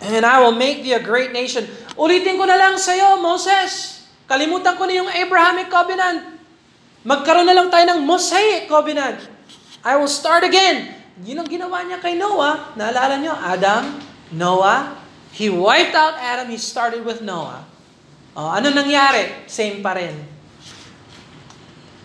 And 0.00 0.24
I 0.24 0.40
will 0.40 0.54
make 0.54 0.82
thee 0.82 0.94
a 0.94 1.02
great 1.02 1.30
nation. 1.30 1.66
Ulitin 1.98 2.38
ko 2.38 2.46
na 2.46 2.56
lang 2.56 2.78
sa 2.78 2.94
iyo, 2.94 3.18
Moses. 3.18 4.02
Kalimutan 4.30 4.78
ko 4.78 4.86
na 4.86 4.94
yung 4.94 5.10
Abrahamic 5.10 5.68
covenant. 5.68 6.39
Magkaroon 7.00 7.48
na 7.48 7.56
lang 7.56 7.72
tayo 7.72 7.84
ng 7.96 8.04
Mosaic 8.04 8.68
covenant. 8.68 9.24
I 9.80 9.96
will 9.96 10.10
start 10.10 10.44
again. 10.44 10.92
Yun 11.24 11.40
ang 11.40 11.48
ginawa 11.48 11.80
niya 11.84 11.96
kay 11.96 12.12
Noah. 12.12 12.76
Naalala 12.76 13.16
niyo, 13.16 13.32
Adam, 13.32 14.00
Noah. 14.32 15.00
He 15.32 15.48
wiped 15.48 15.96
out 15.96 16.20
Adam. 16.20 16.52
He 16.52 16.60
started 16.60 17.04
with 17.04 17.24
Noah. 17.24 17.64
Oh, 18.36 18.52
ano 18.52 18.68
nangyari? 18.68 19.48
Same 19.48 19.80
pa 19.80 19.96
rin. 19.96 20.12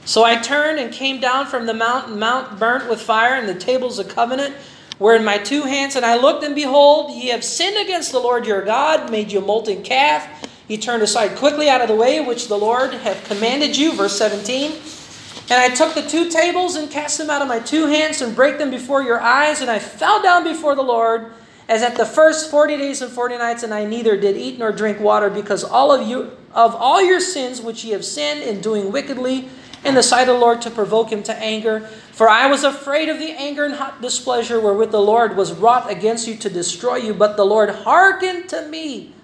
So 0.06 0.24
I 0.24 0.38
turned 0.38 0.80
and 0.80 0.94
came 0.94 1.20
down 1.20 1.48
from 1.48 1.66
the 1.66 1.74
mountain, 1.74 2.20
mount 2.20 2.60
burnt 2.60 2.88
with 2.88 3.02
fire, 3.02 3.34
and 3.36 3.50
the 3.50 3.58
tables 3.58 3.98
of 3.98 4.08
covenant 4.08 4.56
were 5.00 5.16
in 5.16 5.26
my 5.26 5.38
two 5.38 5.64
hands. 5.64 5.96
And 5.96 6.06
I 6.06 6.16
looked, 6.16 6.44
and 6.44 6.56
behold, 6.56 7.12
ye 7.12 7.34
have 7.34 7.44
sinned 7.44 7.76
against 7.76 8.14
the 8.14 8.20
Lord 8.20 8.46
your 8.46 8.62
God, 8.62 9.12
made 9.12 9.32
you 9.32 9.40
a 9.40 9.46
molten 9.46 9.82
calf. 9.82 10.24
Ye 10.68 10.78
turned 10.78 11.04
aside 11.04 11.38
quickly 11.38 11.70
out 11.70 11.82
of 11.82 11.88
the 11.88 11.96
way 11.96 12.20
which 12.20 12.48
the 12.48 12.58
Lord 12.58 12.94
hath 12.94 13.26
commanded 13.26 13.78
you. 13.78 13.94
Verse 13.94 14.18
17. 14.18 14.72
And 15.50 15.62
I 15.62 15.70
took 15.70 15.94
the 15.94 16.02
two 16.02 16.30
tables 16.30 16.76
and 16.76 16.90
cast 16.90 17.20
them 17.20 17.30
out 17.30 17.42
of 17.42 17.48
my 17.48 17.60
two 17.60 17.86
hands 17.86 18.22
and 18.22 18.36
break 18.36 18.58
them 18.58 18.72
before 18.72 19.04
your 19.04 19.22
eyes. 19.22 19.62
And 19.62 19.70
I 19.70 19.78
fell 19.78 20.22
down 20.24 20.44
before 20.44 20.74
the 20.74 20.82
Lord 20.82 21.32
as 21.68 21.82
at 21.82 21.96
the 21.96 22.06
first 22.06 22.50
forty 22.52 22.78
days 22.78 23.02
and 23.02 23.12
forty 23.12 23.38
nights, 23.38 23.64
and 23.64 23.74
I 23.74 23.86
neither 23.86 24.16
did 24.18 24.38
eat 24.38 24.60
nor 24.60 24.72
drink 24.72 25.00
water, 25.00 25.32
because 25.32 25.64
all 25.64 25.92
of 25.92 26.08
you 26.08 26.32
of 26.54 26.76
all 26.76 27.02
your 27.02 27.20
sins 27.20 27.60
which 27.60 27.84
ye 27.84 27.92
have 27.92 28.06
sinned 28.06 28.42
in 28.44 28.62
doing 28.62 28.92
wickedly 28.92 29.50
in 29.84 29.94
the 29.94 30.04
sight 30.04 30.30
of 30.30 30.36
the 30.36 30.40
Lord 30.40 30.62
to 30.62 30.72
provoke 30.72 31.12
him 31.12 31.22
to 31.24 31.36
anger. 31.36 31.82
For 32.12 32.30
I 32.30 32.46
was 32.48 32.64
afraid 32.64 33.10
of 33.10 33.20
the 33.20 33.32
anger 33.32 33.66
and 33.66 33.76
hot 33.76 34.02
displeasure 34.02 34.60
wherewith 34.60 34.92
the 34.92 35.02
Lord 35.02 35.36
was 35.36 35.54
wrought 35.54 35.92
against 35.92 36.28
you 36.28 36.36
to 36.38 36.50
destroy 36.50 36.98
you. 36.98 37.14
But 37.14 37.36
the 37.36 37.46
Lord 37.46 37.70
hearkened 37.70 38.48
to 38.50 38.68
me. 38.68 39.15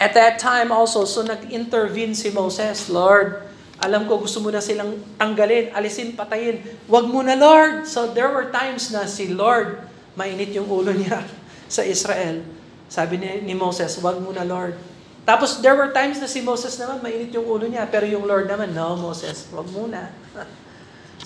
At 0.00 0.16
that 0.16 0.40
time 0.40 0.72
also, 0.72 1.04
so 1.04 1.20
nag-intervene 1.22 2.16
si 2.16 2.32
Moses, 2.32 2.88
Lord, 2.88 3.44
alam 3.82 4.06
ko 4.06 4.22
gusto 4.22 4.38
mo 4.38 4.54
na 4.54 4.62
silang 4.62 5.02
tanggalin, 5.18 5.74
alisin, 5.74 6.14
patayin. 6.14 6.62
Wag 6.86 7.10
mo 7.10 7.18
na, 7.18 7.34
Lord. 7.34 7.82
So 7.90 8.14
there 8.14 8.30
were 8.30 8.54
times 8.54 8.94
na 8.94 9.10
si 9.10 9.34
Lord, 9.34 9.82
mainit 10.14 10.54
yung 10.54 10.70
ulo 10.70 10.94
niya 11.00 11.26
sa 11.66 11.82
Israel. 11.82 12.46
Sabi 12.86 13.18
ni, 13.18 13.42
ni 13.42 13.54
Moses, 13.58 13.98
wag 13.98 14.22
mo 14.22 14.30
na, 14.30 14.46
Lord. 14.46 14.78
Tapos 15.26 15.58
there 15.58 15.74
were 15.74 15.90
times 15.90 16.22
na 16.22 16.30
si 16.30 16.42
Moses 16.42 16.78
naman, 16.78 17.02
mainit 17.02 17.34
yung 17.34 17.46
ulo 17.46 17.66
niya, 17.66 17.86
pero 17.90 18.06
yung 18.06 18.22
Lord 18.22 18.46
naman, 18.46 18.70
no, 18.70 18.94
Moses, 18.94 19.50
wag 19.50 19.66
muna. 19.74 20.14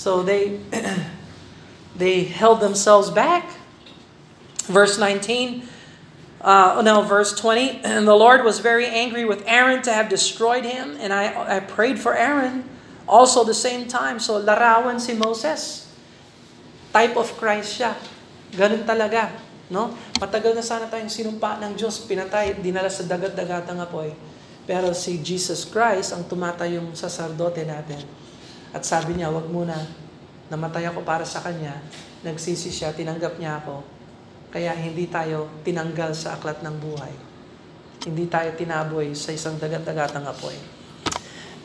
so 0.01 0.25
they 0.25 0.61
they 2.01 2.25
held 2.25 2.65
themselves 2.65 3.13
back. 3.13 3.45
Verse 4.69 4.97
19, 4.99 5.65
uh, 6.47 6.81
no, 6.81 7.03
verse 7.03 7.35
20, 7.35 7.83
and 7.83 8.07
the 8.11 8.15
Lord 8.15 8.47
was 8.47 8.63
very 8.63 8.87
angry 8.87 9.27
with 9.27 9.43
Aaron 9.51 9.83
to 9.83 9.93
have 9.93 10.09
destroyed 10.09 10.63
him, 10.63 10.97
and 11.03 11.13
I, 11.13 11.59
I 11.59 11.61
prayed 11.61 11.99
for 11.99 12.15
Aaron 12.15 12.63
also 13.07 13.43
the 13.47 13.57
same 13.57 13.91
time. 13.91 14.23
So 14.23 14.39
larawan 14.39 15.03
si 15.03 15.15
Moses. 15.15 15.87
Type 16.95 17.19
of 17.19 17.31
Christ 17.39 17.83
siya. 17.83 17.95
Ganun 18.55 18.87
talaga. 18.87 19.35
No? 19.67 19.95
Matagal 20.23 20.55
na 20.55 20.63
sana 20.63 20.87
tayong 20.87 21.11
sinumpa 21.11 21.59
ng 21.59 21.75
Diyos, 21.75 22.07
pinatay, 22.07 22.59
dinala 22.63 22.91
sa 22.91 23.03
dagat-dagatang 23.03 23.79
apoy. 23.83 24.15
Pero 24.67 24.95
si 24.95 25.19
Jesus 25.23 25.67
Christ 25.67 26.15
ang 26.15 26.27
tumatay 26.27 26.79
yung 26.79 26.95
saserdote 26.95 27.67
natin. 27.67 28.03
At 28.75 28.83
sabi 28.87 29.19
niya, 29.19 29.31
wag 29.31 29.47
muna, 29.51 29.75
namatay 30.51 30.91
ako 30.91 31.03
para 31.03 31.27
sa 31.27 31.43
Kanya, 31.43 31.79
nagsisi 32.23 32.71
siya, 32.71 32.95
tinanggap 32.95 33.39
niya 33.39 33.63
ako. 33.63 33.96
Kaya 34.51 34.73
hindi 34.75 35.07
tayo 35.11 35.51
tinanggal 35.67 36.15
sa 36.15 36.39
aklat 36.39 36.63
ng 36.63 36.77
buhay. 36.79 37.15
Hindi 38.07 38.31
tayo 38.31 38.55
tinaboy 38.55 39.13
sa 39.19 39.35
isang 39.35 39.59
dagat-dagatang 39.59 40.25
apoy. 40.25 40.55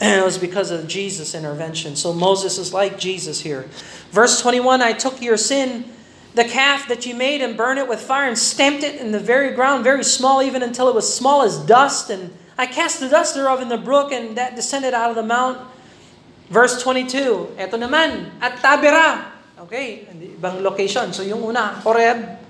And 0.01 0.17
it 0.21 0.25
was 0.25 0.41
because 0.41 0.73
of 0.73 0.89
Jesus' 0.89 1.38
intervention. 1.38 1.93
So 1.93 2.11
Moses 2.11 2.57
is 2.57 2.73
like 2.73 2.97
Jesus 2.97 3.45
here. 3.45 3.69
Verse 4.09 4.41
21, 4.41 4.82
I 4.82 4.97
took 4.97 5.21
your 5.21 5.38
sin 5.38 5.86
the 6.34 6.47
calf 6.47 6.88
that 6.88 7.05
you 7.05 7.13
made 7.13 7.41
and 7.41 7.57
burned 7.57 7.79
it 7.79 7.88
with 7.88 7.99
fire 7.99 8.27
and 8.27 8.38
stamped 8.38 8.84
it 8.84 8.99
in 8.99 9.11
the 9.11 9.19
very 9.19 9.51
ground, 9.51 9.84
very 9.84 10.03
small, 10.03 10.41
even 10.41 10.63
until 10.63 10.88
it 10.88 10.95
was 10.95 11.05
small 11.05 11.43
as 11.43 11.59
dust. 11.59 12.09
And 12.09 12.32
I 12.57 12.67
cast 12.67 12.99
the 12.99 13.09
dust 13.09 13.36
thereof 13.36 13.61
in 13.61 13.69
the 13.69 13.77
brook, 13.77 14.11
and 14.11 14.38
that 14.38 14.55
descended 14.55 14.93
out 14.93 15.09
of 15.09 15.15
the 15.15 15.27
mount. 15.27 15.59
Verse 16.49 16.82
22, 16.84 17.55
eto 17.55 17.75
naman, 17.79 18.32
at 18.41 18.59
Tabera. 18.59 19.32
Okay, 19.67 20.07
ibang 20.36 20.63
location. 20.63 21.13
So 21.13 21.23
yung 21.23 21.43
una, 21.43 21.79
Horeb. 21.84 22.41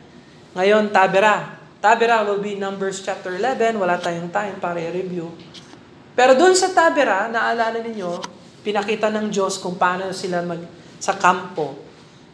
Ngayon, 0.52 0.91
Tabera. 0.91 1.64
Tabera 1.80 2.28
will 2.28 2.43
be 2.43 2.60
Numbers 2.60 2.99
chapter 2.99 3.39
11. 3.39 3.80
Wala 3.80 3.95
tayong 3.95 4.28
time 4.28 4.60
para 4.60 4.84
i-review. 4.84 5.32
Pero 6.12 6.36
doon 6.36 6.52
sa 6.52 6.76
Tabera, 6.76 7.32
naalala 7.32 7.80
ninyo, 7.80 8.20
pinakita 8.60 9.08
ng 9.08 9.32
Diyos 9.32 9.56
kung 9.58 9.80
paano 9.80 10.12
sila 10.12 10.43
mag, 10.43 10.60
sa 10.99 11.16
kampo. 11.16 11.80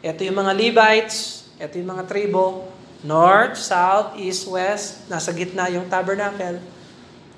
Ito 0.01 0.25
yung 0.25 0.41
mga 0.41 0.53
Levites, 0.57 1.45
ito 1.61 1.77
yung 1.77 1.93
mga 1.93 2.09
tribo, 2.09 2.65
north, 3.05 3.61
south, 3.61 4.17
east, 4.17 4.49
west, 4.49 5.05
nasa 5.05 5.29
gitna 5.29 5.69
yung 5.69 5.85
tabernacle. 5.85 6.57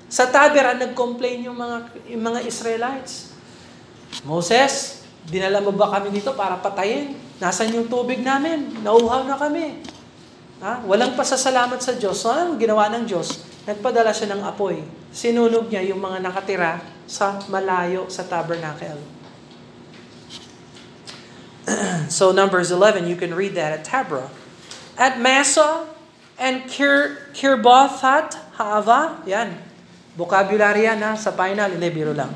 Sa 0.08 0.32
tabera, 0.32 0.72
nag-complain 0.74 1.44
yung 1.44 1.60
mga, 1.60 1.76
yung 2.08 2.24
mga 2.24 2.40
Israelites. 2.48 3.36
Moses, 4.24 5.04
dinala 5.28 5.60
mo 5.60 5.76
ba 5.76 5.92
kami 5.92 6.08
dito 6.08 6.32
para 6.32 6.56
patayin? 6.56 7.14
Nasaan 7.36 7.76
yung 7.76 7.86
tubig 7.86 8.24
namin? 8.24 8.80
Nauhaw 8.80 9.28
na 9.28 9.36
kami. 9.36 9.99
Ha? 10.60 10.84
Walang 10.84 11.16
pasasalamat 11.16 11.80
sa 11.80 11.96
Diyos. 11.96 12.20
So, 12.20 12.28
anong 12.28 12.60
ginawa 12.60 12.92
ng 12.92 13.08
Diyos? 13.08 13.40
Nagpadala 13.64 14.12
siya 14.12 14.36
ng 14.36 14.44
apoy. 14.44 14.84
Sinunog 15.08 15.72
niya 15.72 15.84
yung 15.88 16.00
mga 16.00 16.20
nakatira 16.20 16.84
sa 17.08 17.40
malayo 17.48 18.06
sa 18.12 18.28
tabernacle. 18.28 19.00
so 22.12 22.32
Numbers 22.32 22.70
11, 22.70 23.08
you 23.08 23.16
can 23.16 23.32
read 23.32 23.56
that 23.56 23.72
at 23.72 23.82
Tabra. 23.84 24.28
At 25.00 25.16
Massa 25.16 25.88
and 26.36 26.68
Kir, 26.68 27.32
Kirbothat 27.32 28.36
Hava, 28.60 29.24
yan. 29.24 29.56
Vocabulary 30.16 30.84
yan 30.84 31.00
ha, 31.00 31.16
sa 31.16 31.32
final, 31.32 31.72
hindi 31.72 31.88
biro 31.88 32.12
lang. 32.12 32.32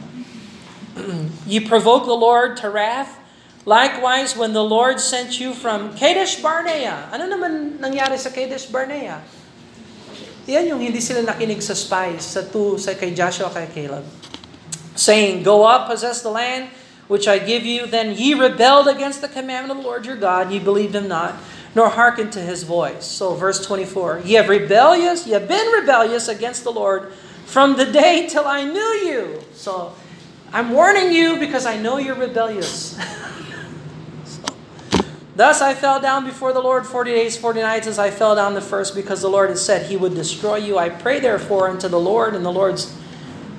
you 1.51 1.61
provoke 1.69 2.09
the 2.09 2.17
Lord 2.17 2.57
to 2.57 2.73
wrath. 2.73 3.21
Likewise, 3.65 4.37
when 4.37 4.53
the 4.53 4.63
Lord 4.63 5.01
sent 5.01 5.41
you 5.41 5.57
from 5.57 5.97
Kadesh 5.97 6.45
Barnea. 6.45 7.09
Ano 7.09 7.25
naman 7.25 7.81
nangyari 7.81 8.21
sa 8.21 8.29
Kadesh 8.29 8.69
Barnea? 8.69 9.25
Yan 10.45 10.69
yung 10.69 10.81
hindi 10.85 11.01
sila 11.01 11.25
nakinig 11.25 11.65
sa 11.65 11.73
spies, 11.73 12.37
sa 12.37 12.45
sa 12.77 12.93
kay 12.93 13.17
Joshua, 13.17 13.49
kay 13.49 13.65
Caleb. 13.73 14.05
Saying, 14.93 15.41
Go 15.41 15.65
up, 15.65 15.89
possess 15.89 16.21
the 16.21 16.29
land, 16.29 16.69
which 17.09 17.25
I 17.25 17.41
give 17.41 17.65
you, 17.65 17.89
then 17.89 18.13
ye 18.13 18.37
rebelled 18.37 18.85
against 18.85 19.25
the 19.25 19.33
commandment 19.33 19.73
of 19.73 19.79
the 19.81 19.89
Lord 19.89 20.05
your 20.05 20.21
God, 20.21 20.53
ye 20.53 20.61
believed 20.61 20.93
him 20.93 21.09
not, 21.09 21.41
nor 21.73 21.89
hearkened 21.89 22.37
to 22.37 22.45
his 22.45 22.69
voice. 22.69 23.09
So 23.09 23.33
verse 23.33 23.65
24, 23.65 24.29
ye 24.29 24.37
have 24.37 24.53
rebellious, 24.53 25.25
ye 25.25 25.33
have 25.33 25.49
been 25.49 25.73
rebellious 25.73 26.29
against 26.29 26.65
the 26.65 26.73
Lord 26.73 27.17
from 27.49 27.81
the 27.81 27.89
day 27.89 28.29
till 28.29 28.45
I 28.45 28.65
knew 28.65 28.93
you. 29.09 29.41
So 29.57 29.97
I'm 30.53 30.77
warning 30.77 31.13
you 31.13 31.41
because 31.41 31.65
I 31.65 31.81
know 31.81 31.97
you're 31.97 32.21
rebellious. 32.21 33.01
Thus 35.37 35.61
I 35.61 35.75
fell 35.75 36.01
down 36.01 36.25
before 36.25 36.53
the 36.53 36.61
Lord 36.61 36.87
40 36.87 37.11
days, 37.11 37.37
40 37.37 37.61
nights 37.61 37.87
as 37.87 37.99
I 37.99 38.11
fell 38.11 38.37
down 38.37 38.55
the 38.55 38.61
first 38.61 38.95
because 38.95 39.21
the 39.21 39.29
Lord 39.29 39.49
had 39.49 39.59
said 39.59 39.87
he 39.87 39.97
would 39.97 40.15
destroy 40.15 40.57
you. 40.57 40.79
I 40.79 40.89
pray 40.89 41.19
therefore 41.19 41.69
unto 41.69 41.89
the 41.89 41.99
Lord 41.99 42.35
and 42.35 42.45
the 42.45 42.53
Lord's 42.53 42.97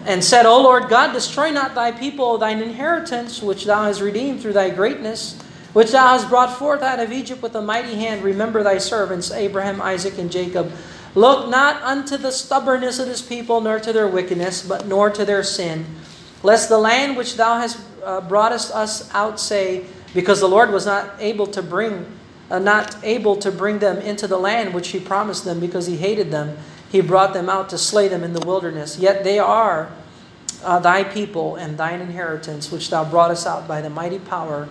and 0.06 0.24
said, 0.24 0.46
O 0.46 0.62
Lord 0.62 0.88
God, 0.88 1.14
destroy 1.14 1.50
not 1.50 1.74
thy 1.74 1.92
people, 1.92 2.38
thine 2.38 2.62
inheritance, 2.62 3.42
which 3.42 3.66
thou 3.66 3.86
hast 3.86 4.02
redeemed 4.02 4.40
through 4.40 4.54
thy 4.54 4.70
greatness, 4.70 5.42
which 5.74 5.92
thou 5.92 6.08
hast 6.10 6.30
brought 6.30 6.56
forth 6.56 6.82
out 6.84 7.00
of 7.00 7.12
Egypt 7.12 7.42
with 7.42 7.56
a 7.56 7.62
mighty 7.62 7.96
hand. 7.96 8.24
Remember 8.24 8.62
thy 8.62 8.78
servants, 8.78 9.32
Abraham, 9.32 9.82
Isaac, 9.82 10.18
and 10.20 10.32
Jacob. 10.32 10.72
Look 11.16 11.50
not 11.50 11.82
unto 11.82 12.18
the 12.18 12.32
stubbornness 12.32 13.00
of 13.00 13.08
this 13.08 13.22
people, 13.22 13.62
nor 13.62 13.80
to 13.80 13.92
their 13.92 14.08
wickedness, 14.08 14.66
but 14.66 14.88
nor 14.88 15.10
to 15.10 15.26
their 15.26 15.44
sin. 15.44 15.86
Lest 16.44 16.70
the 16.70 16.78
land 16.78 17.18
which 17.18 17.36
thou 17.36 17.58
hast 17.58 17.80
uh, 18.04 18.22
broughtest 18.22 18.72
us 18.76 19.12
out 19.14 19.40
say, 19.40 19.86
because 20.16 20.40
the 20.40 20.48
Lord 20.48 20.72
was 20.72 20.86
not 20.86 21.12
able 21.20 21.46
to 21.48 21.62
bring, 21.62 22.08
uh, 22.50 22.58
not 22.58 22.96
able 23.04 23.36
to 23.36 23.52
bring 23.52 23.80
them 23.80 23.98
into 23.98 24.26
the 24.26 24.38
land 24.38 24.74
which 24.74 24.88
He 24.88 25.00
promised 25.00 25.44
them, 25.44 25.60
because 25.60 25.86
He 25.86 25.98
hated 25.98 26.32
them. 26.32 26.58
He 26.90 27.02
brought 27.02 27.34
them 27.34 27.50
out 27.50 27.70
to 27.70 27.78
slay 27.78 28.08
them 28.08 28.24
in 28.24 28.32
the 28.32 28.44
wilderness. 28.46 28.98
Yet 28.98 29.26
they 29.26 29.38
are 29.38 29.92
uh, 30.64 30.80
thy 30.80 31.04
people 31.04 31.58
and 31.58 31.78
thine 31.78 32.00
inheritance, 32.00 32.72
which 32.72 32.90
thou 32.90 33.04
broughtest 33.04 33.46
out 33.46 33.68
by 33.68 33.82
the 33.82 33.90
mighty 33.90 34.20
power 34.20 34.70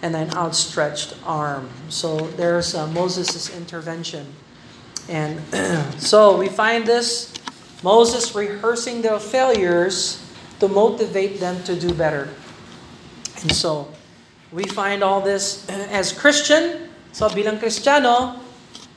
and 0.00 0.14
thine 0.14 0.30
outstretched 0.34 1.16
arm. 1.26 1.68
So 1.88 2.16
there's 2.16 2.74
uh, 2.74 2.86
Moses' 2.86 3.54
intervention. 3.56 4.26
And 5.08 5.40
so 6.00 6.38
we 6.38 6.48
find 6.48 6.86
this 6.86 7.34
Moses 7.82 8.32
rehearsing 8.34 9.02
their 9.02 9.18
failures 9.18 10.24
to 10.60 10.68
motivate 10.68 11.40
them 11.40 11.62
to 11.64 11.74
do 11.78 11.92
better. 11.92 12.28
And 13.42 13.52
so 13.52 13.92
we 14.54 14.62
find 14.70 15.02
all 15.02 15.18
this 15.18 15.66
as 15.90 16.14
Christian. 16.14 16.86
So 17.10 17.26
bilang 17.26 17.58
Kristiyano, 17.58 18.38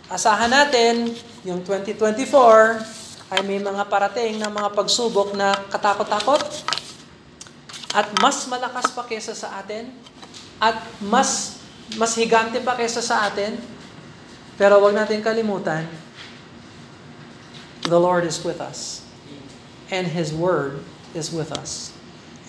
asahan 0.05 0.53
natin 0.53 1.17
yung 1.41 1.65
2024 1.65 3.33
ay 3.33 3.41
may 3.41 3.57
mga 3.57 3.89
parating 3.89 4.37
na 4.37 4.53
mga 4.53 4.69
pagsubok 4.77 5.33
na 5.33 5.57
katakot-takot 5.73 6.45
at 7.97 8.07
mas 8.21 8.45
malakas 8.45 8.93
pa 8.93 9.03
kesa 9.09 9.33
sa 9.33 9.57
atin 9.57 9.89
at 10.61 10.77
mas 11.01 11.57
mas 11.97 12.13
higante 12.13 12.61
pa 12.61 12.77
kesa 12.77 13.01
sa 13.01 13.25
atin. 13.25 13.57
Pero 14.59 14.77
wag 14.83 14.93
natin 14.93 15.23
kalimutan, 15.25 15.87
the 17.87 17.97
Lord 17.97 18.27
is 18.27 18.41
with 18.45 18.61
us. 18.61 19.05
And 19.87 20.05
His 20.11 20.35
Word 20.35 20.83
is 21.15 21.31
with 21.31 21.53
us. 21.55 21.95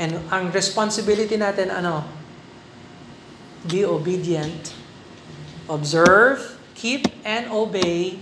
And 0.00 0.18
ang 0.32 0.50
responsibility 0.50 1.38
natin, 1.38 1.70
ano? 1.70 2.17
Be 3.66 3.84
obedient. 3.84 4.74
Observe, 5.68 6.58
keep, 6.74 7.06
and 7.24 7.50
obey 7.50 8.18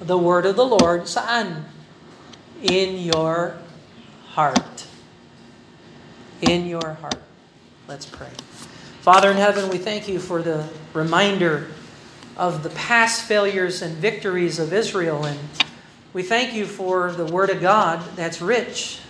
the 0.00 0.18
Word 0.18 0.46
of 0.46 0.56
the 0.56 0.64
Lord. 0.64 1.02
Saan? 1.02 1.64
In 2.62 2.98
your 2.98 3.58
heart. 4.28 4.86
In 6.40 6.66
your 6.66 6.94
heart. 6.94 7.20
Let's 7.86 8.06
pray. 8.06 8.30
Father 9.00 9.30
in 9.30 9.36
heaven, 9.36 9.68
we 9.68 9.78
thank 9.78 10.08
you 10.08 10.18
for 10.18 10.40
the 10.40 10.66
reminder 10.94 11.68
of 12.36 12.62
the 12.62 12.70
past 12.70 13.24
failures 13.24 13.82
and 13.82 13.94
victories 13.96 14.58
of 14.58 14.72
Israel. 14.72 15.24
And 15.24 15.38
we 16.12 16.22
thank 16.22 16.54
you 16.54 16.66
for 16.66 17.12
the 17.12 17.26
Word 17.26 17.50
of 17.50 17.60
God 17.60 18.02
that's 18.16 18.40
rich. 18.40 19.00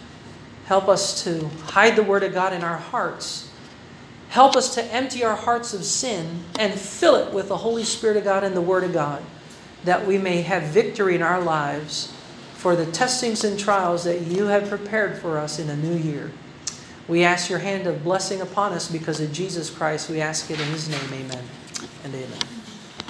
Help 0.66 0.88
us 0.88 1.22
to 1.24 1.48
hide 1.66 1.96
the 1.96 2.02
Word 2.02 2.22
of 2.22 2.34
God 2.34 2.52
in 2.52 2.62
our 2.62 2.76
hearts. 2.76 3.50
Help 4.34 4.56
us 4.56 4.74
to 4.74 4.82
empty 4.92 5.22
our 5.22 5.36
hearts 5.36 5.72
of 5.74 5.84
sin 5.84 6.42
and 6.58 6.74
fill 6.74 7.14
it 7.14 7.32
with 7.32 7.46
the 7.46 7.56
Holy 7.56 7.84
Spirit 7.84 8.16
of 8.16 8.24
God 8.24 8.42
and 8.42 8.56
the 8.56 8.60
Word 8.60 8.82
of 8.82 8.92
God, 8.92 9.22
that 9.84 10.08
we 10.08 10.18
may 10.18 10.42
have 10.42 10.64
victory 10.64 11.14
in 11.14 11.22
our 11.22 11.40
lives 11.40 12.12
for 12.54 12.74
the 12.74 12.84
testings 12.86 13.44
and 13.44 13.56
trials 13.56 14.02
that 14.02 14.22
you 14.22 14.46
have 14.46 14.68
prepared 14.68 15.18
for 15.18 15.38
us 15.38 15.60
in 15.60 15.70
a 15.70 15.76
new 15.76 15.94
year. 15.94 16.32
We 17.06 17.22
ask 17.22 17.48
your 17.48 17.60
hand 17.60 17.86
of 17.86 18.02
blessing 18.02 18.40
upon 18.40 18.72
us 18.72 18.90
because 18.90 19.20
of 19.20 19.32
Jesus 19.32 19.70
Christ. 19.70 20.10
We 20.10 20.20
ask 20.20 20.50
it 20.50 20.58
in 20.58 20.66
his 20.66 20.88
name. 20.88 21.12
Amen 21.12 21.44
and 22.02 22.12
amen. 22.12 22.63